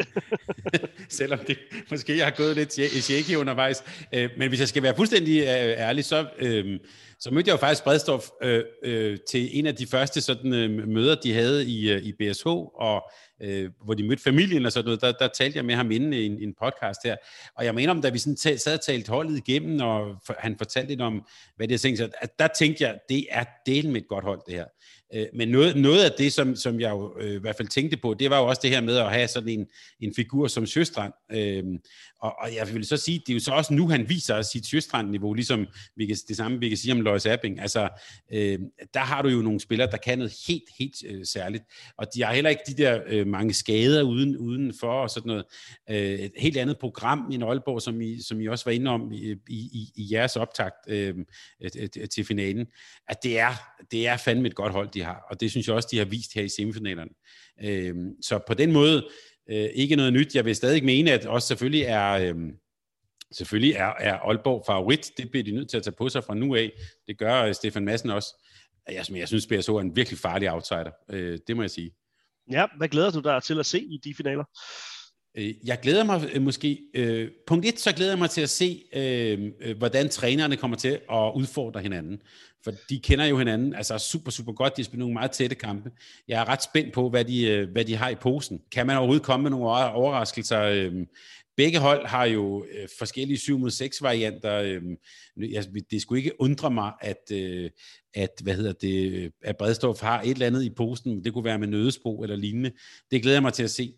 Selvom 1.10 1.40
det 1.40 1.58
måske 1.92 2.18
jeg 2.18 2.26
har 2.26 2.34
gået 2.38 2.56
lidt 2.56 3.04
shaky 3.04 3.36
undervejs. 3.36 3.84
Øh, 4.14 4.30
men 4.38 4.50
hvis 4.50 4.60
jeg 4.60 4.68
skal 4.68 4.84
være 4.84 4.96
fuldstændig 4.96 5.40
øh, 5.40 5.48
ærlig, 5.48 6.06
så, 6.06 6.26
øh, 6.40 6.80
så 7.20 7.32
mødte 7.32 7.48
jeg 7.48 7.54
jo 7.54 7.58
faktisk 7.58 7.84
Bredstof 7.84 8.30
øh, 8.44 8.64
øh, 8.84 9.18
til 9.30 9.60
en 9.60 9.66
af 9.66 9.76
de 9.76 9.88
første 9.88 10.22
sådan, 10.22 10.54
øh, 10.54 10.88
møder, 10.88 11.16
de 11.16 11.34
havde 11.34 11.66
i, 11.66 11.92
øh, 11.92 12.02
i 12.04 12.12
BSH, 12.12 12.48
og 12.48 13.12
øh, 13.42 13.70
hvor 13.86 13.94
de 13.94 14.08
mødte 14.08 14.24
familien 14.24 14.66
og 14.66 14.72
sådan 14.72 14.86
noget, 14.86 15.02
der, 15.02 15.12
der 15.12 15.28
talte 15.28 15.58
jeg 15.58 15.66
med 15.66 15.76
ham 15.76 15.92
inden 15.92 16.14
i 16.14 16.26
en, 16.26 16.42
en 16.42 16.54
podcast 16.62 17.00
her. 17.04 17.16
Og 17.58 17.66
jeg 17.66 17.76
mener 17.76 17.92
om, 17.92 18.02
da 18.02 18.10
vi 18.10 18.18
sådan 18.18 18.38
sad 18.38 18.74
og 18.74 18.82
talte 18.82 19.12
holdet 19.12 19.38
igennem, 19.38 19.82
og 19.82 20.16
for, 20.26 20.36
han 20.40 20.58
fortalte 20.58 20.90
lidt 20.90 21.02
om, 21.02 21.26
hvad 21.56 21.68
det 21.68 21.74
er 21.74 21.80
tænkt, 21.80 22.00
så 22.00 22.10
at 22.22 22.40
der 22.40 22.48
tænkte 22.48 22.84
jeg, 22.84 23.00
det 23.10 23.26
er 23.30 23.44
delen 23.66 23.92
med 23.92 24.02
et 24.02 24.08
godt 24.08 24.26
hold, 24.26 24.42
det 24.48 24.54
her. 24.54 24.66
Øh, 25.14 25.26
men 25.34 25.48
noget, 25.48 25.76
noget 25.76 26.04
af 26.04 26.12
det, 26.18 26.34
som, 26.34 26.56
som 26.56 26.80
jeg 26.80 26.92
jo 26.92 27.18
øh, 27.20 27.36
i 27.36 27.40
hvert 27.40 27.56
fald 27.56 27.68
tænkte 27.68 27.98
på, 27.98 28.14
det 28.14 28.30
var 28.30 28.40
jo 28.40 28.48
også 28.48 28.60
det 28.64 28.70
her 28.70 28.82
med 28.82 28.98
at 28.98 29.12
have 29.12 29.28
sådan 29.28 29.50
en, 29.50 29.68
en 30.00 30.14
figur 30.16 30.48
som 30.48 30.66
Sjøstrand. 30.66 31.14
Øh, 31.32 31.64
og, 32.24 32.36
og 32.40 32.56
jeg 32.56 32.74
vil 32.74 32.86
så 32.86 32.98
sige, 32.98 33.20
det 33.20 33.30
er 33.30 33.34
jo 33.34 33.40
så 33.40 33.52
også 33.52 33.74
nu, 33.74 33.88
han 33.88 34.10
viser 34.10 34.42
sit 34.42 34.66
Sjøstrand-niveau, 34.66 35.34
ligesom 35.34 35.68
vi 35.96 36.06
kan, 36.06 36.18
det 36.28 36.38
samme 36.38 36.60
vi 36.60 36.70
kan 36.70 36.78
sige 36.78 36.92
om 36.92 37.02
Lois 37.02 37.26
Apping. 37.26 37.60
Altså, 37.60 37.90
øh, 38.34 38.60
der 38.94 39.00
har 39.00 39.22
du 39.22 39.30
jo 39.30 39.42
nogle 39.42 39.60
spillere, 39.60 39.92
der 39.92 39.98
kan 39.98 40.18
noget 40.18 40.34
helt, 40.48 40.64
helt 40.80 40.96
øh, 41.08 41.26
særligt. 41.26 41.64
Og 41.98 42.08
de 42.16 42.24
har 42.24 42.34
heller 42.34 42.50
ikke 42.50 42.62
de 42.68 42.74
der 42.74 43.02
øh, 43.08 43.28
mange 43.28 43.54
skader 43.54 44.02
uden, 44.02 44.38
udenfor 44.38 44.92
og 44.92 45.10
sådan 45.10 45.28
noget. 45.28 45.46
Øh, 45.90 46.20
et 46.20 46.32
helt 46.38 46.58
andet 46.58 46.78
program 46.80 47.32
i 47.32 47.42
Aalborg, 47.42 47.82
som 47.82 48.02
I, 48.02 48.22
som 48.22 48.42
I 48.42 48.48
også 48.48 48.66
var 48.66 48.72
inde 48.72 48.92
om 48.92 49.12
i, 49.12 49.36
i, 49.50 49.92
i 49.96 50.08
jeres 50.12 50.36
optakt 50.36 50.76
øh, 50.88 51.16
til 52.12 52.26
finalen. 52.26 52.68
At 53.08 53.18
det 53.24 53.40
er, 53.40 53.54
det 53.92 54.08
er 54.08 54.18
fandme 54.18 54.48
et 54.48 54.56
godt 54.56 54.72
hold, 54.72 54.90
de 54.94 55.04
har. 55.04 55.26
Og 55.30 55.42
det 55.42 55.52
synes 55.52 55.68
jeg 55.68 55.76
også, 55.76 55.88
de 55.92 55.98
har 55.98 56.06
vist 56.06 56.34
her 56.34 56.44
i 56.44 56.50
semifinalerne. 56.50 57.12
Øh, 57.64 57.96
så 58.22 58.40
på 58.48 58.54
den 58.54 58.72
måde, 58.72 59.04
øh, 59.50 59.70
ikke 59.74 59.96
noget 59.96 60.14
nyt. 60.14 60.36
Jeg 60.36 60.46
vil 60.46 60.56
stadig 60.56 60.86
mene, 60.86 61.12
at 61.12 61.26
også 61.26 61.48
selvfølgelig 61.48 61.82
er... 61.82 62.12
Øh, 62.12 62.36
selvfølgelig 63.32 63.74
er, 63.74 63.94
er 64.00 64.14
Aalborg 64.14 64.64
favorit. 64.66 65.12
Det 65.18 65.32
bliver 65.32 65.44
de 65.44 65.52
nødt 65.52 65.70
til 65.70 65.78
at 65.78 65.84
tage 65.84 65.96
på 65.98 66.10
sig 66.10 66.24
fra 66.24 66.36
nu 66.36 66.56
af. 66.56 66.72
Det 67.08 67.18
gør 67.18 67.44
øh, 67.44 67.54
Stefan 67.54 67.86
Madsen 67.86 68.10
også. 68.10 68.46
Jeg, 68.90 69.06
jeg 69.12 69.28
synes, 69.28 69.48
BSO 69.48 69.76
er 69.76 69.82
en 69.82 69.96
virkelig 69.96 70.20
farlig 70.20 70.52
outsider. 70.52 70.92
Øh, 71.10 71.40
det 71.48 71.56
må 71.56 71.64
jeg 71.64 71.72
sige. 71.72 71.92
Ja, 72.52 72.66
hvad 72.78 72.88
glæder 72.88 73.12
du 73.12 73.20
dig 73.20 73.44
til 73.44 73.60
at 73.60 73.66
se 73.66 73.80
i 73.80 74.00
de 74.04 74.14
finaler? 74.18 74.44
Øh, 75.38 75.54
jeg 75.66 75.80
glæder 75.82 76.04
mig 76.04 76.30
øh, 76.34 76.42
måske, 76.42 76.80
øh, 76.94 77.32
punkt 77.48 77.66
et, 77.66 77.80
så 77.80 77.92
glæder 77.92 78.12
jeg 78.12 78.20
mig 78.20 78.30
til 78.30 78.42
at 78.42 78.50
se, 78.50 78.84
øh, 78.96 79.52
øh, 79.62 79.78
hvordan 79.78 80.10
trænerne 80.10 80.58
kommer 80.58 80.78
til 80.78 81.00
at 81.12 81.32
udfordre 81.36 81.82
hinanden. 81.82 82.22
For 82.64 82.72
de 82.90 83.00
kender 83.00 83.26
jo 83.26 83.38
hinanden 83.38 83.76
altså 83.76 83.98
super, 83.98 84.32
super 84.32 84.52
godt. 84.52 84.78
De 84.78 84.84
spiller 84.84 85.00
nogle 85.00 85.14
meget 85.14 85.32
tætte 85.32 85.56
kampe. 85.56 85.92
Jeg 86.28 86.42
er 86.42 86.50
ret 86.50 86.64
spændt 86.64 86.94
på, 86.94 87.10
hvad 87.10 87.26
de, 87.26 87.66
hvad 87.72 87.86
de 87.86 87.96
har 87.96 88.10
i 88.10 88.16
posen. 88.16 88.62
Kan 88.72 88.88
man 88.88 88.98
overhovedet 88.98 89.26
komme 89.26 89.44
med 89.44 89.52
nogle 89.52 89.66
overraskelser? 89.92 90.92
Begge 91.58 91.80
hold 91.80 92.08
har 92.08 92.26
jo 92.26 92.66
forskellige 92.98 93.38
7 93.38 93.60
mod 93.60 93.72
6 93.72 94.02
varianter. 94.02 94.80
Det 95.92 96.02
skulle 96.02 96.20
ikke 96.20 96.42
undre 96.42 96.72
mig, 96.72 96.92
at, 97.02 97.32
at, 98.14 98.30
hvad 98.44 98.56
hedder 98.56 98.74
det, 98.74 99.32
at 99.44 99.58
Bredstof 99.58 100.02
har 100.02 100.22
et 100.22 100.30
eller 100.30 100.48
andet 100.48 100.64
i 100.64 100.70
posen. 100.70 101.24
Det 101.24 101.34
kunne 101.34 101.46
være 101.46 101.60
med 101.60 101.68
nødespo 101.68 102.24
eller 102.24 102.36
lignende. 102.36 102.72
Det 103.12 103.22
glæder 103.22 103.36
jeg 103.36 103.44
mig 103.44 103.54
til 103.54 103.64
at 103.64 103.72
se. 103.72 103.94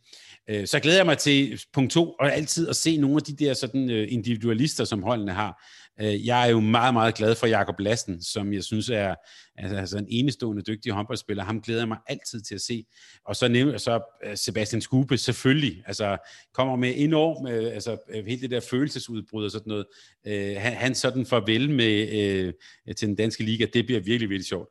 Øh, 0.50 0.68
så 0.68 0.80
glæder 0.80 0.98
jeg 0.98 1.06
mig 1.06 1.18
til 1.18 1.62
punkt 1.74 1.92
to, 1.92 2.12
og 2.12 2.34
altid 2.34 2.70
at 2.70 2.76
se 2.76 2.98
nogle 2.98 3.16
af 3.16 3.22
de 3.22 3.46
der 3.46 3.54
sådan, 3.54 3.90
øh, 3.90 4.08
individualister, 4.10 4.84
som 4.84 5.04
holdene 5.04 5.32
har. 5.32 5.64
Øh, 6.02 6.26
jeg 6.26 6.46
er 6.48 6.52
jo 6.52 6.60
meget, 6.60 6.94
meget 6.94 7.16
glad 7.16 7.36
for 7.36 7.48
Jakob 7.48 7.80
Lassen, 7.80 8.24
som 8.24 8.54
jeg 8.54 8.64
synes 8.64 8.90
er 8.90 9.16
altså, 9.58 9.78
altså 9.78 9.98
en 9.98 10.08
enestående 10.10 10.62
dygtig 10.62 10.92
håndboldspiller. 10.92 11.44
Ham 11.44 11.62
glæder 11.62 11.82
jeg 11.82 11.88
mig 11.88 11.98
altid 12.08 12.42
til 12.42 12.56
at 12.56 12.62
se. 12.62 12.86
Og 13.26 13.36
så 13.36 13.48
nævner 13.48 13.78
så 13.78 14.20
øh, 14.26 14.38
Sebastian 14.38 14.82
Skube 14.82 15.18
selvfølgelig. 15.18 15.84
Altså 15.86 16.18
kommer 16.54 16.76
med 16.76 16.94
enorm, 16.96 17.48
øh, 17.48 17.74
altså 17.74 17.98
helt 18.28 18.42
det 18.42 18.52
der 18.52 18.60
følelsesudbrud 18.60 19.46
og 19.46 19.52
sådan 19.52 19.70
noget. 19.70 19.86
Han, 20.58 20.74
han 20.74 20.96
sådan 20.96 21.26
farvel 21.26 21.70
med 21.70 22.54
til 22.94 23.08
den 23.08 23.16
danske 23.16 23.44
liga, 23.44 23.66
det 23.74 23.86
bliver 23.86 24.00
virkelig, 24.00 24.30
virkelig 24.30 24.46
sjovt. 24.46 24.70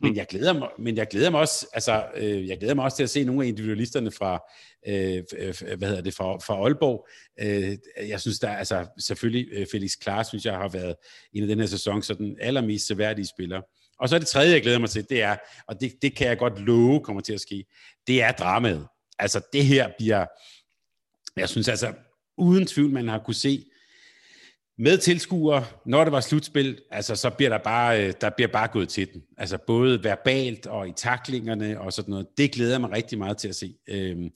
Men 0.00 0.16
jeg 0.16 0.26
glæder 0.26 0.52
mig, 0.52 0.68
men 0.78 0.96
jeg 0.96 1.06
glæder 1.06 1.30
mig 1.30 1.40
også, 1.40 1.66
altså, 1.72 2.06
øh, 2.16 2.48
jeg 2.48 2.58
glæder 2.58 2.74
mig 2.74 2.84
også 2.84 2.96
til 2.96 3.02
at 3.02 3.10
se 3.10 3.24
nogle 3.24 3.44
af 3.44 3.48
individualisterne 3.48 4.10
fra, 4.10 4.42
øh, 4.88 5.22
hvad 5.78 5.88
hedder 5.88 6.02
det, 6.02 6.14
fra, 6.14 6.24
fra 6.24 6.54
Aalborg. 6.54 7.08
Øh, 7.40 7.78
jeg 8.08 8.20
synes, 8.20 8.38
der 8.38 8.50
altså 8.50 8.86
selvfølgelig 8.98 9.48
øh, 9.52 9.66
Felix 9.72 9.92
Klar, 10.00 10.22
synes 10.22 10.44
jeg 10.44 10.54
har 10.54 10.68
været 10.68 10.94
en 11.32 11.42
af 11.42 11.48
den 11.48 11.60
her 11.60 11.66
sæson 11.66 12.02
så 12.02 12.14
den 12.14 12.36
allermest 12.40 12.86
seværdige 12.86 13.26
spiller. 13.26 13.60
Og 14.00 14.08
så 14.08 14.18
det 14.18 14.26
tredje, 14.26 14.52
jeg 14.52 14.62
glæder 14.62 14.78
mig 14.78 14.90
til, 14.90 15.06
det 15.10 15.22
er, 15.22 15.36
og 15.68 15.80
det, 15.80 15.92
det 16.02 16.16
kan 16.16 16.28
jeg 16.28 16.38
godt 16.38 16.60
love 16.60 17.00
kommer 17.00 17.22
til 17.22 17.32
at 17.32 17.40
ske, 17.40 17.64
det 18.06 18.22
er 18.22 18.32
dramaet. 18.32 18.86
Altså 19.18 19.40
det 19.52 19.64
her 19.64 19.88
bliver, 19.98 20.26
jeg 21.36 21.48
synes 21.48 21.68
altså, 21.68 21.92
uden 22.38 22.66
tvivl, 22.66 22.92
man 22.92 23.08
har 23.08 23.18
kunne 23.18 23.34
se, 23.34 23.64
med 24.78 24.98
tilskuere, 24.98 25.64
når 25.86 26.04
det 26.04 26.12
var 26.12 26.20
slutspil, 26.20 26.78
altså, 26.90 27.16
så 27.16 27.30
bliver 27.30 27.48
der 27.48 27.58
bare, 27.58 28.06
øh, 28.06 28.12
der 28.20 28.30
bliver 28.36 28.48
bare 28.48 28.68
gået 28.68 28.88
til 28.88 29.12
den. 29.12 29.22
Altså 29.38 29.58
både 29.66 30.04
verbalt 30.04 30.66
og 30.66 30.88
i 30.88 30.92
taklingerne 30.96 31.80
og 31.80 31.92
sådan 31.92 32.10
noget. 32.10 32.26
Det 32.38 32.52
glæder 32.52 32.70
jeg 32.70 32.80
mig 32.80 32.90
rigtig 32.92 33.18
meget 33.18 33.36
til 33.36 33.48
at 33.48 33.54
se. 33.54 33.74
Øhm, 33.88 34.28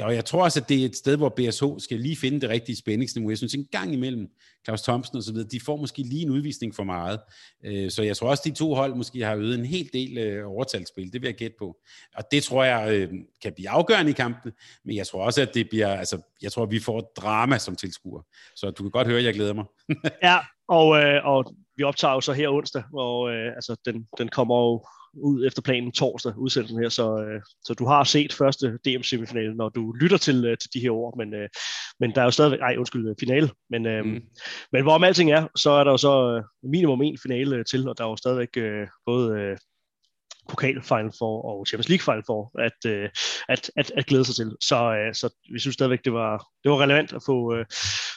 og 0.00 0.14
jeg 0.14 0.24
tror 0.24 0.44
også, 0.44 0.60
at 0.60 0.68
det 0.68 0.80
er 0.80 0.84
et 0.84 0.96
sted, 0.96 1.16
hvor 1.16 1.34
BSH 1.36 1.64
skal 1.78 2.00
lige 2.00 2.16
finde 2.16 2.40
det 2.40 2.48
rigtige 2.48 2.76
spændingsniveau. 2.76 3.30
Jeg 3.30 3.38
synes 3.38 3.54
en 3.54 3.66
gang 3.72 3.94
imellem, 3.94 4.26
Claus 4.64 4.82
Thomsen 4.82 5.16
og 5.16 5.22
så 5.22 5.32
videre, 5.32 5.48
de 5.48 5.60
får 5.60 5.76
måske 5.76 6.02
lige 6.02 6.22
en 6.22 6.30
udvisning 6.30 6.74
for 6.74 6.84
meget. 6.84 7.20
Øh, 7.64 7.90
så 7.90 8.02
jeg 8.02 8.16
tror 8.16 8.28
også, 8.28 8.42
de 8.46 8.54
to 8.54 8.74
hold 8.74 8.94
måske 8.94 9.24
har 9.24 9.36
øvet 9.36 9.58
en 9.58 9.64
hel 9.64 9.90
del 9.92 10.18
øh, 10.18 10.48
overtalsspil. 10.48 11.12
Det 11.12 11.22
vil 11.22 11.28
jeg 11.28 11.34
gætte 11.34 11.56
på. 11.58 11.76
Og 12.16 12.24
det 12.30 12.42
tror 12.42 12.64
jeg 12.64 12.94
øh, 12.94 13.12
kan 13.42 13.52
blive 13.52 13.70
afgørende 13.70 14.10
i 14.10 14.14
kampen. 14.14 14.52
Men 14.84 14.96
jeg 14.96 15.06
tror 15.06 15.24
også, 15.24 15.42
at 15.42 15.54
det 15.54 15.68
bliver, 15.70 15.88
altså, 15.88 16.20
jeg 16.42 16.52
tror, 16.52 16.62
at 16.62 16.70
vi 16.70 16.80
får 16.80 17.12
drama 17.16 17.58
som 17.58 17.76
tilskuer. 17.76 18.22
Så 18.56 18.70
du 18.70 18.82
kan 18.82 18.90
godt 18.90 19.06
høre, 19.06 19.18
at 19.18 19.24
jeg 19.24 19.34
glæder 19.34 19.54
mig. 19.54 19.64
ja, 20.22 20.38
og, 20.68 21.02
øh, 21.02 21.26
og 21.26 21.54
vi 21.80 21.84
optager 21.84 22.14
jo 22.14 22.20
så 22.20 22.32
her 22.32 22.48
onsdag, 22.48 22.82
og 22.94 23.30
øh, 23.30 23.52
altså, 23.58 23.76
den, 23.84 24.06
den 24.18 24.28
kommer 24.28 24.56
jo 24.56 24.86
ud 25.14 25.46
efter 25.46 25.62
planen 25.62 25.92
torsdag, 25.92 26.38
udsendelsen 26.38 26.82
her, 26.82 26.88
så, 26.88 27.06
øh, 27.16 27.40
så 27.64 27.74
du 27.74 27.86
har 27.86 28.04
set 28.04 28.32
første 28.32 28.78
DM-semifinale, 28.86 29.54
når 29.54 29.68
du 29.68 29.92
lytter 29.92 30.16
til, 30.16 30.44
øh, 30.44 30.58
til 30.58 30.70
de 30.74 30.80
her 30.80 30.90
ord, 30.90 31.16
men, 31.16 31.34
øh, 31.34 31.48
men 32.00 32.14
der 32.14 32.20
er 32.20 32.24
jo 32.24 32.30
stadigvæk, 32.30 32.60
nej 32.60 32.74
undskyld, 32.78 33.14
finale, 33.20 33.50
men, 33.70 33.86
øh, 33.86 34.04
mm. 34.04 34.20
men 34.72 34.82
hvorom 34.82 35.04
alting 35.04 35.30
er, 35.30 35.46
så 35.56 35.70
er 35.70 35.84
der 35.84 35.90
jo 35.90 35.96
så 35.96 36.36
øh, 36.36 36.70
minimum 36.70 37.02
en 37.02 37.18
finale 37.22 37.56
øh, 37.56 37.64
til, 37.64 37.88
og 37.88 37.98
der 37.98 38.04
er 38.04 38.08
jo 38.08 38.16
stadigvæk 38.16 38.56
øh, 38.56 38.86
både 39.06 39.38
øh, 39.40 39.56
pokal 40.50 40.82
Final 40.82 41.12
Four 41.18 41.36
og 41.50 41.66
Champions 41.66 41.88
League 41.88 42.04
Final 42.08 42.24
Four 42.26 42.42
at, 42.66 42.80
øh, 42.86 43.08
at, 43.48 43.70
at, 43.76 43.92
at 43.96 44.06
glæde 44.06 44.24
sig 44.24 44.34
til. 44.34 44.50
Så, 44.60 44.78
øh, 44.98 45.14
så 45.14 45.26
vi 45.52 45.58
synes 45.58 45.74
stadigvæk, 45.74 46.04
det 46.04 46.12
var, 46.12 46.46
det 46.62 46.70
var 46.70 46.82
relevant 46.82 47.12
at 47.12 47.22
få, 47.26 47.54
øh, 47.54 47.64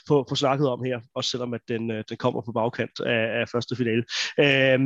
få, 0.07 0.25
få 0.29 0.35
snakket 0.35 0.69
om 0.69 0.83
her, 0.83 0.99
også 1.15 1.29
selvom 1.29 1.53
at 1.53 1.61
den, 1.67 1.91
øh, 1.91 2.03
den 2.09 2.17
kommer 2.17 2.41
på 2.41 2.51
bagkant 2.51 2.99
af, 2.99 3.39
af 3.39 3.49
første 3.49 3.75
finale. 3.75 4.03
Øh, 4.39 4.79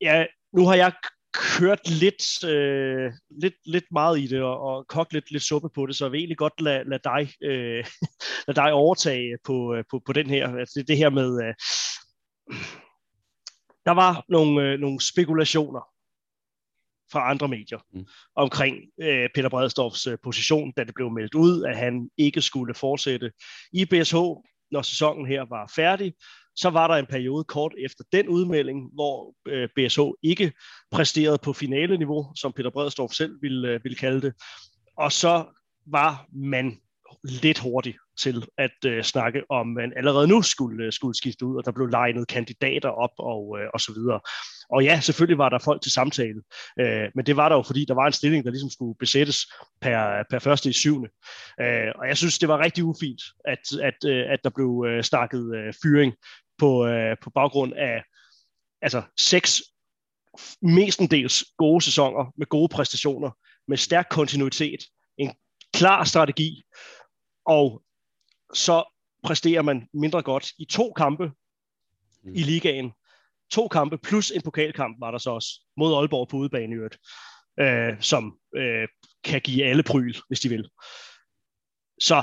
ja, 0.00 0.26
nu 0.56 0.66
har 0.66 0.74
jeg 0.74 0.92
kørt 1.34 1.88
lidt, 1.88 2.44
øh, 2.44 3.12
lidt, 3.42 3.54
lidt 3.66 3.84
meget 3.92 4.18
i 4.18 4.26
det 4.26 4.42
og, 4.42 4.60
og 4.60 4.86
kogt 4.88 5.12
lidt, 5.12 5.30
lidt 5.30 5.42
suppe 5.42 5.68
på 5.74 5.86
det, 5.86 5.96
så 5.96 6.04
jeg 6.04 6.12
vil 6.12 6.18
egentlig 6.18 6.38
godt 6.38 6.60
lade, 6.60 6.84
lade, 6.90 7.02
dig, 7.04 7.28
øh, 7.42 7.84
lade 8.46 8.60
dig 8.60 8.72
overtage 8.72 9.38
på, 9.44 9.74
øh, 9.74 9.84
på, 9.90 10.02
på 10.06 10.12
den 10.12 10.30
her. 10.30 10.56
Altså 10.56 10.72
det, 10.78 10.88
det 10.88 10.96
her 10.96 11.10
med, 11.10 11.42
øh, 11.44 11.54
der 13.86 13.92
var 13.92 14.24
nogle, 14.28 14.62
øh, 14.62 14.78
nogle 14.80 15.00
spekulationer 15.00 15.93
fra 17.12 17.30
andre 17.30 17.48
medier 17.48 17.78
mm. 17.94 18.06
omkring 18.36 18.76
øh, 19.00 19.28
Peter 19.34 19.48
Bredstorffs 19.48 20.06
øh, 20.06 20.18
position, 20.22 20.72
da 20.76 20.84
det 20.84 20.94
blev 20.94 21.10
meldt 21.10 21.34
ud, 21.34 21.64
at 21.64 21.76
han 21.76 22.10
ikke 22.18 22.42
skulle 22.42 22.74
fortsætte 22.74 23.32
i 23.72 23.84
BSH, 23.84 24.16
når 24.70 24.82
sæsonen 24.82 25.26
her 25.26 25.42
var 25.48 25.72
færdig. 25.76 26.14
Så 26.56 26.70
var 26.70 26.88
der 26.88 26.94
en 26.94 27.06
periode 27.06 27.44
kort 27.44 27.72
efter 27.84 28.04
den 28.12 28.28
udmelding, 28.28 28.90
hvor 28.94 29.34
øh, 29.48 29.68
BSH 29.76 30.00
ikke 30.22 30.52
præsterede 30.90 31.38
på 31.38 31.52
finale-niveau, 31.52 32.32
som 32.36 32.52
Peter 32.52 32.70
Bredstorff 32.70 33.14
selv 33.14 33.42
ville, 33.42 33.68
øh, 33.68 33.84
ville 33.84 33.96
kalde 33.96 34.20
det. 34.20 34.34
Og 34.96 35.12
så 35.12 35.44
var 35.86 36.26
man 36.32 36.78
lidt 37.24 37.58
hurtig 37.58 37.94
til 38.18 38.46
at 38.58 38.84
øh, 38.86 39.02
snakke 39.02 39.42
om, 39.50 39.66
man 39.66 39.92
allerede 39.96 40.28
nu 40.28 40.42
skulle, 40.42 40.84
øh, 40.84 40.92
skulle 40.92 41.16
skifte 41.16 41.46
ud, 41.46 41.56
og 41.56 41.64
der 41.64 41.72
blev 41.72 41.86
legnet 41.86 42.28
kandidater 42.28 42.88
op 42.88 43.10
og, 43.18 43.58
øh, 43.60 43.68
og 43.74 43.80
så 43.80 43.92
videre. 43.92 44.20
Og 44.70 44.84
ja, 44.84 45.00
selvfølgelig 45.00 45.38
var 45.38 45.48
der 45.48 45.58
folk 45.58 45.82
til 45.82 45.92
samtale, 45.92 46.42
øh, 46.80 47.08
men 47.14 47.26
det 47.26 47.36
var 47.36 47.48
der 47.48 47.56
jo, 47.56 47.62
fordi 47.62 47.84
der 47.84 47.94
var 47.94 48.06
en 48.06 48.12
stilling, 48.12 48.44
der 48.44 48.50
ligesom 48.50 48.70
skulle 48.70 48.94
besættes 48.98 49.38
per, 49.80 50.24
per 50.30 50.38
første 50.38 50.70
i 50.70 50.72
syvende. 50.72 51.08
Øh, 51.60 51.92
og 51.98 52.08
jeg 52.08 52.16
synes, 52.16 52.38
det 52.38 52.48
var 52.48 52.58
rigtig 52.58 52.84
ufint, 52.84 53.22
at, 53.44 53.72
at, 53.82 54.10
øh, 54.10 54.24
at 54.32 54.40
der 54.44 54.50
blev 54.50 54.84
øh, 54.88 55.02
snakket 55.02 55.56
øh, 55.56 55.74
fyring 55.82 56.14
på, 56.58 56.86
øh, 56.86 57.16
på 57.22 57.30
baggrund 57.30 57.72
af 57.76 58.02
altså 58.82 59.02
seks 59.20 59.62
mestendels 60.62 61.44
gode 61.58 61.84
sæsoner 61.84 62.32
med 62.36 62.46
gode 62.46 62.68
præstationer, 62.68 63.30
med 63.68 63.76
stærk 63.76 64.06
kontinuitet, 64.10 64.80
en 65.18 65.32
klar 65.74 66.04
strategi, 66.04 66.62
og 67.46 67.82
så 68.54 68.84
præsterer 69.24 69.62
man 69.62 69.88
mindre 69.94 70.22
godt 70.22 70.52
i 70.58 70.64
to 70.64 70.92
kampe 70.92 71.32
mm. 72.22 72.34
i 72.34 72.42
ligaen. 72.42 72.92
To 73.50 73.68
kampe 73.68 73.98
plus 73.98 74.30
en 74.30 74.42
pokalkamp 74.42 74.96
var 75.00 75.10
der 75.10 75.18
så 75.18 75.30
også 75.30 75.60
mod 75.76 75.94
Aalborg 75.94 76.28
på 76.28 76.36
udebane 76.36 76.72
i 76.72 76.76
øvrigt, 76.76 76.98
øh, 77.60 78.00
som 78.00 78.38
øh, 78.56 78.88
kan 79.24 79.40
give 79.40 79.64
alle 79.64 79.82
pryl, 79.82 80.14
hvis 80.28 80.40
de 80.40 80.48
vil. 80.48 80.68
Så 82.00 82.22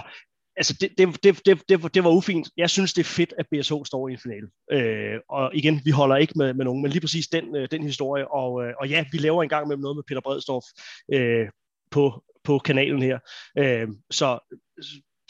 altså 0.56 0.78
det, 0.82 0.90
det, 0.98 1.24
det, 1.24 1.46
det, 1.46 1.70
det, 1.70 1.94
det 1.94 2.04
var 2.04 2.10
ufint. 2.10 2.50
Jeg 2.58 2.70
synes, 2.70 2.94
det 2.94 3.02
er 3.02 3.06
fedt, 3.06 3.34
at 3.38 3.46
BSH 3.52 3.74
står 3.86 4.08
i 4.08 4.12
en 4.12 4.20
finale. 4.20 4.48
Øh, 4.72 5.20
og 5.30 5.56
igen, 5.56 5.82
vi 5.86 5.92
holder 5.92 6.16
ikke 6.16 6.34
med, 6.36 6.54
med 6.54 6.66
nogen, 6.66 6.82
men 6.82 6.92
lige 6.92 7.02
præcis 7.02 7.28
den, 7.28 7.56
øh, 7.56 7.68
den 7.72 7.84
historie. 7.84 8.32
Og, 8.32 8.64
øh, 8.64 8.74
og 8.80 8.90
ja, 8.90 9.06
vi 9.12 9.18
laver 9.18 9.44
engang 9.44 9.68
med 9.68 9.78
noget 9.78 9.96
med 9.96 10.04
Peter 10.08 10.22
Bredstorff 10.22 10.66
øh, 11.14 11.48
på, 11.92 12.24
på 12.44 12.60
kanalen 12.60 13.02
her. 13.02 13.20
Øh, 13.58 13.88
så 14.12 14.40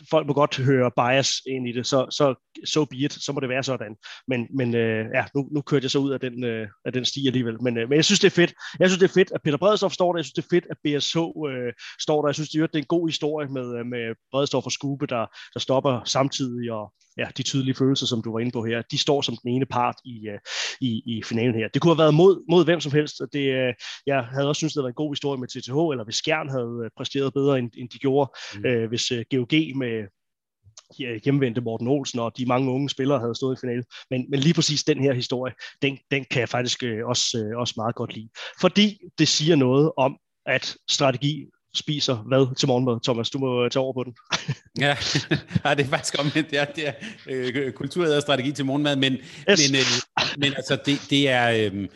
folk 0.09 0.27
må 0.27 0.33
godt 0.33 0.57
høre 0.57 0.91
bias 0.91 1.31
ind 1.47 1.67
i 1.69 1.71
det, 1.71 1.87
så, 1.87 2.07
så 2.09 2.25
so 2.65 2.85
be 2.85 2.95
it, 2.95 3.13
så 3.13 3.33
må 3.33 3.39
det 3.39 3.49
være 3.49 3.63
sådan. 3.63 3.95
Men, 4.27 4.47
men 4.57 4.75
øh, 4.75 5.05
ja, 5.13 5.25
nu, 5.35 5.49
nu 5.51 5.61
kørte 5.61 5.83
jeg 5.83 5.91
så 5.91 5.99
ud 5.99 6.11
af 6.11 6.19
den, 6.19 6.43
øh, 6.43 6.67
af 6.85 6.93
den 6.93 7.05
sti 7.05 7.27
alligevel. 7.27 7.63
Men, 7.63 7.77
øh, 7.77 7.89
men 7.89 7.95
jeg 7.95 8.05
synes, 8.05 8.19
det 8.19 8.27
er 8.27 8.35
fedt. 8.41 8.53
Jeg 8.79 8.89
synes, 8.89 8.99
det 8.99 9.09
er 9.09 9.13
fedt, 9.13 9.31
at 9.35 9.41
Peter 9.43 9.57
Bredstorff 9.57 9.93
står 9.93 10.13
der. 10.13 10.19
Jeg 10.19 10.25
synes, 10.25 10.33
det 10.33 10.43
er 10.43 10.55
fedt, 10.55 10.65
at 10.71 10.77
BSH 10.83 11.17
øh, 11.17 11.73
står 11.99 12.21
der. 12.21 12.27
Jeg 12.27 12.35
synes, 12.35 12.49
det 12.49 12.61
er 12.61 12.77
en 12.77 12.95
god 12.95 13.07
historie 13.07 13.47
med, 13.47 13.79
øh, 13.79 13.85
med 13.85 14.15
Bredstorff 14.31 14.65
og 14.65 14.71
Skube, 14.71 15.07
der, 15.07 15.25
der 15.53 15.59
stopper 15.59 16.01
samtidig, 16.05 16.71
og 16.71 16.93
ja, 17.17 17.27
de 17.37 17.43
tydelige 17.43 17.75
følelser, 17.75 18.05
som 18.05 18.21
du 18.21 18.31
var 18.31 18.39
inde 18.39 18.51
på 18.51 18.65
her, 18.65 18.81
de 18.91 18.97
står 18.97 19.21
som 19.21 19.37
den 19.43 19.51
ene 19.51 19.65
part 19.65 19.95
i, 20.05 20.29
uh, 20.29 20.39
i, 20.81 21.01
i 21.05 21.23
finalen 21.23 21.55
her. 21.55 21.67
Det 21.67 21.81
kunne 21.81 21.93
have 21.93 22.03
været 22.03 22.13
mod, 22.13 22.43
mod 22.49 22.65
hvem 22.65 22.79
som 22.79 22.91
helst, 22.91 23.21
og 23.21 23.27
det, 23.33 23.67
uh, 23.67 23.73
jeg 24.05 24.23
havde 24.23 24.47
også 24.47 24.59
synes 24.59 24.73
det 24.73 24.83
var 24.83 24.89
en 24.89 25.01
god 25.03 25.11
historie 25.11 25.39
med 25.39 25.47
TTH, 25.47 25.77
eller 25.91 26.03
hvis 26.03 26.15
Skjern 26.15 26.49
havde 26.49 26.89
præsteret 26.97 27.33
bedre, 27.33 27.59
end, 27.59 27.71
end 27.77 27.89
de 27.89 27.99
gjorde, 27.99 28.31
mm. 28.55 28.65
uh, 28.69 28.89
hvis 28.89 29.11
GOG 29.31 29.53
med 29.75 30.07
hjemvendte 30.97 31.61
Morten 31.61 31.87
Olsen, 31.87 32.19
og 32.19 32.37
de 32.37 32.45
mange 32.45 32.71
unge 32.71 32.89
spillere 32.89 33.19
havde 33.19 33.35
stået 33.35 33.57
i 33.57 33.59
finalen. 33.61 33.83
Men, 34.09 34.25
men 34.29 34.39
lige 34.39 34.53
præcis 34.53 34.83
den 34.83 35.03
her 35.03 35.13
historie, 35.13 35.53
den, 35.81 35.97
den 36.11 36.25
kan 36.31 36.39
jeg 36.39 36.49
faktisk 36.49 36.83
øh, 36.83 37.07
også, 37.07 37.37
øh, 37.37 37.57
også 37.57 37.73
meget 37.77 37.95
godt 37.95 38.13
lide. 38.15 38.29
Fordi 38.61 38.99
det 39.17 39.27
siger 39.27 39.55
noget 39.55 39.91
om, 39.97 40.17
at 40.45 40.77
strategi 40.89 41.45
spiser 41.75 42.15
hvad 42.15 42.55
til 42.55 42.67
morgenmad, 42.67 43.03
Thomas? 43.03 43.29
Du 43.29 43.39
må 43.39 43.69
tage 43.69 43.83
over 43.83 43.93
på 43.93 44.03
den. 44.03 44.15
ja, 44.85 44.97
ja, 45.65 45.73
det 45.73 45.85
er 45.85 45.89
faktisk 45.89 46.15
omvendt. 46.19 46.53
Ja, 46.53 46.65
det 46.75 46.87
er 46.87 46.93
øh, 47.27 47.71
kultur 47.71 48.15
og 48.15 48.21
strategi 48.21 48.51
til 48.51 48.65
morgenmad, 48.65 48.95
men, 48.95 49.13
yes. 49.13 49.71
men, 49.71 49.79
øh, 49.79 49.85
men 50.37 50.53
altså, 50.53 50.77
det, 50.85 51.01
det 51.09 51.29
er... 51.29 51.71
Øh, 51.71 51.87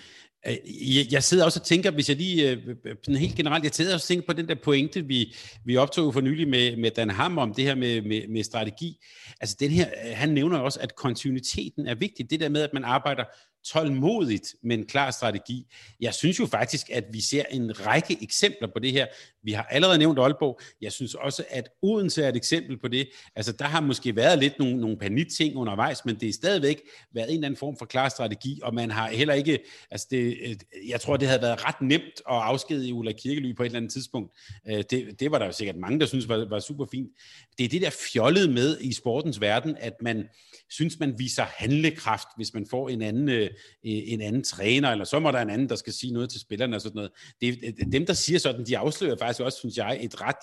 jeg 1.12 1.24
sidder 1.24 1.46
også 1.46 1.60
og 1.60 1.66
tænker, 1.66 1.92
hvis 1.92 2.10
jeg 2.10 2.18
lige, 2.18 2.52
øh, 2.52 2.58
sådan 3.04 3.22
helt 3.22 3.36
generelt, 3.36 3.64
jeg 3.64 3.74
sidder 3.74 3.94
også 3.94 4.06
og 4.06 4.08
tænker 4.08 4.26
på 4.28 4.34
den 4.34 4.48
der 4.48 4.56
pointe, 4.64 5.06
vi, 5.06 5.36
vi 5.66 5.78
optog 5.78 6.14
for 6.14 6.22
nylig 6.22 6.48
med, 6.48 6.78
med 6.78 6.92
Dan 6.92 7.10
Ham 7.10 7.38
om 7.38 7.54
det 7.54 7.64
her 7.64 7.76
med, 7.76 8.02
med, 8.02 8.28
med 8.28 8.44
strategi. 8.44 8.98
Altså 9.42 9.56
den 9.60 9.72
her, 9.72 9.88
han 10.14 10.30
nævner 10.30 10.58
også, 10.58 10.80
at 10.80 10.96
kontinuiteten 10.96 11.88
er 11.88 11.96
vigtig. 11.96 12.30
Det 12.30 12.40
der 12.40 12.50
med, 12.50 12.62
at 12.62 12.74
man 12.74 12.84
arbejder 12.84 13.24
tålmodigt 13.66 14.56
med 14.64 14.78
en 14.78 14.86
klar 14.86 15.12
strategi. 15.12 15.68
Jeg 16.00 16.14
synes 16.14 16.40
jo 16.40 16.46
faktisk, 16.46 16.90
at 16.90 17.04
vi 17.12 17.22
ser 17.22 17.44
en 17.52 17.86
række 17.88 18.18
eksempler 18.24 18.68
på 18.74 18.80
det 18.80 18.92
her. 18.92 19.08
Vi 19.44 19.52
har 19.52 19.64
allerede 19.64 19.98
nævnt 19.98 20.20
Aalborg. 20.20 20.60
Jeg 20.82 20.92
synes 20.92 21.16
også, 21.16 21.44
at 21.50 21.70
Odense 21.82 22.24
er 22.24 22.30
et 22.30 22.36
eksempel 22.36 22.80
på 22.80 22.88
det. 22.88 23.10
Altså, 23.36 23.52
der 23.52 23.66
har 23.66 23.82
måske 23.82 24.16
været 24.16 24.40
lidt 24.40 24.60
nogle, 24.60 24.78
nogle 24.78 24.98
panikting 24.98 25.56
undervejs, 25.56 26.06
men 26.06 26.16
det 26.16 26.30
er 26.30 26.34
stadigvæk 26.34 26.82
været 27.14 27.30
en 27.30 27.34
eller 27.34 27.48
anden 27.48 27.58
form 27.58 27.78
for 27.78 27.86
klar 27.86 28.10
strategi, 28.10 28.60
og 28.64 28.74
man 28.74 28.92
har 28.92 29.10
heller 29.10 29.34
ikke, 29.34 29.60
altså 29.92 30.08
det, 30.12 30.38
øh, 30.46 30.56
jeg 30.90 31.02
tror, 31.02 31.18
det 31.18 31.28
havde 31.28 31.42
været 31.42 31.66
ret 31.66 31.82
nemt 31.82 32.04
at 32.04 32.36
afskedige 32.36 32.94
Ulla 32.94 33.12
Kirkely 33.12 33.56
på 33.56 33.64
et 33.64 33.66
eller 33.66 33.80
andet 33.80 33.92
tidspunkt. 33.92 34.38
Øh, 34.70 34.84
det, 34.90 35.20
det 35.20 35.32
var 35.32 35.40
der 35.40 35.46
jo 35.46 35.52
sikkert 35.52 35.78
mange, 35.78 36.00
der 36.00 36.06
synes 36.06 36.30
var, 36.30 36.46
var 36.50 36.60
super 36.60 36.86
fint. 36.92 37.10
Det 37.58 37.64
er 37.64 37.70
det 37.70 37.82
der 37.82 37.90
fjollede 38.14 38.52
med 38.52 38.78
i 38.82 38.94
sportens 38.94 39.42
verden, 39.42 39.78
at 39.80 39.94
man 40.02 40.28
synes, 40.70 41.00
man 41.00 41.20
viser 41.20 41.46
handlekraft, 41.58 42.28
hvis 42.36 42.54
man 42.54 42.68
får 42.70 42.90
en 42.90 43.02
anden 43.02 43.30
øh, 43.30 43.50
Øh, 43.86 43.92
øh, 43.92 44.02
en 44.06 44.22
anden 44.22 44.44
træner, 44.44 44.92
eller 44.92 45.06
så 45.06 45.20
må 45.20 45.32
der 45.32 45.40
en 45.40 45.50
anden, 45.50 45.70
der 45.70 45.76
skal 45.76 45.94
sige 45.94 46.14
noget 46.14 46.30
til 46.30 46.42
spillerne 46.42 46.76
og 46.76 46.82
sådan 46.82 46.96
noget. 46.96 47.12
Det, 47.42 47.60
øh, 47.64 47.92
dem, 47.92 48.06
der 48.06 48.14
siger 48.14 48.40
sådan, 48.40 48.66
de 48.66 48.78
afslører 48.78 49.18
faktisk 49.18 49.42
også, 49.42 49.58
synes 49.58 49.78
jeg, 49.78 50.00
et 50.02 50.22
ret, 50.22 50.36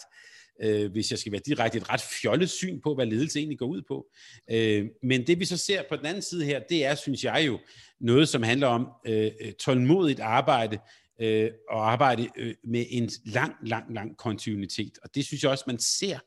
øh, 0.62 0.92
hvis 0.92 1.10
jeg 1.10 1.18
skal 1.18 1.32
være 1.32 1.40
direkte, 1.46 1.78
et 1.78 1.90
ret 1.90 2.00
fjollet 2.00 2.50
syn 2.50 2.80
på, 2.80 2.94
hvad 2.94 3.06
ledelse 3.06 3.38
egentlig 3.38 3.58
går 3.58 3.66
ud 3.66 3.82
på. 3.88 4.06
Øh, 4.50 4.86
men 5.02 5.26
det 5.26 5.40
vi 5.40 5.44
så 5.44 5.56
ser 5.56 5.82
på 5.88 5.96
den 5.96 6.06
anden 6.06 6.22
side 6.22 6.44
her, 6.44 6.60
det 6.68 6.84
er, 6.84 6.94
synes 6.94 7.24
jeg 7.24 7.44
jo, 7.46 7.58
noget, 8.00 8.28
som 8.28 8.42
handler 8.42 8.66
om 8.66 8.88
øh, 9.06 9.30
tålmodigt 9.60 10.20
arbejde, 10.20 10.78
øh, 11.20 11.50
og 11.70 11.92
arbejde 11.92 12.28
øh, 12.36 12.54
med 12.64 12.84
en 12.90 13.10
lang, 13.24 13.54
lang, 13.62 13.94
lang 13.94 14.16
kontinuitet. 14.16 14.98
Og 15.02 15.14
det 15.14 15.24
synes 15.26 15.42
jeg 15.42 15.50
også, 15.50 15.64
man 15.66 15.78
ser 15.78 16.18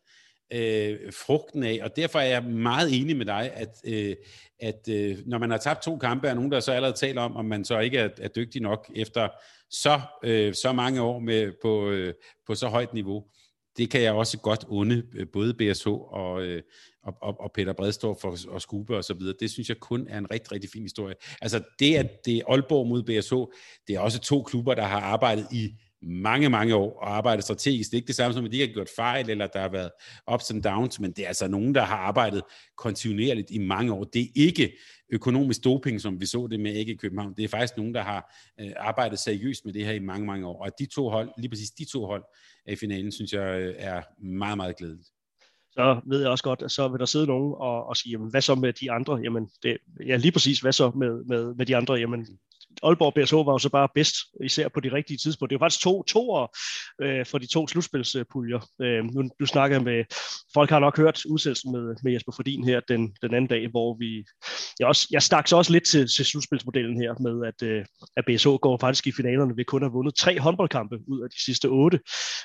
øh, 0.53 1.13
frugten 1.13 1.63
af, 1.63 1.79
og 1.83 1.95
derfor 1.95 2.19
er 2.19 2.25
jeg 2.27 2.43
meget 2.43 3.01
enig 3.01 3.17
med 3.17 3.25
dig, 3.25 3.51
at, 3.53 3.69
øh, 3.87 4.15
at 4.59 4.89
øh, 4.89 5.17
når 5.25 5.37
man 5.37 5.51
har 5.51 5.57
tabt 5.57 5.83
to 5.83 5.97
kampe, 5.97 6.27
er 6.27 6.33
nogen, 6.33 6.51
der 6.51 6.59
så 6.59 6.71
allerede 6.71 6.97
taler 6.97 7.21
om, 7.21 7.35
om 7.35 7.45
man 7.45 7.65
så 7.65 7.79
ikke 7.79 7.97
er, 7.97 8.09
er 8.17 8.27
dygtig 8.27 8.61
nok 8.61 8.91
efter 8.95 9.29
så, 9.69 10.01
øh, 10.23 10.53
så 10.53 10.71
mange 10.71 11.01
år 11.01 11.19
med, 11.19 11.51
på, 11.61 11.89
øh, 11.89 12.13
på 12.47 12.55
så 12.55 12.67
højt 12.67 12.93
niveau. 12.93 13.23
Det 13.77 13.89
kan 13.89 14.01
jeg 14.01 14.13
også 14.13 14.37
godt 14.37 14.65
unde 14.67 15.03
øh, 15.15 15.27
både 15.33 15.53
BSH 15.53 15.87
og, 15.87 16.43
øh, 16.43 16.61
og, 17.03 17.13
og, 17.21 17.39
og 17.39 17.51
Peter 17.53 17.73
Bredstorff 17.73 18.25
og, 18.25 18.37
og 18.47 18.61
Skube 18.61 18.97
og 18.97 19.03
så 19.03 19.13
videre. 19.13 19.35
Det 19.39 19.51
synes 19.51 19.69
jeg 19.69 19.77
kun 19.77 20.07
er 20.09 20.17
en 20.17 20.31
rigtig, 20.31 20.51
rigtig 20.51 20.69
fin 20.73 20.81
historie. 20.81 21.15
Altså 21.41 21.63
det, 21.79 21.95
at 21.95 22.25
det 22.25 22.37
er 22.37 22.41
Aalborg 22.47 22.87
mod 22.87 23.03
BSH, 23.03 23.33
det 23.87 23.95
er 23.95 23.99
også 23.99 24.19
to 24.19 24.43
klubber, 24.43 24.73
der 24.73 24.83
har 24.83 24.99
arbejdet 24.99 25.47
i 25.51 25.73
mange, 26.05 26.49
mange 26.49 26.75
år 26.75 26.99
og 26.99 27.17
arbejdet 27.17 27.43
strategisk. 27.43 27.91
Det 27.91 27.97
er 27.97 27.99
ikke 27.99 28.07
det 28.07 28.15
samme 28.15 28.33
som, 28.33 28.45
at 28.45 28.51
de 28.51 28.59
har 28.59 28.67
gjort 28.67 28.89
fejl, 28.95 29.29
eller 29.29 29.47
der 29.47 29.59
har 29.59 29.69
været 29.69 29.91
ups 30.33 30.51
and 30.51 30.63
downs, 30.63 30.99
men 30.99 31.11
det 31.11 31.23
er 31.23 31.27
altså 31.27 31.47
nogen, 31.47 31.75
der 31.75 31.81
har 31.81 31.97
arbejdet 31.97 32.41
kontinuerligt 32.77 33.51
i 33.51 33.57
mange 33.57 33.93
år. 33.93 34.03
Det 34.03 34.21
er 34.21 34.27
ikke 34.35 34.77
økonomisk 35.09 35.63
doping, 35.63 36.01
som 36.01 36.21
vi 36.21 36.25
så 36.25 36.47
det 36.51 36.59
med 36.59 36.73
ikke 36.73 36.93
i 36.93 36.95
København. 36.95 37.33
Det 37.37 37.43
er 37.43 37.47
faktisk 37.47 37.77
nogen, 37.77 37.93
der 37.93 38.01
har 38.01 38.35
øh, 38.61 38.71
arbejdet 38.77 39.19
seriøst 39.19 39.65
med 39.65 39.73
det 39.73 39.85
her 39.85 39.93
i 39.93 39.99
mange, 39.99 40.25
mange 40.25 40.47
år. 40.47 40.63
Og 40.65 40.71
de 40.79 40.85
to 40.85 41.09
hold, 41.09 41.29
lige 41.37 41.49
præcis 41.49 41.69
de 41.69 41.85
to 41.85 42.05
hold 42.05 42.23
i 42.67 42.75
finalen, 42.75 43.11
synes 43.11 43.33
jeg 43.33 43.61
øh, 43.61 43.75
er 43.77 44.01
meget, 44.21 44.57
meget 44.57 44.77
glædeligt 44.77 45.09
så 45.75 46.01
ved 46.05 46.21
jeg 46.21 46.29
også 46.29 46.43
godt, 46.43 46.61
at 46.61 46.71
så 46.71 46.87
vil 46.87 46.99
der 46.99 47.05
sidde 47.05 47.27
nogen 47.27 47.53
og, 47.57 47.85
og 47.85 47.97
sige, 47.97 48.11
jamen, 48.11 48.29
hvad 48.29 48.41
så 48.41 48.55
med 48.55 48.73
de 48.73 48.91
andre? 48.91 49.15
Jamen, 49.23 49.49
det, 49.63 49.77
ja, 50.07 50.15
lige 50.15 50.31
præcis, 50.31 50.59
hvad 50.59 50.71
så 50.71 50.91
med, 50.95 51.23
med, 51.23 51.55
med 51.55 51.65
de 51.65 51.75
andre? 51.75 51.93
Jamen, 51.93 52.27
Aalborg 52.83 53.13
BSH 53.13 53.35
var 53.35 53.51
jo 53.51 53.57
så 53.57 53.69
bare 53.69 53.89
bedst, 53.95 54.15
især 54.43 54.67
på 54.67 54.79
de 54.79 54.91
rigtige 54.91 55.17
tidspunkter. 55.17 55.55
Det 55.55 55.61
var 55.61 55.65
faktisk 55.65 55.83
to 55.83 56.03
toer 56.03 56.57
øh, 57.01 57.25
for 57.25 57.37
de 57.37 57.47
to 57.47 57.67
slutspilspuljer. 57.67 58.59
Øh, 58.81 59.03
nu, 59.03 59.29
nu 59.39 59.45
snakker 59.45 59.77
jeg 59.77 59.83
med, 59.83 60.03
folk 60.53 60.69
har 60.69 60.79
nok 60.79 60.97
hørt 60.97 61.25
udsendelsen 61.25 61.71
med, 61.71 61.95
med 62.03 62.13
Jesper 62.13 62.31
Fordin 62.35 62.63
her 62.63 62.79
den, 62.79 63.15
den 63.21 63.33
anden 63.33 63.47
dag, 63.47 63.67
hvor 63.69 63.97
vi, 63.99 64.25
jeg, 64.79 64.87
også, 64.87 65.07
jeg 65.11 65.23
stak 65.23 65.47
så 65.47 65.57
også 65.57 65.71
lidt 65.71 65.87
til, 65.87 66.07
til 66.15 66.25
slutspilsmodellen 66.25 67.01
her 67.01 67.13
med, 67.21 67.47
at, 67.47 67.67
øh, 67.67 67.85
at 68.17 68.25
BSH 68.27 68.47
går 68.47 68.77
faktisk 68.77 69.07
i 69.07 69.11
finalerne 69.11 69.57
ved 69.57 69.65
kun 69.65 69.83
at 69.83 69.89
have 69.89 69.93
vundet 69.93 70.15
tre 70.15 70.39
håndboldkampe 70.39 70.95
ud 71.07 71.21
af 71.23 71.29
de 71.29 71.43
sidste 71.43 71.65
otte, 71.65 71.99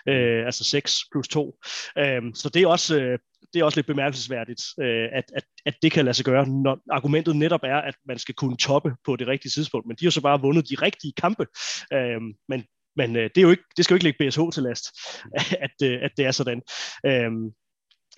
øh, 0.09 0.47
altså 0.47 0.65
6 0.65 0.99
plus 1.13 1.29
2. 1.29 1.59
Øh, 1.99 2.23
så 2.35 2.51
det 2.55 2.63
er 2.63 2.67
også, 2.67 3.01
øh, 3.01 3.19
det 3.55 3.61
er 3.61 3.65
også 3.65 3.79
lidt 3.79 3.87
bemærkelsesværdigt, 3.87 4.61
øh, 4.81 5.09
at, 5.13 5.25
at, 5.37 5.45
at 5.67 5.75
det 5.83 5.93
kan 5.93 6.05
lade 6.05 6.15
sig 6.15 6.25
gøre, 6.25 6.47
når 6.49 6.79
argumentet 6.91 7.37
netop 7.37 7.61
er, 7.63 7.77
at 7.77 7.95
man 8.07 8.19
skal 8.19 8.35
kunne 8.35 8.57
toppe 8.57 8.95
på 9.07 9.17
det 9.17 9.27
rigtige 9.27 9.51
tidspunkt. 9.51 9.87
Men 9.87 9.97
de 9.97 10.05
har 10.07 10.11
så 10.11 10.21
bare 10.21 10.41
vundet 10.41 10.69
de 10.71 10.75
rigtige 10.75 11.13
kampe. 11.17 11.47
Øh, 11.93 12.21
men 12.49 12.65
men 12.97 13.17
øh, 13.17 13.23
det, 13.23 13.39
er 13.39 13.43
jo 13.43 13.51
ikke, 13.51 13.63
det 13.77 13.85
skal 13.85 13.95
jo 13.95 13.97
ikke 13.97 14.05
lægge 14.05 14.31
BSH 14.31 14.41
til 14.53 14.63
last, 14.63 14.85
at, 15.67 15.77
øh, 15.83 15.99
at 16.03 16.11
det 16.17 16.25
er 16.27 16.31
sådan. 16.31 16.63
Øh, 17.07 17.31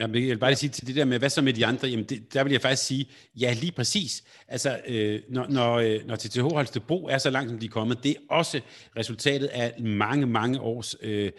Jamen, 0.01 0.15
jeg 0.15 0.31
vil 0.31 0.39
bare 0.39 0.51
lige 0.51 0.59
sige 0.59 0.71
til 0.71 0.87
det 0.87 0.97
der 0.97 1.05
med, 1.05 1.19
hvad 1.19 1.31
så 1.31 1.43
med 1.43 1.53
de 1.53 1.67
andre? 1.67 1.89
Jamen, 1.89 2.05
det, 2.05 2.35
der 2.35 2.45
vil 2.45 2.53
jeg 2.53 2.61
faktisk 2.61 2.87
sige, 2.87 3.11
ja, 3.41 3.53
lige 3.53 3.73
præcis. 3.73 4.23
Altså, 4.49 4.81
øh, 4.87 5.21
når, 5.31 5.47
når, 5.49 5.75
øh, 5.75 6.07
når 6.07 6.17
TTH 6.17 6.41
Holstebro 6.41 7.07
er 7.07 7.19
så 7.19 7.31
langt, 7.31 7.51
som 7.51 7.59
de 7.59 7.67
er 7.67 7.71
kommet, 7.71 8.05
det 8.05 8.11
er 8.11 8.21
også 8.31 8.61
resultatet 8.97 9.47
af 9.47 9.83
mange, 9.83 10.27
mange 10.27 10.61
års 10.61 10.97
øh, 11.03 11.33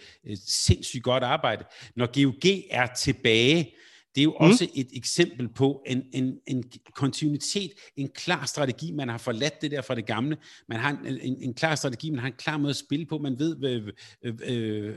sindssygt 0.48 1.04
godt 1.04 1.24
arbejde. 1.24 1.66
Når 1.96 2.24
GOG 2.24 2.64
er 2.72 2.88
tilbage, 2.96 3.76
det 4.16 4.22
er 4.22 4.24
jo 4.24 4.36
mm. 4.40 4.46
også 4.46 4.68
et 4.76 4.88
eksempel 4.94 5.50
på 5.50 5.84
en, 5.86 6.04
en, 6.14 6.40
en 6.48 6.64
kontinuitet, 6.96 7.72
en 7.98 8.10
klar 8.16 8.46
strategi. 8.46 8.92
Man 8.92 9.10
har 9.10 9.18
forladt 9.18 9.62
det 9.62 9.72
der 9.72 9.82
fra 9.82 9.96
det 9.96 10.06
gamle. 10.06 10.38
Man 10.70 10.80
har 10.80 10.90
en, 10.90 11.20
en, 11.22 11.38
en 11.42 11.54
klar 11.54 11.76
strategi, 11.76 12.10
man 12.10 12.20
har 12.20 12.28
en 12.28 12.34
klar 12.38 12.58
måde 12.58 12.70
at 12.70 12.76
spille 12.76 13.06
på. 13.06 13.18
Man 13.18 13.40
ved, 13.40 13.64
øh, 13.64 13.88
øh, 14.24 14.96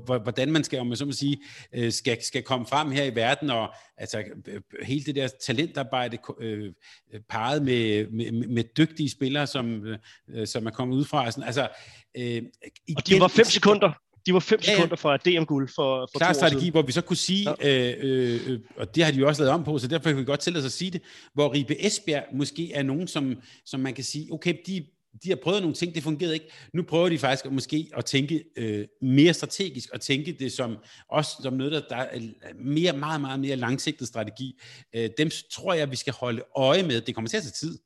øh, 0.00 0.22
hvordan 0.22 0.52
man 0.52 0.64
skal, 0.64 0.78
om 0.78 0.86
man 0.86 0.96
så 0.96 1.04
må 1.04 1.12
sige, 1.12 1.38
øh, 1.72 1.92
skal, 1.92 2.18
skal 2.22 2.42
komme 2.42 2.66
frem 2.66 2.90
her 2.90 3.04
i 3.04 3.14
verden. 3.14 3.50
Og 3.50 3.74
altså, 3.96 4.24
hele 4.82 5.04
det 5.04 5.14
der 5.14 5.28
talentarbejde 5.46 6.18
øh, 6.40 6.72
parret 7.28 7.62
med, 7.62 8.06
med, 8.10 8.48
med 8.48 8.64
dygtige 8.76 9.10
spillere, 9.10 9.46
som, 9.46 9.86
øh, 10.28 10.46
som 10.46 10.66
er 10.66 10.70
kommet 10.70 10.96
ud 10.96 11.04
fra. 11.04 11.30
Sådan, 11.30 11.44
altså, 11.44 11.68
øh, 12.16 12.22
igen, 12.22 12.50
og 12.96 13.06
de 13.06 13.20
var 13.20 13.28
fem 13.28 13.44
sekunder 13.44 13.92
de 14.28 14.32
var 14.32 14.40
fem 14.40 14.60
ja, 14.66 14.74
sekunder 14.74 14.96
fra 14.96 15.16
DM-guld 15.16 15.68
for, 15.74 16.08
for 16.12 16.18
Klar 16.18 16.32
strategi, 16.32 16.70
hvor 16.70 16.82
vi 16.82 16.92
så 16.92 17.00
kunne 17.00 17.16
sige, 17.16 17.54
ja. 17.62 17.90
øh, 17.90 17.94
øh, 18.00 18.40
øh, 18.46 18.60
og 18.76 18.94
det 18.94 19.04
har 19.04 19.12
de 19.12 19.18
jo 19.18 19.28
også 19.28 19.42
lavet 19.42 19.54
om 19.54 19.64
på, 19.64 19.78
så 19.78 19.88
derfor 19.88 20.10
kan 20.10 20.18
vi 20.18 20.24
godt 20.24 20.40
tillade 20.40 20.62
os 20.62 20.66
at 20.66 20.72
sige 20.72 20.90
det, 20.90 21.02
hvor 21.34 21.54
Ribe 21.54 21.86
Esbjerg 21.86 22.24
måske 22.32 22.72
er 22.72 22.82
nogen, 22.82 23.08
som, 23.08 23.34
som 23.64 23.80
man 23.80 23.94
kan 23.94 24.04
sige, 24.04 24.32
okay, 24.32 24.54
de 24.66 24.86
de 25.24 25.28
har 25.28 25.36
prøvet 25.36 25.62
nogle 25.62 25.74
ting, 25.74 25.94
det 25.94 26.02
fungerede 26.02 26.34
ikke. 26.34 26.50
Nu 26.74 26.82
prøver 26.82 27.08
de 27.08 27.18
faktisk 27.18 27.52
måske 27.52 27.90
at 27.96 28.04
tænke 28.04 28.44
øh, 28.56 28.86
mere 29.02 29.34
strategisk, 29.34 29.90
og 29.92 30.00
tænke 30.00 30.32
det 30.32 30.52
som 30.52 30.76
også 31.10 31.30
som 31.42 31.52
noget, 31.52 31.72
der, 31.72 31.80
der 31.88 31.96
er 31.96 32.20
mere, 32.64 32.92
meget, 32.92 33.20
meget 33.20 33.40
mere 33.40 33.56
langsigtet 33.56 34.08
strategi. 34.08 34.60
Øh, 34.94 35.10
dem 35.18 35.30
tror 35.50 35.74
jeg, 35.74 35.90
vi 35.90 35.96
skal 35.96 36.12
holde 36.12 36.42
øje 36.56 36.82
med. 36.82 37.00
Det 37.00 37.14
kommer 37.14 37.28
til 37.28 37.36
at 37.36 37.42
tage 37.42 37.52
tid. 37.52 37.78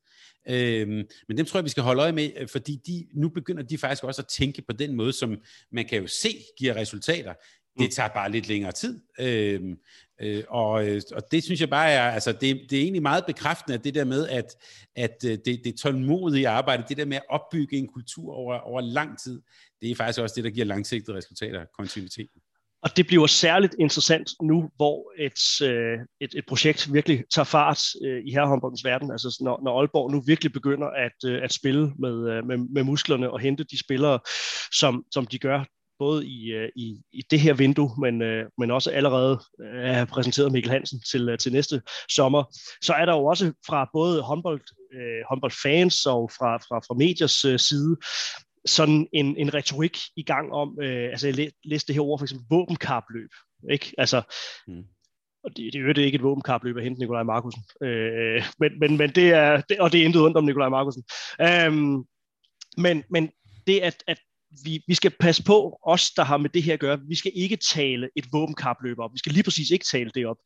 Øhm, 0.48 1.04
men 1.28 1.36
dem 1.36 1.46
tror 1.46 1.58
jeg, 1.58 1.64
vi 1.64 1.70
skal 1.70 1.82
holde 1.82 2.02
øje 2.02 2.12
med, 2.12 2.30
øh, 2.36 2.48
fordi 2.48 2.80
de, 2.86 3.06
nu 3.14 3.28
begynder 3.28 3.62
de 3.62 3.78
faktisk 3.78 4.04
også 4.04 4.22
at 4.22 4.28
tænke 4.28 4.62
på 4.62 4.72
den 4.72 4.96
måde, 4.96 5.12
som 5.12 5.36
man 5.72 5.86
kan 5.86 6.00
jo 6.00 6.06
se 6.06 6.28
giver 6.58 6.76
resultater. 6.76 7.34
Det 7.78 7.86
mm. 7.86 7.90
tager 7.90 8.08
bare 8.08 8.30
lidt 8.30 8.48
længere 8.48 8.72
tid. 8.72 9.00
Øhm, 9.20 9.78
øh, 10.20 10.44
og, 10.48 10.88
øh, 10.88 11.02
og 11.12 11.22
det 11.30 11.44
synes 11.44 11.60
jeg 11.60 11.70
bare 11.70 11.90
er, 11.90 12.10
altså 12.10 12.32
det, 12.32 12.60
det 12.70 12.78
er 12.78 12.82
egentlig 12.82 13.02
meget 13.02 13.26
bekræftende, 13.26 13.78
at 13.78 13.84
det 13.84 13.94
der 13.94 14.04
med, 14.04 14.28
at, 14.28 14.56
at 14.96 15.16
øh, 15.26 15.38
det, 15.44 15.60
det 15.64 15.78
tålmodige 15.78 16.48
arbejde, 16.48 16.84
det 16.88 16.96
der 16.96 17.04
med 17.04 17.16
at 17.16 17.22
opbygge 17.28 17.76
en 17.76 17.88
kultur 17.88 18.32
over, 18.32 18.58
over 18.58 18.80
lang 18.80 19.18
tid, 19.18 19.42
det 19.80 19.90
er 19.90 19.94
faktisk 19.94 20.20
også 20.20 20.34
det, 20.36 20.44
der 20.44 20.50
giver 20.50 20.66
langsigtede 20.66 21.16
resultater, 21.16 21.64
kontinuiteten. 21.78 22.41
Og 22.82 22.96
det 22.96 23.06
bliver 23.06 23.26
særligt 23.26 23.74
interessant 23.78 24.30
nu, 24.42 24.70
hvor 24.76 25.12
et, 25.18 25.68
øh, 25.68 25.98
et, 26.20 26.34
et 26.34 26.46
projekt 26.48 26.92
virkelig 26.92 27.24
tager 27.34 27.44
fart 27.44 27.80
øh, 28.04 28.22
i 28.26 28.32
herrehåndboldens 28.32 28.84
verden. 28.84 29.10
Altså 29.10 29.38
når, 29.40 29.60
når 29.64 29.80
Aalborg 29.80 30.12
nu 30.12 30.22
virkelig 30.26 30.52
begynder 30.52 30.86
at, 30.86 31.30
øh, 31.30 31.42
at 31.42 31.52
spille 31.52 31.92
med, 31.98 32.30
øh, 32.30 32.46
med, 32.46 32.56
med 32.74 32.84
musklerne 32.84 33.30
og 33.30 33.40
hente 33.40 33.64
de 33.64 33.78
spillere, 33.78 34.18
som, 34.72 35.04
som 35.12 35.26
de 35.26 35.38
gør 35.38 35.64
både 35.98 36.26
i, 36.26 36.52
øh, 36.52 36.68
i, 36.76 36.96
i 37.12 37.22
det 37.30 37.40
her 37.40 37.54
vindue, 37.54 37.90
men, 37.98 38.22
øh, 38.22 38.44
men 38.58 38.70
også 38.70 38.90
allerede 38.90 39.40
har 39.84 40.04
præsenteret 40.04 40.52
Mikkel 40.52 40.72
Hansen 40.72 41.00
til, 41.10 41.36
til 41.40 41.52
næste 41.52 41.82
sommer, 42.10 42.44
så 42.82 42.92
er 42.92 43.04
der 43.04 43.12
jo 43.12 43.24
også 43.24 43.52
fra 43.66 43.90
både 43.92 44.22
håndbold, 44.22 44.60
håndboldfans 45.28 46.06
og 46.06 46.30
fra, 46.38 46.56
fra, 46.56 46.78
fra 46.78 46.94
mediers 46.94 47.62
side 47.68 47.96
sådan 48.66 49.08
en, 49.12 49.36
en 49.36 49.54
retorik 49.54 49.98
i 50.16 50.22
gang 50.22 50.52
om, 50.52 50.78
øh, 50.82 51.10
altså 51.10 51.26
jeg 51.26 51.50
læste 51.64 51.86
det 51.86 51.94
her 51.94 52.02
ord 52.02 52.18
for 52.18 52.24
eksempel 52.24 52.46
våbenkapløb, 52.50 53.30
ikke? 53.70 53.94
Altså, 53.98 54.22
mm. 54.66 54.84
og 55.44 55.56
det, 55.56 55.72
det, 55.72 55.74
er 55.74 55.80
jo 55.80 55.88
ikke 55.88 56.16
et 56.16 56.22
våbenkapløb 56.22 56.76
at 56.76 56.82
hente 56.82 57.00
Nikolaj 57.00 57.22
Markusen, 57.22 57.62
øh, 57.82 58.42
men, 58.58 58.78
men, 58.80 58.96
men 58.96 59.10
det 59.10 59.28
er, 59.28 59.60
det, 59.60 59.80
og 59.80 59.92
det 59.92 60.00
er 60.00 60.04
intet 60.04 60.22
ondt 60.22 60.36
om 60.36 60.44
Nikolaj 60.44 60.68
Markusen. 60.68 61.04
Um, 61.68 62.06
men, 62.76 63.04
men 63.10 63.30
det 63.66 63.80
at, 63.80 64.04
at 64.06 64.18
vi, 64.64 64.82
vi 64.86 64.94
skal 64.94 65.12
passe 65.20 65.44
på, 65.44 65.78
os 65.86 66.10
der 66.10 66.24
har 66.24 66.36
med 66.36 66.50
det 66.50 66.62
her 66.62 66.72
at 66.72 66.80
gøre, 66.80 67.00
vi 67.08 67.14
skal 67.14 67.32
ikke 67.34 67.56
tale 67.56 68.08
et 68.16 68.26
våbenkapløb 68.32 68.98
op. 68.98 69.10
Vi 69.12 69.18
skal 69.18 69.32
lige 69.32 69.44
præcis 69.44 69.70
ikke 69.70 69.84
tale 69.84 70.10
det 70.14 70.26
op. 70.26 70.36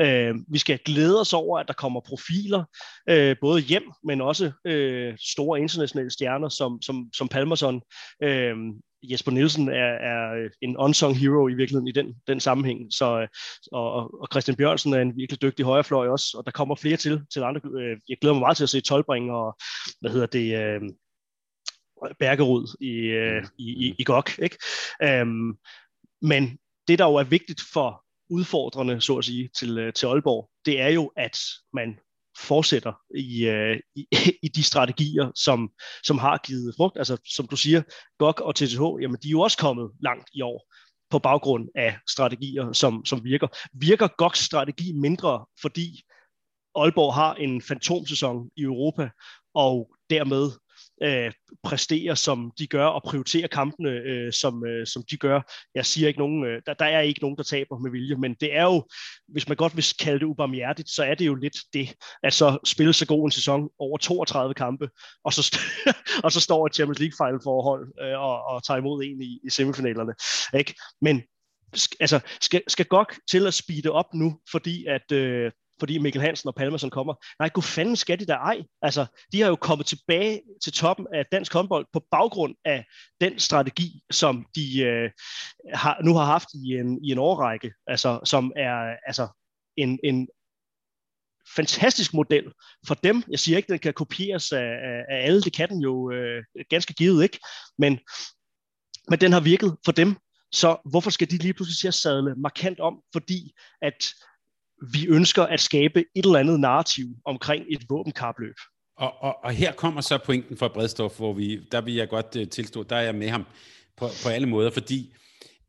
Øh, 0.00 0.34
vi 0.48 0.58
skal 0.58 0.78
glæde 0.84 1.20
os 1.20 1.32
over, 1.32 1.58
at 1.58 1.68
der 1.68 1.74
kommer 1.74 2.00
profiler, 2.00 2.64
øh, 3.10 3.36
både 3.40 3.60
hjem, 3.60 3.82
men 4.04 4.20
også 4.20 4.52
øh, 4.64 5.14
store 5.20 5.60
internationale 5.60 6.10
stjerner, 6.10 6.48
som, 6.48 6.82
som, 6.82 7.08
som 7.14 7.28
Palmerson. 7.28 7.80
Øh, 8.22 8.56
Jesper 9.02 9.32
Nielsen 9.32 9.68
er, 9.68 9.92
er 10.12 10.48
en 10.62 10.76
unsung 10.76 11.16
hero 11.16 11.48
i 11.48 11.54
virkeligheden 11.54 11.88
i 11.88 11.92
den, 11.92 12.14
den 12.26 12.40
sammenhæng. 12.40 12.80
Så, 12.90 13.26
og, 13.72 13.92
og 14.20 14.28
Christian 14.32 14.56
Bjørnsen 14.56 14.94
er 14.94 15.00
en 15.00 15.16
virkelig 15.16 15.42
dygtig 15.42 15.64
højrefløj 15.64 16.08
også, 16.08 16.34
og 16.38 16.44
der 16.44 16.50
kommer 16.50 16.74
flere 16.74 16.96
til, 16.96 17.20
til 17.32 17.42
andre. 17.42 17.60
Øh, 17.80 17.96
jeg 18.08 18.16
glæder 18.20 18.34
mig 18.34 18.40
meget 18.40 18.56
til 18.56 18.64
at 18.64 18.70
se 18.70 18.80
Tolbring 18.80 19.30
og, 19.30 19.56
hvad 20.00 20.10
hedder 20.10 20.26
det, 20.26 20.56
øh, 20.58 20.80
Bergerud 22.18 22.76
i, 22.80 22.94
øh, 22.94 23.42
mm. 23.42 23.48
i, 23.58 23.86
i, 23.86 23.94
i 23.98 24.04
GOG. 24.04 24.38
Ikke? 24.38 24.58
Øhm, 25.02 25.58
men 26.22 26.58
det, 26.88 26.98
der 26.98 27.04
jo 27.04 27.14
er 27.14 27.24
vigtigt 27.24 27.60
for 27.72 28.04
udfordrende, 28.30 29.00
så 29.00 29.16
at 29.16 29.24
sige, 29.24 29.50
til, 29.56 29.78
øh, 29.78 29.92
til 29.92 30.06
Aalborg, 30.06 30.50
det 30.66 30.80
er 30.80 30.88
jo, 30.88 31.12
at 31.16 31.38
man 31.72 31.98
fortsætter 32.38 32.92
i, 33.16 33.46
øh, 33.46 33.80
i, 33.94 34.06
i 34.46 34.48
de 34.48 34.62
strategier, 34.62 35.32
som, 35.34 35.70
som 36.04 36.18
har 36.18 36.38
givet 36.46 36.74
frugt. 36.76 36.98
Altså, 36.98 37.16
som 37.34 37.46
du 37.46 37.56
siger, 37.56 37.82
GOG 38.18 38.40
og 38.40 38.54
TTH, 38.54 38.82
jamen, 39.02 39.18
de 39.22 39.28
er 39.28 39.30
jo 39.30 39.40
også 39.40 39.58
kommet 39.58 39.90
langt 40.00 40.28
i 40.32 40.42
år 40.42 40.74
på 41.10 41.18
baggrund 41.18 41.68
af 41.74 41.98
strategier, 42.08 42.72
som, 42.72 43.04
som 43.04 43.24
virker. 43.24 43.48
Virker 43.72 44.08
GOGs 44.18 44.38
strategi 44.38 44.92
mindre, 44.92 45.46
fordi 45.60 46.02
Aalborg 46.74 47.14
har 47.14 47.34
en 47.34 47.62
fantomsæson 47.62 48.50
i 48.56 48.62
Europa, 48.62 49.10
og 49.54 49.90
dermed 50.10 50.50
øh, 51.02 51.32
præsterer, 51.62 52.14
som 52.14 52.52
de 52.58 52.66
gør, 52.66 52.86
og 52.86 53.02
prioriterer 53.02 53.48
kampene, 53.48 53.90
øh, 53.90 54.32
som, 54.32 54.66
øh, 54.66 54.86
som 54.86 55.02
de 55.10 55.16
gør. 55.16 55.40
Jeg 55.74 55.86
siger 55.86 56.08
ikke 56.08 56.20
nogen, 56.20 56.44
øh, 56.44 56.62
der, 56.66 56.74
der 56.74 56.84
er 56.84 57.00
ikke 57.00 57.20
nogen, 57.20 57.36
der 57.36 57.42
taber 57.42 57.78
med 57.78 57.90
vilje, 57.90 58.16
men 58.16 58.34
det 58.40 58.56
er 58.56 58.64
jo, 58.64 58.84
hvis 59.28 59.48
man 59.48 59.56
godt 59.56 59.76
vil 59.76 59.84
kalde 60.00 60.18
det 60.18 60.24
ubarmhjertigt, 60.24 60.90
så 60.90 61.04
er 61.04 61.14
det 61.14 61.26
jo 61.26 61.34
lidt 61.34 61.56
det, 61.72 61.94
at 62.22 62.34
så 62.34 62.58
spille 62.64 62.92
så 62.92 63.06
god 63.06 63.24
en 63.24 63.30
sæson 63.30 63.68
over 63.78 63.98
32 63.98 64.54
kampe, 64.54 64.88
og 65.24 65.32
så, 65.32 65.58
og 66.24 66.32
så 66.32 66.40
står 66.40 66.66
et 66.66 66.74
Champions 66.74 66.98
League 66.98 67.26
final 67.26 67.40
forhold 67.44 67.88
øh, 68.02 68.20
og, 68.20 68.44
og 68.44 68.64
tager 68.64 68.78
imod 68.78 69.02
en 69.02 69.22
i, 69.22 69.40
i 69.44 69.50
semifinalerne. 69.50 70.12
Ikke? 70.54 70.74
Men 71.00 71.22
altså, 72.00 72.20
skal, 72.40 72.62
skal 72.68 72.86
godt 72.86 73.08
til 73.30 73.46
at 73.46 73.54
speede 73.54 73.90
op 73.90 74.14
nu, 74.14 74.38
fordi 74.50 74.86
at 74.86 75.12
øh, 75.12 75.52
fordi 75.80 75.98
Mikkel 75.98 76.22
Hansen 76.22 76.48
og 76.48 76.54
Palmerson 76.54 76.90
kommer. 76.90 77.14
Nej, 77.38 77.48
god 77.48 77.62
fanden 77.62 77.96
skal 77.96 78.20
de 78.20 78.26
der 78.26 78.36
ej. 78.38 78.62
Altså, 78.82 79.06
de 79.32 79.40
har 79.40 79.48
jo 79.48 79.56
kommet 79.56 79.86
tilbage 79.86 80.42
til 80.64 80.72
toppen 80.72 81.06
af 81.14 81.26
dansk 81.32 81.52
håndbold 81.52 81.86
på 81.92 82.04
baggrund 82.10 82.54
af 82.64 82.84
den 83.20 83.38
strategi, 83.38 84.00
som 84.10 84.46
de 84.54 84.80
øh, 84.80 85.10
har, 85.74 86.02
nu 86.04 86.14
har 86.14 86.24
haft 86.24 86.48
i 86.54 86.74
en, 86.74 87.04
i 87.04 87.12
en 87.12 87.18
årrække, 87.18 87.72
altså, 87.86 88.20
som 88.24 88.52
er 88.56 88.96
altså, 89.06 89.28
en, 89.76 89.98
en 90.04 90.28
fantastisk 91.56 92.14
model 92.14 92.52
for 92.86 92.94
dem. 92.94 93.22
Jeg 93.30 93.38
siger 93.38 93.56
ikke, 93.56 93.66
at 93.66 93.70
den 93.70 93.78
kan 93.78 93.94
kopieres 93.94 94.52
af, 94.52 94.70
af, 94.88 95.04
af 95.08 95.26
alle, 95.26 95.42
det 95.42 95.52
kan 95.52 95.68
den 95.68 95.80
jo 95.80 96.10
øh, 96.10 96.44
ganske 96.70 96.94
givet 96.94 97.22
ikke, 97.22 97.38
men, 97.78 97.98
men 99.08 99.20
den 99.20 99.32
har 99.32 99.40
virket 99.40 99.76
for 99.84 99.92
dem, 99.92 100.16
så 100.52 100.76
hvorfor 100.90 101.10
skal 101.10 101.30
de 101.30 101.36
lige 101.36 101.54
pludselig 101.54 101.78
til 101.78 101.88
at 101.88 101.94
sadle 101.94 102.34
markant 102.34 102.80
om, 102.80 103.02
fordi 103.12 103.52
at 103.82 104.06
vi 104.92 105.06
ønsker 105.06 105.42
at 105.42 105.60
skabe 105.60 106.04
et 106.16 106.24
eller 106.24 106.38
andet 106.38 106.60
narrativ 106.60 107.06
omkring 107.24 107.64
et 107.70 107.84
våbenkapløb. 107.88 108.54
Og, 108.96 109.12
og, 109.20 109.36
og 109.44 109.52
her 109.52 109.72
kommer 109.72 110.00
så 110.00 110.18
pointen 110.18 110.56
fra 110.56 110.68
Bredstof, 110.68 111.16
hvor 111.16 111.32
vi, 111.32 111.60
der 111.72 111.80
vil 111.80 111.94
jeg 111.94 112.08
godt 112.08 112.36
uh, 112.36 112.48
tilstå, 112.48 112.82
der 112.82 112.96
er 112.96 113.02
jeg 113.02 113.14
med 113.14 113.28
ham 113.28 113.44
på, 113.96 114.08
på 114.22 114.28
alle 114.28 114.48
måder, 114.48 114.70
fordi 114.70 115.14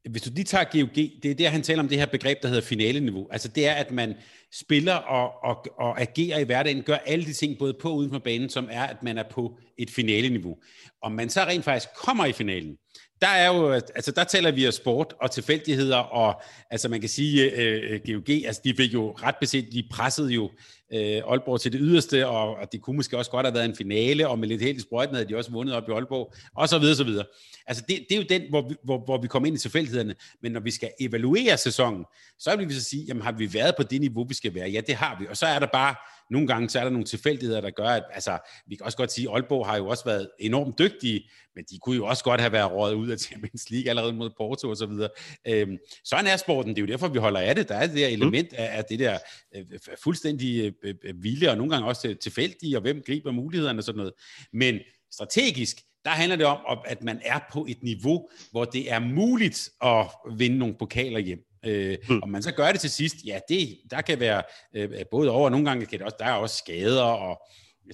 hvis 0.10 0.22
du 0.22 0.30
lige 0.34 0.46
tager 0.46 0.64
GOG, 0.64 0.96
det 0.96 1.32
er 1.32 1.36
der, 1.36 1.50
han 1.50 1.62
taler 1.62 1.84
om 1.84 1.90
det 1.90 1.98
her 1.98 2.06
begreb, 2.06 2.38
der 2.42 2.48
hedder 2.48 2.62
finaleniveau. 2.62 3.28
Altså 3.32 3.48
det 3.48 3.68
er, 3.68 3.74
at 3.74 3.92
man 3.92 4.16
spiller 4.54 4.94
og, 4.94 5.44
og, 5.44 5.66
og 5.78 6.02
agerer 6.02 6.40
i 6.40 6.44
hverdagen, 6.44 6.84
gør 6.84 6.96
alle 6.96 7.26
de 7.26 7.34
ting, 7.34 7.58
både 7.60 7.74
på 7.74 7.90
og 7.90 7.96
uden 7.96 8.12
for 8.12 8.20
banen, 8.20 8.50
som 8.50 8.68
er, 8.72 8.84
at 8.84 9.04
man 9.04 9.18
er 9.18 9.24
på 9.32 9.58
et 9.78 9.90
finaleniveau. 9.90 10.58
Om 11.02 11.12
man 11.12 11.30
så 11.30 11.42
rent 11.42 11.66
faktisk 11.66 11.90
kommer 11.96 12.26
i 12.26 12.32
finalen, 12.32 12.78
der 13.22 13.28
er 13.28 13.48
jo, 13.48 13.72
altså 13.72 14.12
der 14.12 14.24
taler 14.24 14.52
vi 14.52 14.68
om 14.68 14.72
sport 14.72 15.14
og 15.22 15.32
tilfældigheder, 15.32 15.98
og 15.98 16.42
altså 16.70 16.90
man 16.90 17.00
kan 17.00 17.10
sige, 17.10 17.52
øh, 17.52 17.94
øh 17.94 18.00
GOG, 18.06 18.30
altså 18.30 18.62
de 18.64 18.74
fik 18.76 18.94
jo 18.94 19.12
ret 19.12 19.36
beset, 19.42 19.68
de 19.72 19.84
pressede 19.92 20.34
jo 20.34 20.50
øh, 20.94 21.22
Aalborg 21.28 21.62
til 21.62 21.72
det 21.72 21.80
yderste, 21.84 22.28
og, 22.28 22.56
og 22.56 22.72
det 22.72 22.82
kunne 22.82 22.96
måske 22.96 23.18
også 23.18 23.32
godt 23.32 23.46
have 23.46 23.54
været 23.54 23.66
en 23.66 23.76
finale, 23.76 24.28
og 24.28 24.40
med 24.40 24.48
lidt 24.48 24.62
helt 24.62 24.78
i 24.78 24.82
sprøjten 24.82 25.16
havde 25.16 25.30
de 25.30 25.38
også 25.38 25.52
vundet 25.52 25.76
op 25.76 25.90
i 25.90 25.92
Aalborg, 25.92 26.34
og 26.56 26.70
så 26.70 26.80
videre, 26.80 26.96
så 26.96 27.04
videre. 27.04 27.26
Altså 27.68 27.84
det, 27.88 28.06
det 28.10 28.16
er 28.16 28.22
jo 28.22 28.26
den, 28.30 28.42
hvor 28.50 28.70
vi, 28.70 28.76
hvor, 28.84 29.06
hvor 29.06 29.22
vi 29.22 29.28
kommer 29.28 29.48
ind 29.48 29.56
i 29.56 29.60
tilfældighederne, 29.60 30.16
men 30.42 30.52
når 30.52 30.60
vi 30.60 30.72
skal 30.72 30.90
evaluere 31.00 31.58
sæsonen, 31.58 32.06
så 32.40 32.56
vil 32.56 32.70
vi 32.70 32.74
så 32.74 32.84
sige, 32.84 33.06
jamen 33.08 33.24
har 33.24 33.32
vi 33.32 33.54
været 33.54 33.76
på 33.78 33.84
det 33.84 34.02
niveau, 34.02 34.26
vi 34.28 34.34
skal 34.34 34.56
være? 34.56 34.70
Ja, 34.70 34.82
det 34.88 34.96
har 34.96 35.18
vi, 35.20 35.28
og 35.30 35.38
så 35.38 35.46
er 35.46 35.60
der 35.60 35.68
bare 35.74 35.96
nogle 36.30 36.48
gange 36.48 36.70
så 36.70 36.80
er 36.80 36.84
der 36.84 36.92
nogle 36.92 37.06
tilfældigheder, 37.06 37.62
der 37.62 37.70
gør, 37.70 37.88
at 37.88 38.04
altså, 38.14 38.40
vi 38.68 38.76
kan 38.76 38.86
også 38.86 38.98
godt 38.98 39.12
sige, 39.12 39.30
at 39.30 39.34
Aalborg 39.34 39.66
har 39.66 39.78
jo 39.78 39.88
også 39.88 40.06
været 40.06 40.30
enormt 40.40 40.80
dygtige, 40.80 41.30
men 41.56 41.64
de 41.72 41.80
kunne 41.80 41.96
jo 41.96 42.06
også 42.06 42.24
godt 42.24 42.42
have 42.42 42.52
været 42.52 42.72
rådet 42.72 42.96
ud 42.96 43.10
af 43.10 43.20
Champions 43.20 43.70
League 43.70 43.90
allerede 43.90 44.14
mod 44.14 44.30
Porto 44.38 44.70
og 44.70 44.78
så 44.78 44.86
videre. 44.86 45.10
Øhm, 45.48 45.78
sådan 46.04 46.28
er 46.28 46.38
sporten, 46.38 46.76
det 46.76 46.78
er 46.78 46.82
jo 46.82 46.88
derfor, 46.88 47.08
vi 47.08 47.20
holder 47.20 47.40
af 47.40 47.56
det. 47.56 47.70
Der 47.70 47.76
er 47.76 47.88
det 47.88 47.96
der 47.96 48.08
element 48.08 48.54
af, 48.54 48.78
af 48.78 48.86
det 48.86 49.00
der 49.00 49.18
øh, 49.56 49.66
fuldstændig 50.04 50.74
øh, 50.84 50.96
øh, 51.04 51.24
vilje, 51.24 51.50
og 51.52 51.58
nogle 51.58 51.72
gange 51.72 51.88
også 51.88 52.16
tilfældige, 52.22 52.78
og 52.78 52.82
hvem 52.82 53.02
griber 53.06 53.32
mulighederne 53.32 53.80
og 53.80 53.84
sådan 53.84 53.98
noget. 53.98 54.14
Men 54.54 54.80
strategisk, 55.12 55.78
der 56.06 56.10
handler 56.10 56.36
det 56.36 56.46
om, 56.46 56.80
at 56.86 57.04
man 57.04 57.22
er 57.26 57.40
på 57.54 57.66
et 57.70 57.84
niveau, 57.84 58.30
hvor 58.52 58.66
det 58.66 58.92
er 58.92 59.00
muligt 59.00 59.70
at 59.82 60.06
vinde 60.38 60.58
nogle 60.58 60.76
pokaler 60.80 61.20
hjem. 61.20 61.49
Øh, 61.66 61.98
mm. 62.10 62.20
Om 62.24 62.30
man 62.30 62.44
så 62.44 62.52
gør 62.52 62.72
det 62.72 62.82
til 62.82 62.90
sidst, 62.90 63.16
ja, 63.26 63.40
det, 63.50 63.78
der 63.92 64.02
kan 64.02 64.20
være 64.20 64.44
øh, 64.74 64.90
både 65.12 65.32
over, 65.32 65.46
og 65.46 65.52
nogle 65.52 65.66
gange 65.66 65.86
kan 65.86 66.00
det 66.00 66.06
også, 66.06 66.18
der 66.20 66.26
er 66.26 66.34
også 66.34 66.58
skader, 66.58 67.04
og 67.04 67.42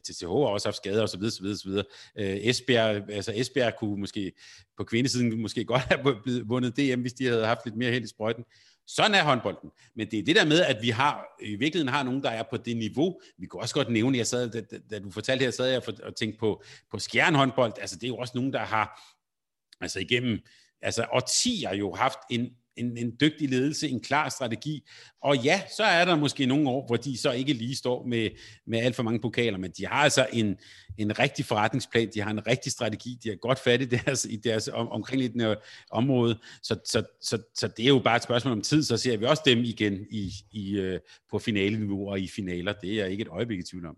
TTH 0.04 0.28
har 0.28 0.34
også 0.34 0.68
haft 0.68 0.78
skader, 0.78 1.02
og 1.02 1.10
så 1.10 1.18
videre, 1.18 1.32
så 1.32 1.42
videre, 1.42 1.58
så 1.58 1.70
videre. 1.70 1.86
Øh, 2.18 2.38
Esbjerg, 2.50 3.10
altså 3.10 3.34
Esbjerg 3.36 3.74
kunne 3.80 4.00
måske 4.00 4.32
på 4.78 4.84
kvindesiden 4.84 5.42
måske 5.42 5.66
godt 5.74 5.82
have 5.82 6.46
vundet 6.46 6.78
DM, 6.78 7.02
hvis 7.02 7.14
de 7.14 7.26
havde 7.26 7.46
haft 7.46 7.60
lidt 7.66 7.76
mere 7.76 7.92
held 7.92 8.04
i 8.04 8.08
sprøjten. 8.08 8.44
Sådan 8.88 9.16
er 9.16 9.24
håndbolden. 9.24 9.70
Men 9.96 10.12
det 10.12 10.20
er 10.20 10.24
det 10.24 10.36
der 10.36 10.46
med, 10.46 10.62
at 10.62 10.78
vi 10.82 10.90
har, 10.90 11.26
i 11.42 11.56
virkeligheden 11.56 11.94
har 11.94 12.04
nogen, 12.04 12.24
der 12.24 12.30
er 12.30 12.44
på 12.50 12.58
det 12.58 12.78
niveau. 12.78 13.20
Vi 13.38 13.46
kunne 13.46 13.62
også 13.62 13.76
godt 13.76 13.90
nævne, 13.90 14.18
jeg 14.18 14.28
sad, 14.28 14.50
da, 14.50 14.62
da 14.90 15.00
du 15.00 15.12
fortalte 15.12 15.44
her, 15.44 15.52
sad 15.52 15.68
jeg 15.68 15.82
og 16.04 16.16
tænkte 16.16 16.40
på, 16.40 16.64
på 16.92 17.00
skjernhåndbold. 17.00 17.74
Altså 17.82 17.96
det 17.96 18.04
er 18.04 18.08
jo 18.08 18.18
også 18.18 18.32
nogen, 18.36 18.54
der 18.54 18.60
har 18.60 19.16
altså 19.82 20.00
igennem 20.00 20.40
altså 20.82 21.06
årtier 21.12 21.74
jo 21.74 21.94
haft 21.94 22.20
en 22.30 22.50
en, 22.78 22.98
en 22.98 23.12
dygtig 23.22 23.50
ledelse, 23.50 23.90
en 23.90 24.00
klar 24.00 24.30
strategi. 24.30 24.84
Og 25.22 25.38
ja, 25.38 25.62
så 25.78 25.84
er 25.84 26.06
der 26.06 26.16
måske 26.16 26.46
nogle 26.46 26.70
år, 26.70 26.86
hvor 26.88 26.96
de 26.96 27.18
så 27.18 27.32
ikke 27.32 27.54
lige 27.54 27.76
står 27.76 28.06
med, 28.06 28.30
med 28.68 28.80
alt 28.80 28.96
for 28.96 29.04
mange 29.04 29.20
pokaler, 29.20 29.58
men 29.58 29.72
de 29.72 29.86
har 29.86 30.04
altså 30.04 30.28
en, 30.34 30.58
en 30.98 31.20
rigtig 31.20 31.46
forretningsplan, 31.46 32.10
de 32.14 32.22
har 32.22 32.32
en 32.32 32.48
rigtig 32.48 32.72
strategi, 32.72 33.20
de 33.24 33.30
har 33.30 33.36
godt 33.36 33.60
fat 33.60 33.82
i 33.82 33.86
deres, 33.86 34.26
i 34.30 34.36
deres 34.36 34.68
om, 34.68 34.90
omkringliggende 34.90 35.56
område, 35.92 36.40
så, 36.64 36.80
så, 36.86 37.04
så, 37.22 37.38
så 37.56 37.68
det 37.68 37.84
er 37.86 37.90
jo 37.90 38.00
bare 38.00 38.16
et 38.16 38.24
spørgsmål 38.24 38.54
om 38.54 38.62
tid, 38.62 38.84
så 38.84 38.98
ser 38.98 39.18
vi 39.18 39.26
også 39.26 39.44
dem 39.46 39.60
igen 39.60 40.06
i, 40.12 40.32
i, 40.52 40.76
øh, 40.76 41.00
på 41.32 41.40
finaleniveau 41.40 42.10
og 42.10 42.20
i 42.20 42.28
finaler. 42.28 42.74
Det 42.74 43.02
er 43.02 43.06
ikke 43.06 43.22
et 43.22 43.28
øjeblik 43.28 43.60
i 43.60 43.64
tvivl 43.64 43.86
om. 43.86 43.98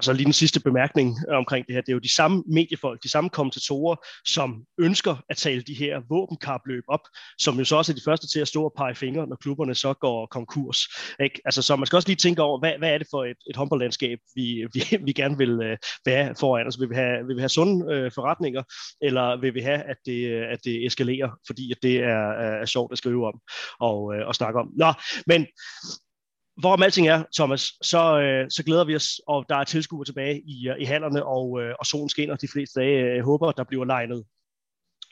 Og 0.00 0.04
så 0.04 0.12
lige 0.12 0.24
den 0.24 0.32
sidste 0.32 0.60
bemærkning 0.60 1.18
øh, 1.30 1.36
omkring 1.36 1.66
det 1.66 1.74
her, 1.74 1.80
det 1.80 1.88
er 1.88 1.92
jo 1.92 1.98
de 1.98 2.14
samme 2.14 2.44
mediefolk, 2.46 3.02
de 3.02 3.10
samme 3.10 3.30
kommentatorer, 3.30 3.96
som 4.26 4.64
ønsker 4.78 5.16
at 5.28 5.36
tale 5.36 5.62
de 5.62 5.74
her 5.74 6.00
våbenkapløb 6.08 6.84
op, 6.88 7.00
som 7.38 7.58
jo 7.58 7.64
så 7.64 7.76
også 7.76 7.92
er 7.92 7.94
de 7.94 8.02
første 8.04 8.28
til 8.28 8.40
at 8.40 8.48
stå 8.48 8.64
og 8.64 8.72
pege 8.76 8.94
fingre, 8.94 9.26
når 9.26 9.36
klubberne 9.36 9.74
så 9.74 9.94
går 9.94 10.26
konkurs. 10.26 10.78
Ikke? 11.22 11.40
Altså, 11.44 11.62
så 11.62 11.76
man 11.76 11.86
skal 11.86 11.96
også 11.96 12.08
lige 12.08 12.16
tænke 12.16 12.42
over, 12.42 12.58
hvad, 12.58 12.72
hvad 12.78 12.90
er 12.90 12.98
det 12.98 13.06
for 13.10 13.24
et, 13.24 13.36
et 13.50 13.56
håndboldlandskab, 13.56 14.18
vi, 14.34 14.64
vi, 14.74 14.80
vi 15.04 15.12
gerne 15.12 15.38
vil 15.38 15.52
uh, 15.52 15.76
være 16.06 16.34
foran 16.40 16.66
Altså, 16.66 16.80
Vil 16.80 16.90
vi 16.90 16.94
have, 16.94 17.26
vil 17.26 17.36
vi 17.36 17.40
have 17.40 17.48
sunde 17.48 17.76
uh, 17.84 18.12
forretninger, 18.14 18.62
eller 19.02 19.40
vil 19.40 19.54
vi 19.54 19.60
have, 19.60 19.82
at 19.82 19.96
det, 20.06 20.32
at 20.42 20.58
det 20.64 20.86
eskalerer, 20.86 21.30
fordi 21.46 21.72
at 21.72 21.78
det 21.82 21.96
er, 21.96 22.30
er 22.60 22.64
sjovt 22.64 22.92
at 22.92 22.98
skrive 22.98 23.26
om 23.26 23.40
og, 23.80 24.02
uh, 24.02 24.26
og 24.28 24.34
snakke 24.34 24.60
om? 24.60 24.68
Nå, 24.76 24.92
men 25.26 25.46
hvorom 26.60 26.82
alting 26.82 27.08
er, 27.08 27.24
Thomas, 27.36 27.72
så, 27.82 28.20
øh, 28.20 28.50
så 28.50 28.62
glæder 28.64 28.84
vi 28.84 28.96
os, 28.96 29.20
og 29.26 29.44
der 29.48 29.56
er 29.56 29.64
tilskuere 29.64 30.04
tilbage 30.04 30.42
i, 30.46 30.68
øh, 30.68 30.76
i 30.80 30.84
hallerne, 30.84 31.24
og, 31.24 31.62
øh, 31.62 31.74
og 31.78 31.86
solen 31.86 32.08
skinner 32.08 32.36
de 32.36 32.48
fleste 32.48 32.80
dage. 32.80 33.14
Jeg 33.14 33.24
håber, 33.24 33.52
der 33.52 33.64
bliver 33.64 33.84
legnet 33.84 34.24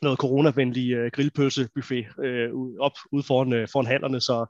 noget 0.03 0.19
coronavenlig 0.19 0.91
øh, 0.91 1.11
grillpølsebuffet 1.13 2.07
øh, 2.25 2.51
op 2.81 2.93
ude 3.13 3.23
foran, 3.23 3.53
øh, 3.53 3.69
foran 3.73 3.87
hallerne, 3.87 4.21
så 4.21 4.47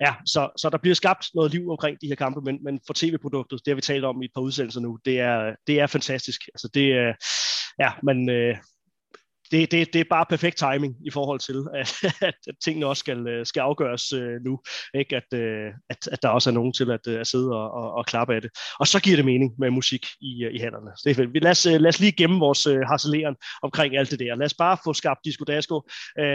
ja, 0.00 0.14
så, 0.26 0.50
så 0.56 0.70
der 0.70 0.78
bliver 0.78 0.94
skabt 0.94 1.26
noget 1.34 1.52
liv 1.52 1.70
omkring 1.70 2.00
de 2.00 2.06
her 2.06 2.14
kampe, 2.14 2.40
men, 2.40 2.58
men 2.64 2.80
for 2.86 2.94
tv-produktet, 2.94 3.60
det 3.64 3.70
har 3.70 3.74
vi 3.74 3.80
talt 3.80 4.04
om 4.04 4.22
i 4.22 4.24
et 4.24 4.30
par 4.34 4.40
udsendelser 4.40 4.80
nu, 4.80 4.98
det 5.04 5.20
er, 5.20 5.54
det 5.66 5.80
er 5.80 5.86
fantastisk. 5.86 6.40
Altså 6.54 6.68
det, 6.74 6.92
øh, 6.92 7.14
ja, 7.78 7.90
man, 8.02 8.30
øh, 8.30 8.56
det, 9.54 9.72
det, 9.72 9.92
det 9.92 10.00
er 10.00 10.04
bare 10.10 10.26
perfekt 10.28 10.58
timing 10.58 10.94
i 11.06 11.10
forhold 11.10 11.40
til, 11.40 11.58
at, 11.80 11.94
at, 12.20 12.34
at 12.48 12.54
tingene 12.64 12.86
også 12.86 13.00
skal, 13.00 13.28
øh, 13.28 13.46
skal 13.46 13.60
afgøres 13.60 14.12
øh, 14.12 14.44
nu. 14.44 14.58
Ikke? 14.94 15.16
At, 15.16 15.38
øh, 15.38 15.66
at, 15.90 16.08
at 16.12 16.22
der 16.22 16.28
også 16.28 16.50
er 16.50 16.54
nogen 16.54 16.72
til 16.72 16.90
at, 16.90 17.06
at 17.06 17.26
sidde 17.26 17.50
og, 17.52 17.70
og, 17.70 17.92
og 17.94 18.06
klappe 18.06 18.34
af 18.34 18.42
det. 18.42 18.50
Og 18.80 18.86
så 18.86 19.00
giver 19.00 19.16
det 19.16 19.24
mening 19.24 19.52
med 19.58 19.70
musik 19.70 20.06
i, 20.20 20.46
i 20.52 20.58
hænderne. 20.60 20.90
Det 21.04 21.10
er 21.10 21.14
fedt. 21.14 21.42
Lad 21.42 21.50
os, 21.50 21.64
lad 21.64 21.86
os 21.86 22.00
lige 22.00 22.12
gemme 22.12 22.38
vores 22.38 22.66
uh, 22.66 22.80
harceleren 22.80 23.36
omkring 23.62 23.96
alt 23.96 24.10
det 24.10 24.18
der. 24.18 24.36
Lad 24.36 24.46
os 24.46 24.54
bare 24.54 24.76
få 24.84 24.92
skabt 24.92 25.20
Disco 25.24 25.44
Dasko 25.44 25.82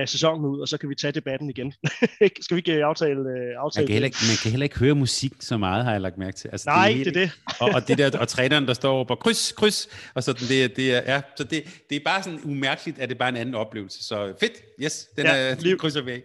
sæsonen 0.05 0.45
ud, 0.45 0.59
og 0.59 0.67
så 0.67 0.77
kan 0.77 0.89
vi 0.89 0.95
tage 0.95 1.11
debatten 1.11 1.49
igen. 1.49 1.73
skal 2.43 2.55
vi 2.55 2.57
ikke 2.57 2.85
aftale, 2.85 3.19
aftale 3.57 3.83
man 3.83 3.87
kan, 3.87 3.93
heller 3.93 4.05
ikke, 4.05 4.17
man 4.29 4.37
kan 4.43 4.51
heller 4.51 4.63
ikke 4.63 4.79
høre 4.79 4.95
musik 4.95 5.33
så 5.39 5.57
meget, 5.57 5.85
har 5.85 5.91
jeg 5.91 6.01
lagt 6.01 6.17
mærke 6.17 6.37
til. 6.37 6.49
Altså, 6.51 6.69
Nej, 6.69 6.87
det 6.87 6.99
er 6.99 7.03
det. 7.03 7.15
det. 7.15 7.31
og, 7.61 7.69
og, 7.73 7.87
det 7.87 7.97
der, 7.97 8.19
og 8.19 8.27
træneren, 8.27 8.67
der 8.67 8.73
står 8.73 9.03
på 9.03 9.15
kryds, 9.15 9.51
kryds, 9.51 9.87
og 10.15 10.23
sådan, 10.23 10.47
det, 10.47 10.75
det 10.75 10.95
er, 10.95 11.13
ja, 11.13 11.21
så 11.37 11.43
det, 11.43 11.63
det 11.89 11.95
er 11.95 12.01
bare 12.05 12.23
sådan 12.23 12.39
umærkeligt, 12.43 12.99
at 12.99 13.08
det 13.09 13.17
bare 13.17 13.29
en 13.29 13.35
anden 13.35 13.55
oplevelse. 13.55 14.03
Så 14.03 14.33
fedt, 14.39 14.53
yes, 14.83 15.07
den 15.15 15.25
ja, 15.25 15.35
er, 15.35 15.55
lige, 15.55 15.77
krydser 15.77 16.01
vi 16.01 16.11
af. 16.11 16.23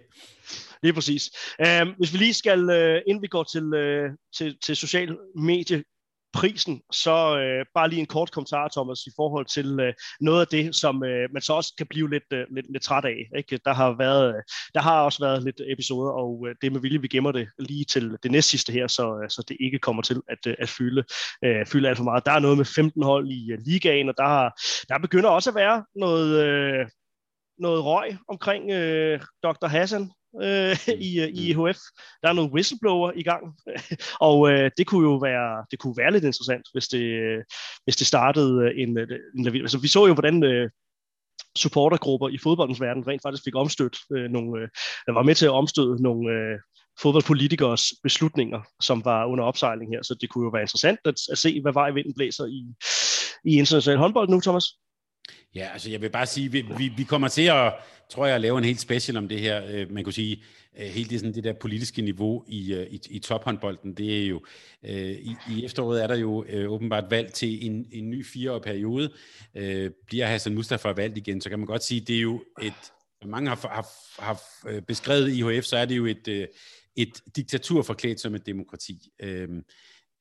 Lige 0.83 0.93
præcis. 0.93 1.31
Uh, 1.59 1.89
hvis 1.99 2.13
vi 2.13 2.19
lige 2.19 2.35
skal, 2.35 2.61
uh, 2.61 3.01
inden 3.07 3.23
vi 3.23 3.27
går 3.27 3.45
til, 3.45 3.65
uh, 3.65 4.11
til, 4.37 4.59
til 4.63 4.77
social 4.77 5.17
medie 5.37 5.85
prisen, 6.35 6.83
så 6.93 7.39
øh, 7.39 7.67
bare 7.75 7.89
lige 7.89 8.01
en 8.01 8.07
kort 8.07 8.31
kommentar, 8.31 8.69
Thomas, 8.69 9.07
i 9.07 9.11
forhold 9.17 9.47
til 9.47 9.81
øh, 9.81 9.93
noget 10.21 10.41
af 10.41 10.47
det, 10.47 10.75
som 10.75 11.05
øh, 11.05 11.29
man 11.33 11.43
så 11.43 11.53
også 11.53 11.75
kan 11.79 11.87
blive 11.87 12.11
lidt, 12.11 12.33
øh, 12.33 12.45
lidt, 12.55 12.73
lidt 12.73 12.83
træt 12.83 13.05
af. 13.05 13.19
Ikke? 13.37 13.61
Der, 13.65 13.75
har 13.75 13.97
været, 13.99 14.35
der 14.75 14.81
har 14.81 15.01
også 15.01 15.25
været 15.25 15.45
lidt 15.45 15.61
episoder, 15.67 16.11
og 16.11 16.47
øh, 16.49 16.55
det 16.63 16.73
med 16.73 16.81
vilje, 16.81 17.01
vi 17.01 17.09
gemmer 17.09 17.33
det 17.33 17.49
lige 17.59 17.85
til 17.85 18.17
det 18.23 18.31
næste 18.31 18.51
sidste 18.51 18.73
her, 18.73 18.87
så, 18.87 19.21
øh, 19.23 19.31
så 19.31 19.45
det 19.49 19.57
ikke 19.61 19.79
kommer 19.79 20.03
til 20.03 20.21
at, 20.29 20.47
øh, 20.47 20.55
at 20.59 20.69
fylde, 20.69 21.05
øh, 21.45 21.67
fylde 21.67 21.89
alt 21.89 21.97
for 21.97 22.05
meget. 22.05 22.27
Der 22.27 22.33
er 22.33 22.39
noget 22.39 22.57
med 22.57 22.65
15 22.65 23.03
hold 23.03 23.29
i 23.31 23.53
øh, 23.53 23.59
ligaen, 23.67 24.09
og 24.09 24.15
der, 24.19 24.27
har, 24.27 24.61
der 24.89 24.99
begynder 24.99 25.29
også 25.29 25.51
at 25.51 25.57
være 25.57 25.85
noget... 25.95 26.45
Øh, 26.45 26.87
noget 27.59 27.85
røg 27.85 28.17
omkring 28.29 28.71
øh, 28.71 29.21
Dr. 29.43 29.67
Hassan 29.67 30.11
øh, 30.43 30.89
i, 30.89 31.21
øh, 31.21 31.29
i 31.29 31.51
IHF. 31.51 31.79
Der 32.23 32.29
er 32.29 32.33
noget 32.33 32.53
whistleblower 32.53 33.13
i 33.17 33.23
gang, 33.23 33.43
og 34.29 34.51
øh, 34.51 34.71
det 34.79 34.87
kunne 34.87 35.09
jo 35.11 35.17
være, 35.17 35.67
det 35.71 35.79
kunne 35.79 35.97
være 35.97 36.13
lidt 36.13 36.25
interessant, 36.25 36.67
hvis 36.73 36.89
det, 36.89 37.05
hvis 37.85 37.97
det 37.97 38.07
startede 38.07 38.75
en, 38.77 38.99
en 38.99 39.47
altså, 39.47 39.79
vi 39.79 39.89
så 39.89 40.07
jo, 40.07 40.13
hvordan 40.13 40.45
øh, 40.45 40.71
supportergrupper 41.59 42.29
i 42.29 42.39
fodboldens 42.39 42.81
verden 42.81 43.07
rent 43.09 43.23
faktisk 43.23 43.45
fik 43.45 43.57
omstødt 43.57 43.97
øh, 44.17 44.31
nogle, 44.31 44.63
øh, 44.63 44.69
der 45.07 45.13
var 45.13 45.23
med 45.23 45.35
til 45.35 45.47
at 45.47 45.53
omstøde 45.53 46.03
nogle 46.03 46.31
øh, 46.31 46.59
fodboldpolitikers 47.03 47.93
beslutninger, 48.03 48.61
som 48.81 49.05
var 49.05 49.27
under 49.27 49.45
opsejling 49.45 49.91
her, 49.91 50.03
så 50.03 50.15
det 50.21 50.31
kunne 50.31 50.45
jo 50.45 50.51
være 50.51 50.63
interessant 50.63 50.99
at, 51.05 51.15
at 51.33 51.39
se, 51.39 51.61
hvad 51.63 51.73
vej 51.73 51.91
vinden 51.91 52.15
blæser 52.15 52.45
i, 52.45 52.61
i 53.51 53.59
international 53.59 53.99
håndbold 53.99 54.29
nu, 54.29 54.41
Thomas. 54.41 54.65
Ja, 55.55 55.69
altså 55.73 55.91
jeg 55.91 56.01
vil 56.01 56.11
bare 56.11 56.27
sige, 56.27 56.53
vi, 56.53 56.65
vi, 56.79 56.93
vi 56.97 57.05
kommer 57.05 57.29
til 57.29 57.43
at, 57.43 57.73
tror 58.11 58.27
jeg, 58.27 58.35
at 58.35 58.41
lave 58.41 58.59
en 58.59 58.65
helt 58.65 58.81
special 58.81 59.17
om 59.17 59.29
det 59.29 59.41
her. 59.41 59.65
Øh, 59.69 59.91
man 59.91 60.05
kunne 60.05 60.13
sige, 60.13 60.43
øh, 60.79 60.87
helt 60.87 61.11
det, 61.11 61.21
sådan, 61.21 61.35
det 61.35 61.45
der 61.45 61.53
politiske 61.53 62.03
niveau 62.03 62.45
i, 62.49 62.75
øh, 62.75 62.87
i, 62.87 63.01
i 63.11 63.19
tophåndbolden, 63.19 63.95
det 63.95 64.23
er 64.23 64.27
jo, 64.27 64.43
øh, 64.85 65.11
i, 65.11 65.37
i 65.51 65.65
efteråret 65.65 66.03
er 66.03 66.07
der 66.07 66.17
jo 66.17 66.45
øh, 66.49 66.71
åbenbart 66.71 67.05
valg 67.11 67.33
til 67.33 67.67
en, 67.67 67.87
en 67.93 68.11
ny 68.11 68.27
fireårig 68.27 68.63
periode. 68.63 69.13
Øh, 69.55 69.91
bliver 70.07 70.27
Hassan 70.27 70.55
Mustafa 70.55 70.89
valgt 70.89 71.17
igen, 71.17 71.41
så 71.41 71.49
kan 71.49 71.59
man 71.59 71.67
godt 71.67 71.85
sige, 71.85 72.01
det 72.01 72.17
er 72.17 72.21
jo 72.21 72.45
et, 72.63 72.93
mange 73.25 73.49
har, 73.49 73.69
har, 73.69 73.87
har 74.23 74.41
beskrevet 74.81 75.29
IHF, 75.29 75.65
så 75.65 75.77
er 75.77 75.85
det 75.85 75.97
jo 75.97 76.07
et, 76.07 76.49
et 76.97 77.21
diktatur 77.37 77.83
forklædt 77.83 78.21
som 78.21 78.35
et 78.35 78.47
demokrati. 78.47 79.11
Øh, 79.21 79.49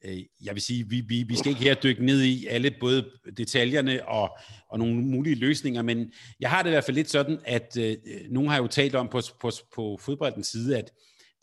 Øh, 0.06 0.24
jeg 0.44 0.54
vil 0.54 0.62
sige, 0.62 0.90
vi, 0.90 1.02
vi, 1.08 1.24
vi 1.24 1.36
skal 1.36 1.50
ikke 1.50 1.64
her 1.64 1.74
dykke 1.74 2.06
ned 2.06 2.22
i 2.22 2.46
alle 2.46 2.76
både 2.80 3.10
detaljerne 3.38 4.08
og, 4.08 4.38
og 4.70 4.80
nogle 4.80 4.96
mulige 4.96 5.36
løsninger, 5.36 5.82
men 5.82 6.12
jeg 6.40 6.50
har 6.50 6.64
det 6.64 6.70
i 6.70 6.74
hvert 6.74 6.84
fald 6.84 6.96
lidt 6.96 7.10
sådan, 7.10 7.40
at 7.46 7.78
øh, 7.80 7.96
nogen 8.30 8.50
har 8.50 8.58
jo 8.58 8.68
talt 8.68 8.96
om 8.96 9.08
på, 9.08 9.22
på, 9.42 9.52
på 9.76 10.00
fodboldens 10.02 10.48
side, 10.48 10.78
at 10.78 10.92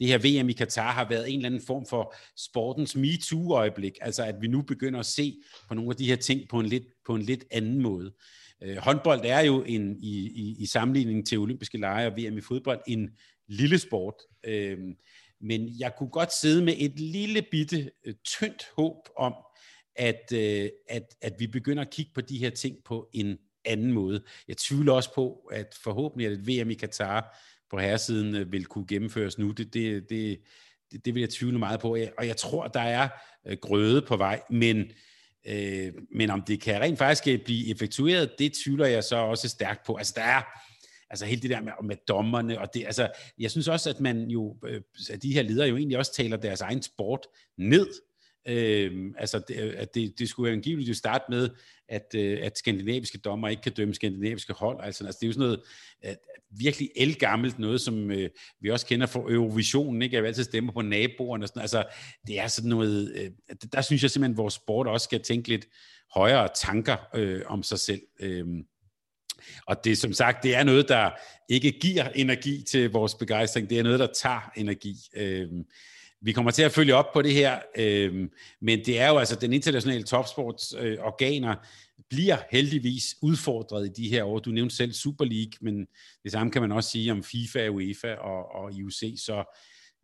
det 0.01 0.09
her 0.09 0.19
VM 0.43 0.49
i 0.49 0.53
Katar 0.53 0.93
har 0.93 1.09
været 1.09 1.31
en 1.31 1.37
eller 1.37 1.49
anden 1.49 1.67
form 1.67 1.87
for 1.87 2.15
sportens 2.37 2.97
MeToo-øjeblik, 2.97 3.93
altså 4.01 4.25
at 4.25 4.35
vi 4.41 4.49
nu 4.49 4.63
begynder 4.63 5.01
at 5.01 5.07
se 5.07 5.37
på 5.69 5.75
nogle 5.75 5.91
af 5.91 5.97
de 5.97 6.07
her 6.07 6.17
ting 6.17 6.49
på 6.49 6.61
en 6.61 6.67
lidt, 6.67 6.85
på 7.07 7.15
en 7.15 7.23
lidt 7.23 7.45
anden 7.51 7.83
måde. 7.83 8.13
Øh, 8.63 8.77
håndbold 8.77 9.21
er 9.25 9.41
jo 9.41 9.63
en, 9.63 9.97
i, 10.03 10.31
i, 10.35 10.57
i 10.59 10.67
sammenligning 10.67 11.27
til 11.27 11.39
olympiske 11.39 11.79
lege 11.79 12.07
og 12.07 12.13
VM 12.17 12.39
i 12.39 12.41
fodbold 12.41 12.81
en 12.87 13.11
lille 13.49 13.79
sport. 13.79 14.15
Øh, 14.45 14.79
men 15.41 15.69
jeg 15.79 15.93
kunne 15.99 16.11
godt 16.11 16.33
sidde 16.33 16.65
med 16.65 16.75
et 16.79 17.01
lille 17.01 17.43
bitte 17.51 17.91
øh, 18.05 18.15
tyndt 18.25 18.69
håb 18.77 19.09
om, 19.17 19.35
at, 19.97 20.33
øh, 20.35 20.69
at, 20.89 21.15
at 21.23 21.33
vi 21.39 21.47
begynder 21.47 21.83
at 21.83 21.91
kigge 21.91 22.13
på 22.15 22.21
de 22.21 22.39
her 22.39 22.51
ting 22.51 22.77
på 22.85 23.09
en 23.13 23.39
anden 23.65 23.93
måde. 23.93 24.23
Jeg 24.49 24.57
tvivler 24.57 24.93
også 24.93 25.15
på, 25.15 25.49
at 25.53 25.75
forhåbentlig 25.83 26.27
at 26.27 26.33
et 26.33 26.47
VM 26.47 26.71
i 26.71 26.75
Katar 26.75 27.39
på 27.71 27.79
herresiden 27.79 28.35
øh, 28.35 28.53
vil 28.53 28.67
kunne 28.67 28.87
gennemføres 28.87 29.39
nu. 29.39 29.51
Det, 29.51 29.75
det, 29.75 30.11
det, 30.11 30.41
det, 30.93 31.05
det 31.05 31.15
vil 31.15 31.21
jeg 31.21 31.31
tvivle 31.31 31.59
meget 31.59 31.81
på. 31.81 31.97
Og 32.19 32.27
jeg 32.27 32.37
tror, 32.37 32.69
der 32.69 32.81
er 32.81 33.09
grøde 33.57 34.03
på 34.03 34.17
vej, 34.17 34.43
men, 34.51 34.85
øh, 35.47 35.93
men 36.15 36.31
om 36.31 36.43
det 36.43 36.61
kan 36.61 36.81
rent 36.81 36.99
faktisk 36.99 37.45
blive 37.45 37.71
effektueret, 37.71 38.31
det 38.39 38.53
tvivler 38.65 38.87
jeg 38.87 39.05
så 39.05 39.17
også 39.17 39.49
stærkt 39.49 39.87
på. 39.87 39.95
Altså 39.97 40.13
der 40.17 40.23
er 40.23 40.43
altså 41.11 41.27
hele 41.27 41.43
det 41.43 41.51
der 41.51 41.61
med, 41.61 41.73
med 41.85 41.97
dommerne, 42.09 42.61
og 42.61 42.75
det, 42.75 42.85
altså, 42.85 43.09
jeg 43.39 43.51
synes 43.51 43.69
også, 43.69 43.91
at 43.91 44.01
man 44.01 44.31
jo, 44.31 44.57
øh, 44.67 44.81
at 45.11 45.23
de 45.23 45.33
her 45.33 45.43
ledere 45.43 45.69
jo 45.69 45.77
egentlig 45.77 45.99
også 45.99 46.15
taler 46.15 46.37
deres 46.37 46.61
egen 46.61 46.83
sport 46.83 47.27
ned, 47.59 47.87
Øh, 48.49 49.13
altså, 49.19 49.43
det, 49.49 49.55
at 49.55 49.95
det, 49.95 50.19
det 50.19 50.29
skulle 50.29 50.53
angiveligt 50.53 50.89
jo 50.89 50.95
starte 50.95 51.25
med, 51.29 51.51
at, 51.89 52.15
øh, 52.15 52.39
at 52.43 52.59
skandinaviske 52.59 53.19
dommer 53.19 53.49
ikke 53.49 53.63
kan 53.63 53.73
dømme 53.73 53.95
skandinaviske 53.95 54.53
hold. 54.53 54.79
Altså, 54.83 55.07
altså 55.07 55.19
det 55.21 55.27
er 55.27 55.29
jo 55.29 55.33
sådan 55.33 55.47
noget 55.47 55.61
at, 56.03 56.19
virkelig 56.51 56.91
elgammelt, 56.97 57.59
noget 57.59 57.81
som 57.81 58.11
øh, 58.11 58.31
vi 58.61 58.71
også 58.71 58.87
kender 58.87 59.07
fra 59.07 59.21
Eurovisionen, 59.21 60.03
ikke? 60.03 60.17
at 60.17 60.23
vi 60.23 60.29
altid 60.29 60.45
stemmer 60.45 60.73
på 60.73 60.83
naboerne. 60.83 61.45
Og 61.45 61.49
sådan. 61.49 61.63
Altså, 61.63 61.85
det 62.27 62.41
er 62.41 62.47
sådan 62.47 62.71
noget, 62.71 63.13
øh, 63.17 63.31
der 63.73 63.81
synes 63.81 64.03
jeg 64.03 64.11
simpelthen, 64.11 64.35
at 64.35 64.39
vores 64.39 64.55
sport 64.55 64.87
også 64.87 65.05
skal 65.05 65.23
tænke 65.23 65.49
lidt 65.49 65.67
højere 66.15 66.49
tanker 66.63 66.97
øh, 67.15 67.43
om 67.47 67.63
sig 67.63 67.79
selv. 67.79 68.03
Øh, 68.21 68.47
og 69.67 69.85
det 69.85 69.99
som 69.99 70.13
sagt, 70.13 70.43
det 70.43 70.55
er 70.55 70.63
noget, 70.63 70.89
der 70.89 71.11
ikke 71.49 71.73
giver 71.73 72.09
energi 72.09 72.63
til 72.63 72.91
vores 72.91 73.15
begejstring, 73.15 73.71
det 73.71 73.79
er 73.79 73.83
noget, 73.83 74.01
der 74.01 74.09
tager 74.15 74.53
energi. 74.57 74.97
Øhm, 75.17 75.65
vi 76.23 76.33
kommer 76.33 76.51
til 76.51 76.63
at 76.63 76.73
følge 76.73 76.95
op 76.95 77.13
på 77.13 77.23
det 77.23 77.33
her, 77.33 77.59
øhm, 77.77 78.31
men 78.61 78.85
det 78.85 79.01
er 79.01 79.09
jo 79.09 79.19
altså, 79.19 79.37
den 79.37 79.53
internationale 79.53 80.03
topsportsorganer 80.03 81.51
øh, 81.51 81.57
bliver 82.11 82.37
heldigvis 82.51 83.17
udfordret 83.23 83.87
i 83.87 84.03
de 84.03 84.09
her 84.09 84.25
år. 84.25 84.39
Du 84.39 84.51
nævnte 84.51 84.77
selv 84.77 84.93
Super 84.93 85.25
League, 85.25 85.53
men 85.61 85.87
det 86.25 86.33
samme 86.33 86.51
kan 86.53 86.63
man 86.63 86.73
også 86.73 86.91
sige 86.91 87.13
om 87.13 87.23
FIFA, 87.23 87.69
UEFA 87.69 88.15
og, 88.15 88.55
og 88.55 88.73
IOC, 88.73 89.03
så 89.17 89.57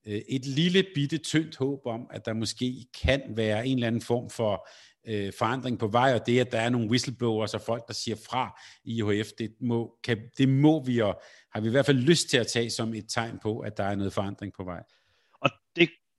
øh, 0.07 0.21
et 0.29 0.47
lille 0.47 0.85
bitte 0.95 1.19
tyndt 1.19 1.57
håb 1.57 1.87
om, 1.87 2.07
at 2.11 2.27
der 2.27 2.33
måske 2.33 2.87
kan 3.03 3.23
være 3.29 3.67
en 3.67 3.75
eller 3.75 3.87
anden 3.87 4.01
form 4.01 4.31
for 4.31 4.69
øh, 5.09 5.33
forandring 5.39 5.79
på 5.79 5.87
vej, 5.87 6.15
og 6.15 6.27
det, 6.27 6.41
at 6.41 6.53
der 6.53 6.61
er 6.61 6.69
nogle 6.69 6.91
whistleblowers 6.91 7.55
og 7.55 7.61
folk, 7.61 7.87
der 7.89 7.95
siger 7.95 8.17
fra 8.29 8.61
i 8.85 9.03
IHF, 9.03 9.29
det 9.39 9.51
må, 9.61 9.95
kan, 10.05 10.19
det 10.39 10.49
må 10.49 10.85
vi, 10.85 11.01
og 11.01 11.21
har 11.53 11.61
vi 11.61 11.67
i 11.67 11.71
hvert 11.71 11.87
fald 11.87 11.99
lyst 11.99 12.29
til 12.29 12.37
at 12.37 12.47
tage 12.47 12.71
som 12.71 12.95
et 12.95 13.05
tegn 13.09 13.39
på, 13.43 13.59
at 13.59 13.77
der 13.77 13.85
er 13.85 13.95
noget 13.95 14.13
forandring 14.13 14.53
på 14.57 14.65
vej. 14.65 14.83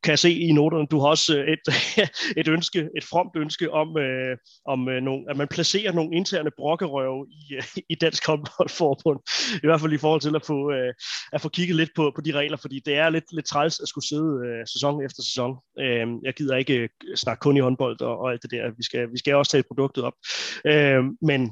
Kan 0.03 0.11
jeg 0.11 0.19
se 0.19 0.33
i 0.33 0.51
noterne, 0.51 0.87
du 0.87 0.99
har 0.99 1.07
også 1.07 1.37
øh, 1.37 1.47
et, 1.53 1.59
et 2.39 2.47
ønske, 2.47 2.89
et 2.97 3.03
fromt 3.03 3.35
ønske 3.35 3.71
om, 3.71 3.97
øh, 3.97 4.37
om 4.65 4.89
øh, 4.89 5.01
nogle, 5.01 5.25
at 5.29 5.37
man 5.37 5.47
placerer 5.47 5.91
nogle 5.91 6.15
interne 6.15 6.51
brokkerøve 6.57 7.27
i, 7.29 7.55
øh, 7.55 7.63
i 7.89 7.95
Dansk 7.95 8.27
Håndboldforbund. 8.27 9.19
I 9.63 9.67
hvert 9.67 9.81
fald 9.81 9.93
i 9.93 9.97
forhold 9.97 10.21
til 10.21 10.35
at 10.35 10.45
få, 10.45 10.71
øh, 10.71 10.93
at 11.33 11.41
få 11.41 11.49
kigget 11.49 11.75
lidt 11.75 11.89
på, 11.95 12.11
på 12.15 12.21
de 12.21 12.31
regler, 12.31 12.57
fordi 12.57 12.81
det 12.85 12.97
er 12.97 13.09
lidt, 13.09 13.25
lidt 13.31 13.45
træls 13.45 13.79
at 13.79 13.87
skulle 13.87 14.07
sidde 14.07 14.31
øh, 14.47 14.67
sæson 14.67 15.05
efter 15.05 15.23
sæson. 15.23 15.55
Øh, 15.79 16.07
jeg 16.23 16.33
gider 16.33 16.55
ikke 16.55 16.77
øh, 16.77 16.89
snakke 17.15 17.41
kun 17.41 17.57
i 17.57 17.59
håndbold 17.59 18.01
og, 18.01 18.19
og 18.19 18.31
alt 18.31 18.43
det 18.43 18.51
der. 18.51 18.71
Vi 18.77 18.83
skal, 18.83 19.11
vi 19.11 19.17
skal 19.17 19.35
også 19.35 19.51
tage 19.51 19.63
produktet 19.63 20.03
op. 20.03 20.13
Øh, 20.65 21.03
men 21.21 21.51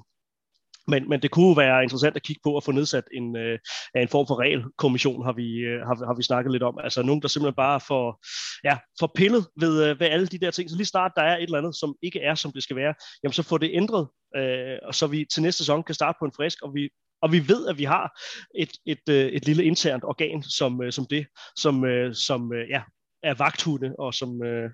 men, 0.88 1.10
men 1.10 1.22
det 1.22 1.32
kunne 1.32 1.58
være 1.58 1.84
interessant 1.84 2.16
at 2.16 2.24
kigge 2.24 2.42
på 2.44 2.58
at 2.58 2.64
få 2.64 2.72
nedsat 2.72 3.04
en, 3.14 3.38
øh, 3.38 3.60
en 3.96 4.08
form 4.08 4.28
for 4.28 4.40
regelkommission, 4.40 5.26
har 5.26 5.34
vi, 5.34 5.58
øh, 5.58 5.82
har, 5.82 6.06
har 6.06 6.16
vi 6.16 6.24
snakket 6.24 6.52
lidt 6.52 6.64
om. 6.64 6.80
Altså 6.84 7.02
nogen, 7.02 7.22
der 7.22 7.28
simpelthen 7.28 7.56
bare 7.56 7.80
får, 7.80 8.26
ja, 8.64 8.78
får 9.00 9.12
pillet 9.16 9.48
ved, 9.60 9.84
øh, 9.84 10.00
ved 10.00 10.08
alle 10.08 10.28
de 10.28 10.38
der 10.38 10.52
ting. 10.52 10.70
Så 10.70 10.76
lige 10.76 10.86
snart 10.86 11.12
der 11.16 11.22
er 11.22 11.38
et 11.38 11.44
eller 11.44 11.58
andet, 11.58 11.76
som 11.76 11.96
ikke 12.02 12.22
er, 12.22 12.36
som 12.36 12.52
det 12.52 12.64
skal 12.64 12.76
være, 12.76 12.94
jamen 13.24 13.34
så 13.34 13.44
få 13.44 13.58
det 13.58 13.70
ændret, 13.74 14.08
øh, 14.38 14.78
og 14.84 14.96
så 14.96 15.08
vi 15.08 15.26
til 15.34 15.42
næste 15.44 15.58
sæson 15.58 15.84
kan 15.84 15.96
starte 15.96 16.18
på 16.20 16.26
en 16.26 16.34
frisk, 16.38 16.62
og 16.62 16.74
vi, 16.74 16.90
og 17.22 17.32
vi 17.32 17.48
ved, 17.48 17.68
at 17.68 17.78
vi 17.78 17.84
har 17.84 18.22
et, 18.56 18.72
et, 18.86 19.10
øh, 19.10 19.26
et 19.26 19.46
lille 19.46 19.64
internt 19.64 20.04
organ 20.04 20.44
som, 20.44 20.84
øh, 20.84 20.92
som 20.92 21.06
det, 21.10 21.26
som, 21.56 21.86
øh, 21.86 22.16
som 22.16 22.54
øh, 22.54 22.70
ja, 22.70 22.82
er 23.24 23.34
vagthunde, 23.34 23.96
og 24.00 24.14
som, 24.14 24.44
øh, 24.44 24.70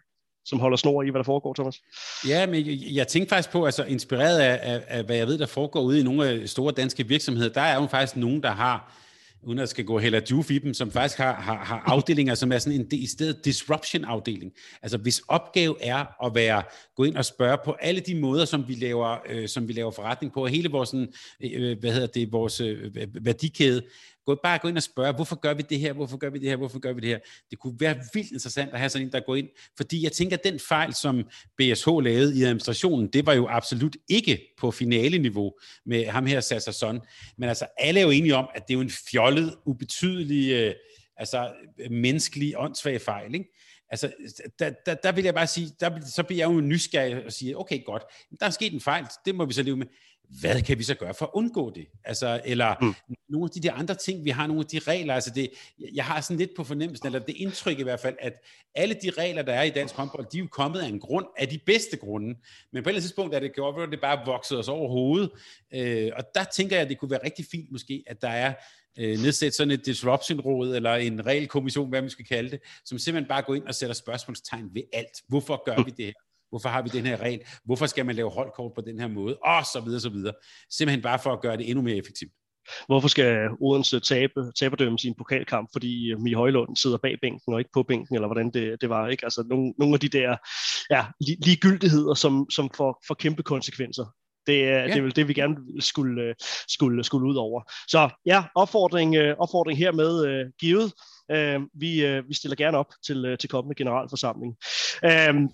som 0.45 0.59
holder 0.59 0.77
snor 0.77 1.03
i, 1.03 1.09
hvad 1.09 1.19
der 1.19 1.23
foregår, 1.23 1.53
Thomas? 1.53 1.81
Ja, 2.27 2.45
men 2.45 2.67
jeg, 2.67 2.77
jeg 2.95 3.07
tænkte 3.07 3.29
faktisk 3.29 3.51
på, 3.51 3.65
altså 3.65 3.83
inspireret 3.83 4.39
af, 4.39 4.59
af, 4.73 4.83
af, 4.87 5.03
hvad 5.03 5.15
jeg 5.15 5.27
ved, 5.27 5.37
der 5.37 5.45
foregår 5.45 5.81
ude 5.81 5.99
i 5.99 6.03
nogle 6.03 6.29
af 6.29 6.49
store 6.49 6.73
danske 6.77 7.07
virksomheder, 7.07 7.49
der 7.49 7.61
er 7.61 7.75
jo 7.75 7.87
faktisk 7.87 8.15
nogen, 8.15 8.43
der 8.43 8.51
har 8.51 9.01
uden 9.43 9.59
at 9.59 9.69
skal 9.69 9.85
gå 9.85 9.99
heller 9.99 10.21
juve 10.31 10.45
i 10.49 10.59
dem, 10.59 10.73
som 10.73 10.91
faktisk 10.91 11.17
har, 11.17 11.33
har, 11.33 11.57
har 11.57 11.83
afdelinger, 11.85 12.35
som 12.35 12.51
er 12.51 12.57
sådan 12.57 12.79
en 12.79 12.87
i 12.91 13.07
stedet 13.07 13.45
disruption-afdeling. 13.45 14.51
Altså 14.81 14.97
hvis 14.97 15.21
opgave 15.27 15.75
er 15.81 16.25
at 16.25 16.35
være, 16.35 16.63
gå 16.95 17.03
ind 17.03 17.17
og 17.17 17.25
spørge 17.25 17.57
på 17.65 17.71
alle 17.71 18.01
de 18.01 18.15
måder, 18.15 18.45
som 18.45 18.67
vi 18.67 18.75
laver, 18.75 19.17
øh, 19.29 19.47
som 19.47 19.67
vi 19.67 19.73
laver 19.73 19.91
forretning 19.91 20.33
på, 20.33 20.43
og 20.43 20.49
hele 20.49 20.69
vores, 20.69 20.89
sådan, 20.89 21.13
øh, 21.43 21.71
øh 21.71 21.79
hvad 21.79 21.91
hedder 21.91 22.07
det, 22.07 22.31
vores 22.31 22.61
øh, 22.61 22.95
værdikæde, 23.13 23.81
Gå, 24.25 24.39
bare 24.43 24.59
gå 24.59 24.67
ind 24.67 24.77
og 24.77 24.83
spørge, 24.83 25.13
hvorfor 25.13 25.35
gør 25.35 25.53
vi 25.53 25.63
det 25.69 25.79
her, 25.79 25.93
hvorfor 25.93 26.17
gør 26.17 26.29
vi 26.29 26.39
det 26.39 26.49
her, 26.49 26.55
hvorfor 26.55 26.79
gør 26.79 26.93
vi 26.93 27.01
det 27.01 27.09
her. 27.09 27.19
Det 27.49 27.59
kunne 27.59 27.75
være 27.79 27.95
vildt 28.13 28.31
interessant 28.31 28.73
at 28.73 28.79
have 28.79 28.89
sådan 28.89 29.07
en, 29.07 29.13
der 29.13 29.19
går 29.19 29.35
ind, 29.35 29.47
fordi 29.77 30.03
jeg 30.03 30.11
tænker, 30.11 30.37
at 30.37 30.43
den 30.43 30.59
fejl, 30.59 30.93
som 30.93 31.23
BSH 31.57 31.87
lavede 31.87 32.39
i 32.39 32.43
administrationen, 32.43 33.07
det 33.07 33.25
var 33.25 33.33
jo 33.33 33.47
absolut 33.49 33.97
ikke 34.09 34.53
på 34.57 34.71
finale-niveau 34.71 35.53
med 35.85 36.05
ham 36.05 36.25
her, 36.25 36.39
Sasser 36.39 36.71
Son. 36.71 36.99
Men 37.37 37.49
altså, 37.49 37.65
alle 37.77 37.99
er 37.99 38.03
jo 38.03 38.09
enige 38.09 38.35
om, 38.35 38.47
at 38.55 38.67
det 38.67 38.73
er 38.73 38.77
jo 38.77 38.81
en 38.81 38.91
fjollet, 39.11 39.55
ubetydelig, 39.65 40.51
øh, 40.51 40.73
altså 41.17 41.51
menneskelig, 41.89 42.53
åndssvag 42.57 43.01
fejl, 43.01 43.35
ikke? 43.35 43.49
Altså, 43.91 44.11
der, 44.59 44.71
der, 44.85 44.93
der 44.93 45.11
vil 45.11 45.23
jeg 45.23 45.33
bare 45.33 45.47
sige, 45.47 45.71
der, 45.79 45.99
så 46.05 46.23
bliver 46.23 46.47
jeg 46.47 46.55
jo 46.55 46.61
nysgerrig 46.61 47.25
og 47.25 47.31
siger, 47.31 47.55
okay, 47.55 47.83
godt, 47.85 48.03
der 48.39 48.45
er 48.45 48.49
sket 48.49 48.73
en 48.73 48.81
fejl, 48.81 49.05
det 49.25 49.35
må 49.35 49.45
vi 49.45 49.53
så 49.53 49.63
leve 49.63 49.77
med 49.77 49.85
hvad 50.39 50.61
kan 50.61 50.77
vi 50.77 50.83
så 50.83 50.95
gøre 50.95 51.13
for 51.13 51.25
at 51.25 51.31
undgå 51.33 51.71
det? 51.75 51.87
Altså, 52.03 52.41
eller 52.45 52.75
mm. 52.81 53.15
nogle 53.29 53.45
af 53.45 53.49
de 53.49 53.67
der 53.67 53.73
andre 53.73 53.95
ting, 53.95 54.25
vi 54.25 54.29
har 54.29 54.47
nogle 54.47 54.59
af 54.59 54.65
de 54.65 54.79
regler, 54.79 55.13
altså 55.13 55.31
det, 55.35 55.49
jeg 55.93 56.05
har 56.05 56.21
sådan 56.21 56.37
lidt 56.37 56.51
på 56.55 56.63
fornemmelsen, 56.63 57.07
eller 57.07 57.19
det 57.19 57.35
indtryk 57.35 57.79
i 57.79 57.83
hvert 57.83 57.99
fald, 57.99 58.15
at 58.19 58.33
alle 58.75 58.95
de 59.03 59.09
regler, 59.09 59.41
der 59.41 59.53
er 59.53 59.63
i 59.63 59.69
dansk 59.69 59.95
håndbold, 59.95 60.25
de 60.31 60.37
er 60.37 60.41
jo 60.41 60.47
kommet 60.51 60.79
af 60.79 60.87
en 60.87 60.99
grund, 60.99 61.25
af 61.37 61.47
de 61.47 61.59
bedste 61.65 61.97
grunde, 61.97 62.27
men 62.27 62.35
på 62.35 62.37
et 62.71 62.77
eller 62.77 62.89
andet 62.89 63.03
tidspunkt 63.03 63.35
er 63.35 63.39
det 63.39 63.55
gjort, 63.55 63.81
at 63.81 63.89
det 63.91 64.01
bare 64.01 64.25
vokset 64.25 64.59
os 64.59 64.67
over 64.67 64.89
hovedet, 64.89 65.29
øh, 65.73 66.11
og 66.15 66.23
der 66.35 66.43
tænker 66.43 66.75
jeg, 66.75 66.83
at 66.83 66.89
det 66.89 66.99
kunne 66.99 67.11
være 67.11 67.25
rigtig 67.25 67.45
fint 67.51 67.71
måske, 67.71 68.03
at 68.07 68.21
der 68.21 68.29
er 68.29 68.53
øh, 68.99 69.19
nedsætte 69.19 69.57
sådan 69.57 69.71
et 69.71 69.85
disruption-råd, 69.85 70.75
eller 70.75 70.95
en 70.95 71.25
regelkommission, 71.25 71.89
hvad 71.89 72.01
man 72.01 72.09
skal 72.09 72.25
kalde 72.25 72.49
det, 72.49 72.59
som 72.85 72.97
simpelthen 72.97 73.29
bare 73.29 73.41
går 73.41 73.55
ind 73.55 73.67
og 73.67 73.75
sætter 73.75 73.93
spørgsmålstegn 73.93 74.69
ved 74.73 74.83
alt. 74.93 75.21
Hvorfor 75.27 75.63
gør 75.65 75.83
vi 75.83 75.91
det 75.91 76.05
her? 76.05 76.13
Hvorfor 76.51 76.69
har 76.69 76.81
vi 76.81 76.89
den 76.89 77.05
her 77.05 77.17
regel? 77.21 77.39
Hvorfor 77.65 77.85
skal 77.85 78.05
man 78.05 78.15
lave 78.15 78.31
holdkort 78.31 78.71
på 78.75 78.81
den 78.81 78.99
her 78.99 79.07
måde? 79.07 79.37
Og 79.37 79.65
så 79.73 79.81
videre, 79.85 79.99
så 79.99 80.09
videre. 80.09 80.33
Simpelthen 80.69 81.01
bare 81.01 81.19
for 81.19 81.33
at 81.33 81.41
gøre 81.41 81.57
det 81.57 81.69
endnu 81.69 81.83
mere 81.83 81.95
effektivt. 81.95 82.31
Hvorfor 82.87 83.07
skal 83.07 83.49
Odense 83.61 83.99
tabe, 83.99 84.51
taberdømme 84.59 84.99
sin 84.99 85.15
pokalkamp, 85.17 85.69
fordi 85.73 86.13
Mie 86.19 86.35
Højlund 86.35 86.75
sidder 86.75 86.97
bag 86.97 87.15
bænken 87.21 87.53
og 87.53 87.59
ikke 87.59 87.71
på 87.73 87.83
bænken, 87.83 88.15
eller 88.15 88.27
hvordan 88.27 88.51
det, 88.51 88.81
det 88.81 88.89
var, 88.89 89.07
ikke? 89.07 89.25
Altså 89.25 89.43
nogle, 89.49 89.73
nogle 89.79 89.93
af 89.93 89.99
de 89.99 90.09
der 90.09 90.37
ja, 90.89 91.05
ligegyldigheder, 91.45 92.13
som, 92.13 92.49
som 92.49 92.69
får, 92.75 93.03
får 93.07 93.15
kæmpe 93.15 93.43
konsekvenser. 93.43 94.05
Det 94.47 94.63
er, 94.63 94.79
ja. 94.79 94.87
det 94.87 94.97
er 94.97 95.01
vel 95.01 95.15
det, 95.15 95.27
vi 95.27 95.33
gerne 95.33 95.55
skulle, 95.79 96.35
skulle, 96.67 97.03
skulle 97.03 97.29
ud 97.29 97.35
over. 97.35 97.61
Så 97.87 98.09
ja, 98.25 98.43
opfordring, 98.55 99.15
øh, 99.15 99.35
opfordring 99.39 99.79
hermed 99.79 100.51
givet. 100.59 100.93
Vi, 101.73 102.21
vi 102.27 102.33
stiller 102.33 102.55
gerne 102.55 102.77
op 102.77 102.93
til, 103.05 103.37
til 103.39 103.49
kommende 103.49 103.75
generalforsamling. 103.75 104.55
Uh, 105.05 105.49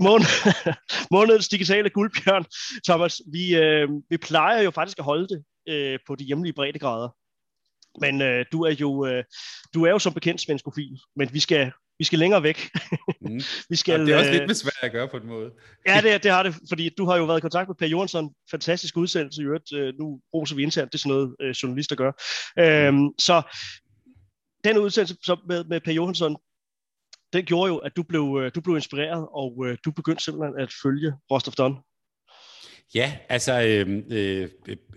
Måned, 0.00 0.26
månedens 1.14 1.48
digitale 1.48 1.90
guldbjørn, 1.90 2.44
Thomas, 2.84 3.20
vi, 3.32 3.56
øh, 3.56 3.88
vi 4.10 4.16
plejer 4.16 4.62
jo 4.62 4.70
faktisk 4.70 4.98
at 4.98 5.04
holde 5.04 5.28
det 5.28 5.44
øh, 5.68 5.98
på 6.06 6.14
de 6.14 6.24
hjemlige 6.24 6.52
breddegrader. 6.52 7.08
Men 8.00 8.22
øh, 8.22 8.44
du 8.52 8.62
er 8.62 8.70
jo 8.70 9.06
øh, 9.06 9.24
du 9.74 9.84
er 9.84 9.90
jo 9.90 9.98
som 9.98 10.14
bekendt 10.14 10.40
svenskofil, 10.40 10.98
men 11.16 11.28
vi 11.32 11.40
skal 11.40 11.72
vi 11.98 12.04
skal 12.04 12.18
længere 12.18 12.42
væk. 12.42 12.70
mm. 13.20 13.40
vi 13.70 13.76
skal, 13.76 14.00
ja, 14.00 14.06
det 14.06 14.14
er 14.14 14.18
også 14.18 14.30
lidt 14.30 14.48
besvær 14.48 14.70
at 14.82 14.92
gøre 14.92 15.08
på 15.08 15.16
en 15.16 15.26
måde. 15.26 15.50
ja, 15.86 16.00
det, 16.00 16.22
det 16.22 16.30
har 16.30 16.42
det, 16.42 16.54
fordi 16.68 16.88
du 16.88 17.04
har 17.06 17.16
jo 17.16 17.24
været 17.24 17.38
i 17.38 17.40
kontakt 17.40 17.68
med 17.68 17.76
Per 17.76 17.86
Jørgensen. 17.86 18.30
Fantastisk 18.50 18.96
udsendelse 18.96 19.42
i 19.42 19.44
øvrigt. 19.44 19.72
Øh, 19.72 19.94
nu 19.98 20.20
roser 20.34 20.56
vi 20.56 20.62
internt, 20.62 20.92
det 20.92 20.98
er 20.98 21.02
sådan 21.02 21.16
noget, 21.16 21.36
øh, 21.40 21.50
journalister 21.50 21.96
gør. 21.96 22.12
Øhm, 22.58 23.08
så 23.18 23.42
den 24.64 24.78
udsendelse 24.78 25.36
med, 25.48 25.64
med 25.64 25.80
Per 25.80 25.92
Johansson, 25.92 26.36
den 27.32 27.44
gjorde 27.44 27.68
jo, 27.68 27.76
at 27.76 27.96
du 27.96 28.02
blev, 28.02 28.40
øh, 28.42 28.50
du 28.54 28.60
blev 28.60 28.76
inspireret, 28.76 29.26
og 29.32 29.66
øh, 29.66 29.78
du 29.84 29.90
begyndte 29.90 30.24
simpelthen 30.24 30.60
at 30.60 30.72
følge 30.82 31.12
Rostov 31.30 31.54
Don. 31.58 31.76
Ja, 32.94 33.16
altså 33.28 33.62
øh, 33.62 34.02
øh, 34.10 34.48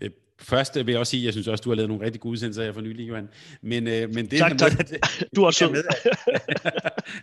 øh, 0.01 0.09
Først 0.39 0.75
vil 0.75 0.88
jeg 0.88 0.99
også 0.99 1.11
sige, 1.11 1.21
at 1.21 1.25
jeg 1.25 1.33
synes 1.33 1.47
også, 1.47 1.61
du 1.61 1.69
har 1.69 1.75
lavet 1.75 1.89
nogle 1.89 2.05
rigtig 2.05 2.21
gode 2.21 2.31
udsendelser 2.31 2.63
her 2.63 2.73
for 2.73 2.81
nylig, 2.81 3.07
Johan. 3.07 3.29
Men, 3.61 3.88
øh, 3.88 4.09
men 4.13 4.31
det 4.31 4.39
tak, 4.39 4.57
tak. 4.57 4.71
Med, 4.77 4.99
du 5.36 5.41
er 5.41 5.45
også 5.45 5.59
sød 5.59 5.83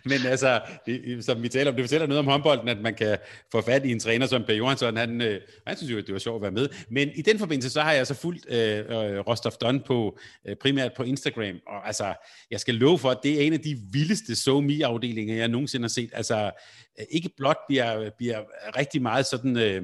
men 0.05 0.25
altså, 0.25 0.61
det, 0.85 1.25
som 1.25 1.43
vi 1.43 1.49
taler 1.49 1.71
om, 1.71 1.75
det 1.75 1.83
fortæller 1.83 2.07
noget 2.07 2.19
om 2.19 2.25
håndbolden, 2.25 2.67
at 2.67 2.81
man 2.81 2.95
kan 2.95 3.17
få 3.51 3.61
fat 3.61 3.85
i 3.85 3.91
en 3.91 3.99
træner 3.99 4.25
som 4.25 4.43
Per 4.43 4.53
Johansson. 4.53 4.97
Han, 4.97 5.21
øh, 5.21 5.41
han 5.67 5.77
synes 5.77 5.91
jo, 5.91 5.97
at 5.97 6.05
det 6.05 6.13
var 6.13 6.19
sjovt 6.19 6.35
at 6.35 6.41
være 6.41 6.51
med. 6.51 6.69
Men 6.89 7.09
i 7.15 7.21
den 7.21 7.39
forbindelse, 7.39 7.69
så 7.69 7.81
har 7.81 7.93
jeg 7.93 8.07
så 8.07 8.13
fulgt 8.13 8.45
øh, 8.49 8.79
øh, 8.79 9.19
Rostov 9.19 9.51
Don 9.61 9.79
på, 9.79 10.17
øh, 10.47 10.55
primært 10.55 10.93
på 10.93 11.03
Instagram. 11.03 11.55
Og 11.67 11.87
altså, 11.87 12.13
jeg 12.51 12.59
skal 12.59 12.75
love 12.75 12.99
for, 12.99 13.09
at 13.09 13.19
det 13.23 13.41
er 13.41 13.47
en 13.47 13.53
af 13.53 13.59
de 13.59 13.77
vildeste 13.91 14.35
SoMe-afdelinger, 14.35 15.35
jeg 15.35 15.47
nogensinde 15.47 15.83
har 15.83 15.89
set. 15.89 16.09
Altså, 16.13 16.51
øh, 16.99 17.05
ikke 17.11 17.29
blot 17.37 17.57
bliver, 17.67 18.09
bliver 18.17 18.39
rigtig 18.77 19.01
meget 19.01 19.25
sådan... 19.25 19.57
Øh, 19.57 19.83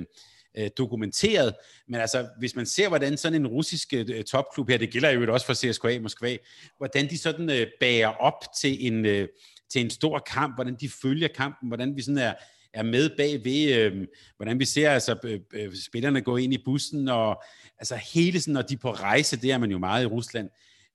øh, 0.58 0.70
dokumenteret, 0.78 1.54
men 1.88 2.02
altså, 2.02 2.28
hvis 2.40 2.56
man 2.56 2.66
ser, 2.66 2.88
hvordan 2.88 3.18
sådan 3.18 3.42
en 3.42 3.48
russisk 3.48 3.94
øh, 3.94 4.24
topklub 4.24 4.70
her, 4.70 4.78
det 4.78 4.92
gælder 4.92 5.10
jo 5.10 5.34
også 5.34 5.46
for 5.46 5.54
CSKA 5.54 6.00
Moskva, 6.00 6.38
hvordan 6.78 7.10
de 7.10 7.18
sådan 7.18 7.50
øh, 7.50 7.68
bager 7.80 8.08
op 8.08 8.44
til 8.62 8.88
en, 8.88 9.06
øh, 9.06 9.28
til 9.72 9.82
en 9.82 9.90
stor 9.90 10.20
kamp, 10.20 10.56
hvordan 10.56 10.76
de 10.76 10.90
følger 10.90 11.28
kampen, 11.28 11.68
hvordan 11.68 11.96
vi 11.96 12.02
sådan 12.02 12.18
er, 12.18 12.34
er 12.74 12.84
med 12.84 13.10
bagved, 13.18 13.76
øh, 13.76 14.08
hvordan 14.38 14.60
vi 14.60 14.66
ser 14.66 14.92
altså, 14.92 15.18
øh, 15.24 15.40
øh, 15.54 15.76
spillerne 15.76 16.22
gå 16.22 16.38
ind 16.38 16.54
i 16.54 16.64
bussen, 16.66 17.08
og 17.08 17.44
altså 17.78 17.96
hele 17.96 18.40
sådan, 18.40 18.54
når 18.54 18.62
de 18.62 18.74
er 18.74 18.78
på 18.78 18.92
rejse, 18.92 19.42
det 19.42 19.52
er 19.52 19.58
man 19.58 19.72
jo 19.72 19.78
meget 19.78 20.04
i 20.04 20.08
Rusland, 20.08 20.50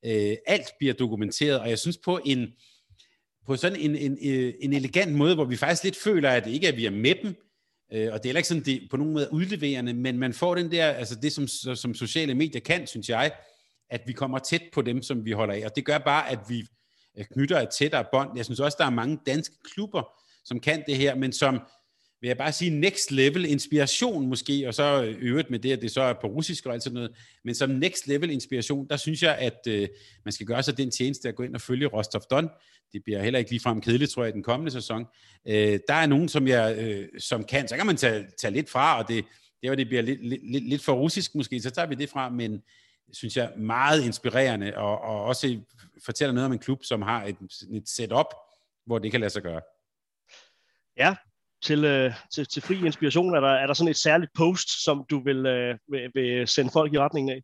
øh, 0.05 0.37
alt 0.47 0.69
bliver 0.79 0.95
dokumenteret, 0.95 1.61
og 1.61 1.71
jeg 1.71 1.79
synes 1.79 1.99
på 1.99 2.21
en, 2.25 2.49
på 3.47 3.57
sådan 3.57 3.81
en, 3.81 3.97
en, 3.97 4.19
øh, 4.25 4.55
en 4.61 4.73
elegant 4.73 5.15
måde, 5.15 5.35
hvor 5.35 5.45
vi 5.45 5.57
faktisk 5.57 5.85
lidt 5.85 5.97
føler, 5.97 6.31
at 6.31 6.45
det 6.45 6.51
ikke 6.51 6.67
er, 6.67 6.73
at 6.73 6.77
vi 6.77 6.87
er 6.87 6.91
med 6.91 7.15
dem, 7.23 7.37
Øh, 7.93 8.13
og 8.13 8.19
det 8.19 8.25
er 8.25 8.29
heller 8.29 8.39
ikke 8.39 8.49
sådan, 8.49 8.63
det 8.63 8.83
på 8.91 8.97
nogen 8.97 9.13
måde 9.13 9.29
udleverende, 9.33 9.95
men 9.95 10.19
man 10.19 10.33
får 10.33 10.55
den 10.55 10.73
der, 10.73 10.87
altså 10.87 11.15
det 11.15 11.33
som, 11.33 11.47
som 11.77 11.95
sociale 11.95 12.35
medier 12.35 12.61
kan, 12.61 12.87
synes 12.87 13.09
jeg, 13.09 13.33
at 13.91 14.01
vi 14.07 14.13
kommer 14.13 14.39
tæt 14.39 14.63
på 14.73 14.83
dem, 14.83 15.03
som 15.03 15.25
vi 15.25 15.33
holder 15.33 15.55
af. 15.55 15.63
Og 15.65 15.77
det 15.77 15.85
gør 15.85 15.99
bare, 15.99 16.31
at 16.31 16.39
vi 16.49 16.67
knytter 17.23 17.61
et 17.61 17.69
tættere 17.79 18.05
bånd. 18.13 18.31
Jeg 18.37 18.45
synes 18.45 18.61
også, 18.61 18.77
der 18.81 18.87
er 18.87 18.91
mange 18.91 19.19
danske 19.27 19.55
klubber, 19.75 20.03
som 20.45 20.61
kan 20.61 20.85
det 20.87 20.97
her, 20.97 21.15
men 21.15 21.33
som, 21.33 21.61
vil 22.21 22.29
jeg 22.29 22.37
bare 22.37 22.53
sige, 22.53 22.71
next 22.71 23.11
level 23.11 23.45
inspiration 23.45 24.27
måske, 24.27 24.69
og 24.69 24.75
så 24.75 25.05
øh, 25.05 25.17
øvrigt 25.21 25.51
med 25.51 25.59
det, 25.59 25.73
at 25.73 25.83
det 25.83 25.91
så 25.91 26.03
er 26.03 26.13
på 26.13 26.27
russisk 26.27 26.67
og 26.67 26.73
alt 26.73 26.83
sådan 26.83 26.95
noget, 26.95 27.11
men 27.45 27.55
som 27.55 27.71
next 27.71 28.07
level 28.07 28.31
inspiration, 28.31 28.89
der 28.89 28.97
synes 28.97 29.23
jeg, 29.23 29.37
at 29.39 29.61
øh, 29.69 29.89
man 30.25 30.33
skal 30.33 30.47
gøre 30.47 30.63
sig 30.63 30.77
den 30.77 30.91
tjeneste 30.91 31.29
at 31.29 31.35
gå 31.35 31.43
ind 31.43 31.55
og 31.55 31.61
følge 31.61 31.87
Rostov 31.87 32.23
Don. 32.31 32.49
Det 32.93 33.05
bliver 33.05 33.23
heller 33.23 33.39
ikke 33.39 33.51
ligefrem 33.51 33.81
kedeligt, 33.81 34.11
tror 34.11 34.25
jeg, 34.25 34.31
i 34.31 34.35
den 34.35 34.43
kommende 34.43 34.73
sæson. 34.73 35.07
Øh, 35.49 35.79
der 35.89 35.95
er 35.95 36.07
nogen, 36.07 36.29
som 36.29 36.49
jeg 36.49 36.79
øh, 36.79 37.09
som 37.19 37.45
kan, 37.45 37.69
så 37.69 37.77
kan 37.77 37.87
man 37.87 37.97
tage, 37.97 38.27
tage 38.39 38.53
lidt 38.53 38.71
fra, 38.71 39.03
og 39.03 39.09
det, 39.09 39.25
det, 39.63 39.71
var, 39.71 39.77
det 39.77 39.87
bliver 39.87 40.03
lidt, 40.03 40.27
lidt, 40.53 40.69
lidt 40.69 40.83
for 40.83 40.93
russisk 40.93 41.35
måske, 41.35 41.61
så 41.61 41.71
tager 41.71 41.89
vi 41.89 41.95
det 41.95 42.09
fra, 42.09 42.29
men 42.29 42.63
synes 43.13 43.37
jeg 43.37 43.53
meget 43.57 44.05
inspirerende, 44.05 44.77
og, 44.77 45.01
og 45.01 45.25
også 45.25 45.61
fortæller 46.05 46.33
noget 46.33 46.47
om 46.47 46.53
en 46.53 46.59
klub, 46.59 46.85
som 46.85 47.03
har 47.03 47.25
et, 47.25 47.37
et 47.73 47.89
setup, 47.89 48.27
hvor 48.87 48.99
det 48.99 49.11
kan 49.11 49.21
lade 49.21 49.31
sig 49.31 49.43
gøre. 49.43 49.61
Ja, 50.97 51.15
til, 51.63 51.85
øh, 51.85 52.13
til, 52.35 52.47
til 52.47 52.63
fri 52.63 52.87
inspiration? 52.87 53.35
Er 53.35 53.41
der, 53.41 53.49
er 53.49 53.67
der 53.67 53.75
sådan 53.75 53.91
et 53.91 53.97
særligt 53.97 54.31
post, 54.37 54.85
som 54.85 55.05
du 55.11 55.23
vil, 55.25 55.47
øh, 55.47 55.79
vil, 55.89 56.11
vil 56.15 56.49
sende 56.49 56.71
folk 56.73 56.95
i 56.95 56.99
retningen 56.99 57.37
af? 57.37 57.43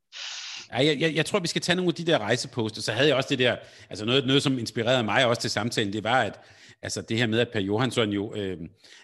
Ja, 0.73 0.85
jeg, 0.85 1.01
jeg, 1.01 1.15
jeg 1.15 1.27
tror, 1.27 1.39
vi 1.39 1.49
skal 1.49 1.63
tage 1.63 1.77
nogle 1.77 1.89
af 1.89 1.95
de 1.95 2.05
der 2.05 2.19
rejseposter. 2.19 2.83
Så 2.83 2.93
havde 2.93 3.09
jeg 3.09 3.17
også 3.17 3.29
det 3.29 3.39
der, 3.39 3.57
altså 3.91 4.05
noget, 4.05 4.27
noget 4.27 4.43
som 4.43 4.59
inspirerede 4.59 5.03
mig 5.03 5.27
også 5.27 5.41
til 5.41 5.51
samtalen, 5.51 5.93
det 5.93 6.05
var, 6.05 6.23
at 6.23 6.41
altså 6.83 7.03
det 7.03 7.19
her 7.19 7.27
med, 7.27 7.39
at 7.39 7.49
Per 7.49 7.61
Johansson 7.61 8.11
jo, 8.11 8.35
øh, 8.35 8.59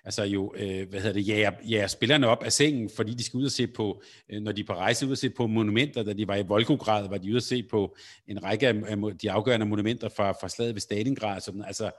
altså 0.04 0.24
jo 0.24 0.54
øh, 0.56 0.88
hvad 0.88 1.00
hedder 1.00 1.12
det, 1.12 1.28
jager, 1.28 1.50
jager 1.68 1.86
spillerne 1.86 2.28
op 2.28 2.42
af 2.42 2.52
sengen, 2.52 2.90
fordi 2.96 3.14
de 3.14 3.24
skal 3.24 3.38
ud 3.38 3.44
og 3.44 3.50
se 3.50 3.66
på, 3.66 4.02
øh, 4.30 4.42
når 4.42 4.52
de 4.52 4.60
er 4.60 4.64
på 4.64 4.72
rejse, 4.72 5.06
ud 5.06 5.12
og 5.12 5.18
se 5.18 5.30
på 5.30 5.46
monumenter, 5.46 6.02
da 6.02 6.12
de 6.12 6.28
var 6.28 6.36
i 6.36 6.42
Volgograd, 6.42 7.08
var 7.08 7.18
de 7.18 7.28
ude 7.30 7.36
og 7.36 7.42
se 7.42 7.62
på 7.62 7.96
en 8.28 8.44
række 8.44 8.68
af, 8.68 8.74
af 8.86 9.18
de 9.22 9.30
afgørende 9.30 9.66
monumenter 9.66 10.08
fra, 10.08 10.32
fra 10.32 10.48
slaget 10.48 10.74
ved 10.74 10.80
Stalingrad, 10.80 11.40
sådan, 11.40 11.64
altså 11.66 11.90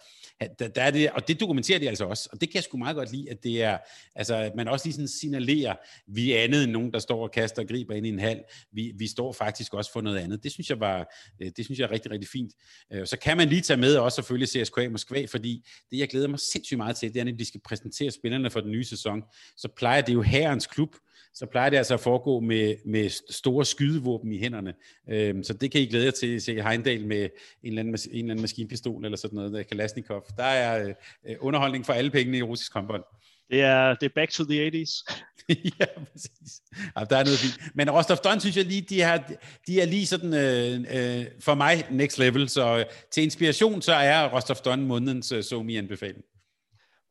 der, 0.60 0.68
der 0.68 0.82
er 0.82 0.92
det, 0.92 1.10
og 1.10 1.28
det 1.28 1.40
dokumenterer 1.40 1.80
de 1.80 1.88
altså 1.88 2.06
også, 2.06 2.30
og 2.32 2.42
det 2.42 2.50
kan 2.50 2.56
jeg 2.56 2.64
sgu 2.64 2.78
meget 2.78 2.96
godt 2.96 3.12
lide, 3.12 3.30
at 3.30 3.44
det 3.44 3.64
er, 3.64 3.78
altså 4.16 4.36
at 4.36 4.56
man 4.56 4.68
også 4.68 4.86
lige 4.86 4.94
sådan 4.94 5.08
signalerer, 5.08 5.76
vi 6.08 6.34
er 6.34 6.44
andet 6.44 6.64
end 6.64 6.72
nogen, 6.72 6.94
der 6.94 7.00
står 7.00 7.24
og 7.24 7.32
kaster 7.32 7.62
og 7.62 7.68
griber 7.68 7.94
ind 7.94 8.06
i 8.06 8.10
en 8.10 8.20
hal, 8.20 8.44
vi, 8.72 8.94
vi 8.96 9.08
står 9.08 9.34
faktisk 9.34 9.47
også 9.74 9.92
få 9.92 10.02
noget 10.02 10.18
andet. 10.18 10.44
Det 10.44 10.52
synes 10.52 10.70
jeg 10.70 10.80
var, 10.80 11.16
øh, 11.42 11.52
det 11.58 11.66
synes 11.66 11.80
jeg 11.80 11.86
er 11.86 11.92
rigtig, 11.92 12.12
rigtig 12.12 12.30
fint. 12.30 12.54
Øh, 12.94 13.08
så 13.08 13.18
kan 13.20 13.38
man 13.38 13.50
lige 13.50 13.62
tage 13.62 13.78
med 13.78 13.96
også 13.96 14.16
selvfølgelig 14.16 14.50
CSKA 14.50 14.90
Moskva, 14.90 15.26
fordi 15.26 15.68
det 15.92 15.98
jeg 15.98 16.10
glæder 16.10 16.28
mig 16.28 16.40
sindssygt 16.40 16.78
meget 16.78 16.96
til, 16.96 17.14
det 17.14 17.20
er, 17.20 17.24
når 17.24 17.32
de 17.32 17.46
skal 17.46 17.62
præsentere 17.66 18.12
spillerne 18.12 18.50
for 18.50 18.60
den 18.60 18.72
nye 18.72 18.84
sæson, 18.84 19.24
så 19.58 19.68
plejer 19.68 20.02
det 20.02 20.14
jo 20.14 20.22
herrens 20.22 20.68
klub, 20.68 20.96
så 21.34 21.46
plejer 21.46 21.70
det 21.70 21.78
altså 21.78 21.94
at 21.94 22.00
foregå 22.00 22.40
med, 22.40 22.76
med 22.86 23.10
store 23.30 23.66
skydevåben 23.66 24.32
i 24.32 24.40
hænderne. 24.40 24.74
Øhm, 25.10 25.44
så 25.44 25.54
det 25.54 25.72
kan 25.72 25.82
I 25.82 25.86
glæde 25.86 26.06
jer 26.06 26.12
til 26.12 26.36
at 26.36 26.42
se 26.42 26.62
Heindal 26.62 27.08
med 27.08 27.24
en 27.24 27.30
eller, 27.64 27.80
anden, 27.80 27.96
en 27.96 28.18
eller 28.18 28.32
anden 28.32 28.42
maskinpistol 28.42 29.06
eller 29.06 29.18
sådan 29.18 29.36
noget, 29.36 29.54
der 29.54 29.64
Kalashnikov. 29.64 30.26
Der 30.38 30.44
er 30.44 30.88
øh, 30.88 30.94
øh, 31.28 31.36
underholdning 31.40 31.86
for 31.86 31.94
alle 31.94 32.12
pengene 32.12 32.38
i 32.38 32.42
russisk 32.42 32.74
håndbold. 32.74 33.04
Det 33.50 33.62
er, 33.62 33.96
det 33.96 34.06
er 34.06 34.14
back 34.16 34.32
to 34.32 34.44
the 34.44 34.70
80s. 34.70 34.92
ja, 35.80 35.86
præcis. 36.12 36.62
Ja, 36.98 37.04
der 37.04 37.18
er 37.18 37.24
noget 37.24 37.40
fint. 37.40 37.76
Men 37.76 37.92
Rostov 37.92 38.18
Don 38.18 38.40
synes 38.40 38.58
jeg 38.58 38.66
lige, 38.66 38.82
de 38.82 39.02
er, 39.02 39.18
de 39.68 39.82
er 39.82 39.86
lige 39.86 40.06
sådan, 40.06 40.34
øh, 40.34 41.20
øh, 41.20 41.26
for 41.40 41.56
mig, 41.56 41.86
next 41.92 42.18
level. 42.20 42.50
Så 42.50 42.78
øh, 42.78 42.86
til 43.12 43.24
inspiration, 43.24 43.82
så 43.82 43.94
er 43.94 44.28
Rostov 44.36 44.56
Don 44.66 44.82
månedens 44.82 45.32
øh, 45.32 45.44
somi-anbefaling 45.44 46.24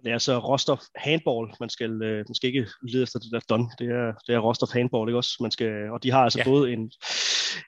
det 0.07 0.13
er 0.13 0.19
så 0.19 0.39
Rostov 0.39 0.79
handball. 0.97 1.55
Man 1.61 1.71
skal, 1.71 2.03
øh, 2.03 2.25
man 2.29 2.35
skal 2.35 2.49
ikke 2.49 2.67
lede 2.83 3.03
efter 3.03 3.19
det 3.19 3.33
der 3.33 3.41
Don. 3.49 3.71
Det 3.79 3.89
er, 3.89 4.13
det 4.27 4.35
er 4.35 4.39
Rostov 4.39 4.69
handball, 4.73 5.09
ikke 5.09 5.19
også? 5.19 5.37
Man 5.41 5.51
skal, 5.51 5.91
og 5.91 6.03
de 6.03 6.11
har 6.11 6.21
altså 6.21 6.39
ja. 6.39 6.45
både 6.45 6.73
en, 6.73 6.93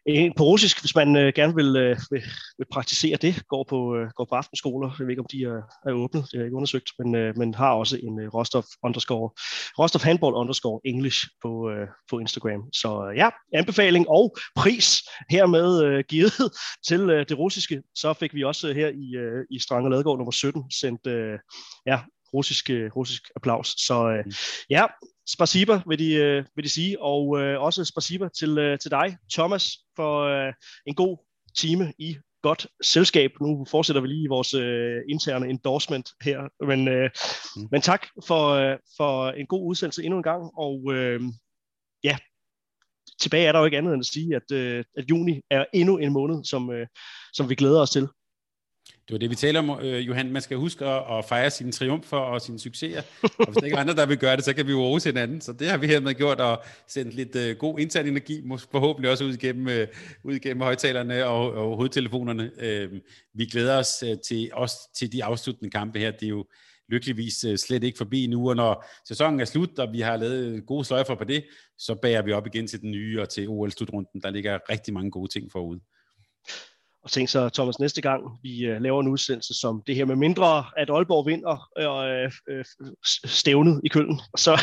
en 0.07 0.32
på 0.36 0.45
russisk, 0.45 0.80
hvis 0.80 0.95
man 0.95 1.16
øh, 1.16 1.32
gerne 1.34 1.55
vil, 1.55 1.76
øh, 1.76 1.97
vil, 2.11 2.22
vil, 2.59 2.66
praktisere 2.72 3.16
det, 3.16 3.47
går 3.49 3.64
på, 3.68 3.97
øh, 3.97 4.11
går 4.16 4.24
på 4.24 4.34
aftenskoler. 4.34 4.91
Jeg 4.99 5.07
ved 5.07 5.12
ikke, 5.12 5.22
om 5.22 5.32
de 5.32 5.43
er, 5.43 5.62
er 5.89 5.93
åbne, 5.93 6.20
det 6.20 6.41
er 6.41 6.45
ikke 6.45 6.57
undersøgt, 6.57 6.91
men, 6.99 7.14
øh, 7.14 7.36
men 7.36 7.55
har 7.55 7.72
også 7.72 7.97
en 8.03 8.20
øh, 8.20 8.34
Rostov 8.34 8.64
underscore, 8.82 9.30
Rostov 9.78 10.03
handball 10.03 10.34
underscore 10.34 10.80
English 10.84 11.26
på, 11.43 11.70
øh, 11.70 11.89
på 12.11 12.18
Instagram. 12.18 12.62
Så 12.72 13.09
øh, 13.11 13.16
ja, 13.16 13.28
anbefaling 13.55 14.09
og 14.09 14.36
pris 14.57 15.03
hermed 15.30 15.84
øh, 15.84 16.05
givet 16.09 16.32
til 16.89 17.01
øh, 17.11 17.26
det 17.28 17.39
russiske. 17.39 17.82
Så 17.95 18.12
fik 18.12 18.34
vi 18.34 18.45
også 18.45 18.68
øh, 18.68 18.76
her 18.76 18.89
i, 18.89 19.16
øh, 19.16 19.45
i 19.51 19.59
Strang 19.59 19.84
og 19.84 19.91
Ladegård 19.91 20.18
nummer 20.18 20.32
17 20.32 20.70
sendt 20.70 21.07
øh, 21.07 21.39
ja, 21.86 22.01
russisk, 22.35 22.70
russisk 22.97 23.22
applaus. 23.37 23.74
Så 23.87 24.09
øh, 24.09 24.24
mm. 24.24 24.33
ja, 24.70 24.85
spasiba 25.29 25.81
vil 25.87 25.99
de, 25.99 26.14
øh, 26.14 26.45
vil 26.57 26.64
de 26.64 26.70
sige, 26.70 27.03
og 27.03 27.41
øh, 27.41 27.61
også 27.61 27.85
spasiba 27.85 28.29
til, 28.39 28.59
øh, 28.59 28.79
til 28.79 28.91
dig, 28.91 29.16
Thomas, 29.33 29.76
for 29.97 30.22
øh, 30.22 30.53
en 30.87 30.95
god 30.95 31.18
time 31.57 31.93
i 31.99 32.16
godt 32.43 32.66
selskab. 32.83 33.31
Nu 33.41 33.66
fortsætter 33.70 34.03
vi 34.03 34.09
lige 34.09 34.29
vores 34.29 34.55
øh, 34.55 35.01
interne 35.09 35.49
endorsement 35.49 36.09
her, 36.22 36.64
men, 36.66 36.89
øh, 36.89 37.11
mm. 37.57 37.68
men 37.70 37.81
tak 37.81 38.07
for, 38.26 38.49
øh, 38.49 38.76
for 38.97 39.31
en 39.31 39.47
god 39.47 39.68
udsendelse 39.68 40.05
endnu 40.05 40.16
en 40.16 40.22
gang, 40.22 40.51
og 40.59 40.93
øh, 40.93 41.20
ja, 42.05 42.16
tilbage 43.20 43.47
er 43.47 43.53
der 43.53 43.59
jo 43.59 43.64
ikke 43.64 43.79
andet 43.79 43.93
end 43.93 44.01
at 44.01 44.07
sige, 44.07 44.37
at, 44.37 44.53
øh, 44.53 44.85
at 44.97 45.05
juni 45.11 45.41
er 45.51 45.64
endnu 45.74 45.99
en 45.99 46.12
måned, 46.12 46.45
som, 46.45 46.70
øh, 46.70 46.87
som 47.33 47.49
vi 47.49 47.55
glæder 47.55 47.81
os 47.81 47.91
til. 47.91 48.09
Det 49.09 49.14
var 49.14 49.18
det, 49.18 49.30
vi 49.30 49.34
taler 49.34 49.59
om, 49.61 49.80
øh, 49.82 50.06
Johan. 50.06 50.32
Man 50.32 50.42
skal 50.42 50.56
huske 50.56 50.84
at, 50.84 51.18
at 51.18 51.24
fejre 51.24 51.50
sine 51.50 51.72
triumfer 51.72 52.16
og 52.16 52.40
sine 52.40 52.59
succeser. 52.59 53.02
Og 53.22 53.46
hvis 53.46 53.56
der 53.56 53.64
ikke 53.64 53.76
er 53.76 53.80
andre, 53.80 53.94
der 53.94 54.06
vil 54.06 54.18
gøre 54.18 54.36
det, 54.36 54.44
så 54.44 54.52
kan 54.52 54.66
vi 54.66 54.72
jo 54.72 54.80
rose 54.80 55.09
hinanden. 55.09 55.40
Så 55.40 55.52
det 55.52 55.68
har 55.68 55.76
vi 55.76 55.86
hermed 55.86 56.14
gjort, 56.14 56.40
og 56.40 56.62
sendt 56.88 57.14
lidt 57.14 57.36
øh, 57.36 57.56
god 57.56 57.78
intern 57.78 58.06
energi, 58.06 58.42
forhåbentlig 58.70 59.11
også 59.11 59.24
ud 59.24 59.32
igennem, 59.32 59.68
øh, 59.68 59.88
ud 60.24 60.34
igennem 60.34 60.62
højtalerne 60.62 61.26
og, 61.26 61.52
og 61.52 61.76
hovedtelefonerne. 61.76 62.50
Øh, 62.59 62.92
vi 63.34 63.46
glæder 63.46 63.78
os 63.78 64.02
øh, 64.06 64.16
til, 64.28 64.50
også 64.52 64.76
til 64.98 65.12
de 65.12 65.24
afsluttende 65.24 65.70
kampe 65.70 65.98
her. 65.98 66.11
Det 66.11 66.22
er 66.22 66.28
jo 66.28 66.44
lykkeligvis 66.88 67.44
øh, 67.44 67.59
slet 67.59 67.84
ikke 67.84 67.98
forbi 67.98 68.26
nu, 68.26 68.48
og 68.48 68.56
når 68.56 68.86
sæsonen 69.09 69.40
er 69.40 69.44
slut, 69.44 69.78
og 69.78 69.92
vi 69.92 70.00
har 70.00 70.16
lavet 70.16 70.44
øh, 70.44 70.62
gode 70.62 70.84
sløjfer 70.84 71.14
på 71.14 71.24
det, 71.24 71.44
så 71.78 71.94
bærer 71.94 72.22
vi 72.22 72.32
op 72.32 72.46
igen 72.46 72.66
til 72.66 72.80
den 72.80 72.90
nye 72.90 73.20
og 73.20 73.28
til 73.28 73.48
OL-slutrunden. 73.48 74.22
Der 74.22 74.30
ligger 74.30 74.59
rigtig 74.70 74.94
mange 74.94 75.11
gode 75.11 75.32
ting 75.32 75.52
forude. 75.52 75.80
Og 77.05 77.11
tænk 77.11 77.28
så, 77.28 77.49
Thomas, 77.49 77.78
næste 77.78 78.01
gang 78.01 78.22
vi 78.42 78.70
uh, 78.70 78.82
laver 78.82 79.01
en 79.01 79.09
udsendelse 79.09 79.55
som 79.61 79.82
det 79.86 79.96
her 79.96 80.05
med 80.05 80.16
mindre, 80.16 80.64
at 80.76 80.90
Aalborg 80.90 81.26
vinder 81.26 81.68
uh, 81.80 82.55
uh, 82.55 82.64
stævnet 83.24 83.80
i 83.84 83.88
Køln, 83.88 84.20
så, 84.44 84.61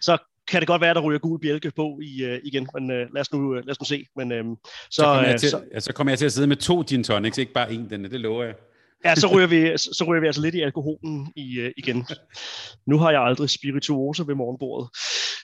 så 0.00 0.18
kan 0.48 0.60
det 0.60 0.66
godt 0.66 0.80
være, 0.80 0.90
at 0.90 0.96
der 0.96 1.02
ryger 1.02 1.18
gul 1.18 1.40
bjælke 1.40 1.70
på 1.70 2.00
i, 2.02 2.24
uh, 2.24 2.38
igen, 2.44 2.68
men 2.74 2.90
uh, 2.90 3.14
lad, 3.14 3.20
os 3.20 3.32
nu, 3.32 3.52
lad 3.52 3.70
os 3.70 3.80
nu 3.80 3.84
se. 3.84 4.06
Men, 4.16 4.32
uh, 4.32 4.56
så, 4.90 4.90
så, 4.90 5.02
kommer 5.02 5.28
jeg 5.28 5.40
til, 5.40 5.50
så, 5.50 5.62
ja, 5.74 5.80
så 5.80 5.92
kommer 5.92 6.10
jeg 6.10 6.18
til 6.18 6.26
at 6.26 6.32
sidde 6.32 6.46
med 6.46 6.56
to 6.56 6.84
gin 6.88 7.04
tonics, 7.04 7.38
ikke 7.38 7.52
bare 7.52 7.72
en, 7.72 7.90
den, 7.90 8.04
det 8.04 8.20
lover 8.20 8.44
jeg. 8.44 8.54
Ja, 9.04 9.14
så 9.14 9.26
ryger 9.26 9.46
vi, 9.46 9.78
så, 9.78 10.04
ryger 10.08 10.20
vi 10.20 10.26
altså 10.26 10.42
lidt 10.42 10.54
i 10.54 10.60
alkoholen 10.60 11.32
i, 11.36 11.60
uh, 11.60 11.70
igen. 11.76 12.06
Nu 12.86 12.98
har 12.98 13.10
jeg 13.10 13.22
aldrig 13.22 13.50
spirituoser 13.50 14.24
ved 14.24 14.34
morgenbordet. 14.34 14.88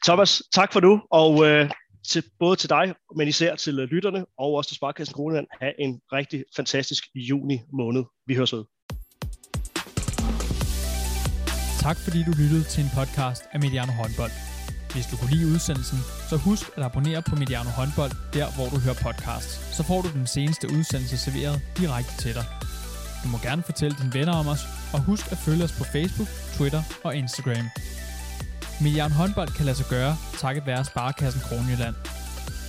Thomas, 0.05 0.43
tak 0.55 0.73
for 0.73 0.81
nu, 0.81 1.01
og 1.11 1.35
uh, 1.35 1.71
til, 2.09 2.23
både 2.39 2.57
til 2.57 2.69
dig, 2.69 2.95
men 3.17 3.29
især 3.29 3.57
til 3.57 3.79
øh, 3.79 3.89
lytterne, 3.89 4.27
og 4.39 4.55
også 4.55 4.69
til 4.69 4.77
Sparkassen 4.77 5.15
Kroneland, 5.15 5.47
have 5.61 5.81
en 5.81 6.01
rigtig 6.13 6.45
fantastisk 6.57 7.05
juni 7.15 7.61
måned. 7.73 8.05
Vi 8.27 8.35
høres 8.35 8.53
ved. 8.53 8.65
Tak 11.81 11.97
fordi 12.05 12.19
du 12.29 12.33
lyttede 12.43 12.65
til 12.65 12.81
en 12.85 12.91
podcast 12.99 13.43
af 13.53 13.61
Mediano 13.61 13.93
Håndbold. 13.93 14.35
Hvis 14.95 15.07
du 15.11 15.17
kunne 15.17 15.33
lide 15.37 15.47
udsendelsen, 15.55 15.99
så 16.31 16.37
husk 16.37 16.65
at 16.77 16.83
abonnere 16.89 17.23
på 17.29 17.35
Mediano 17.37 17.71
Håndbold, 17.79 18.13
der 18.37 18.47
hvor 18.57 18.69
du 18.73 18.79
hører 18.85 18.99
podcasts. 19.07 19.53
Så 19.77 19.83
får 19.89 20.01
du 20.03 20.09
den 20.19 20.27
seneste 20.27 20.67
udsendelse 20.77 21.17
serveret 21.19 21.57
direkte 21.81 22.15
til 22.23 22.33
dig. 22.39 22.47
Du 23.23 23.29
må 23.33 23.39
gerne 23.49 23.63
fortælle 23.63 23.95
dine 24.01 24.15
venner 24.19 24.35
om 24.41 24.47
os, 24.55 24.63
og 24.95 25.01
husk 25.11 25.25
at 25.35 25.39
følge 25.47 25.65
os 25.67 25.75
på 25.79 25.85
Facebook, 25.95 26.31
Twitter 26.57 26.83
og 27.07 27.13
Instagram. 27.23 27.67
Milliard 28.81 29.11
håndbold 29.11 29.49
kan 29.49 29.65
lade 29.65 29.77
sig 29.77 29.87
gøre, 29.87 30.17
takket 30.39 30.67
være 30.67 30.85
Sparkassen 30.85 31.41
Kronjylland. 31.41 31.95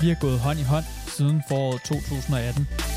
Vi 0.01 0.07
har 0.07 0.17
gået 0.21 0.39
hånd 0.39 0.59
i 0.59 0.63
hånd 0.63 0.85
siden 1.07 1.43
foråret 1.49 1.81
2018. 1.81 2.90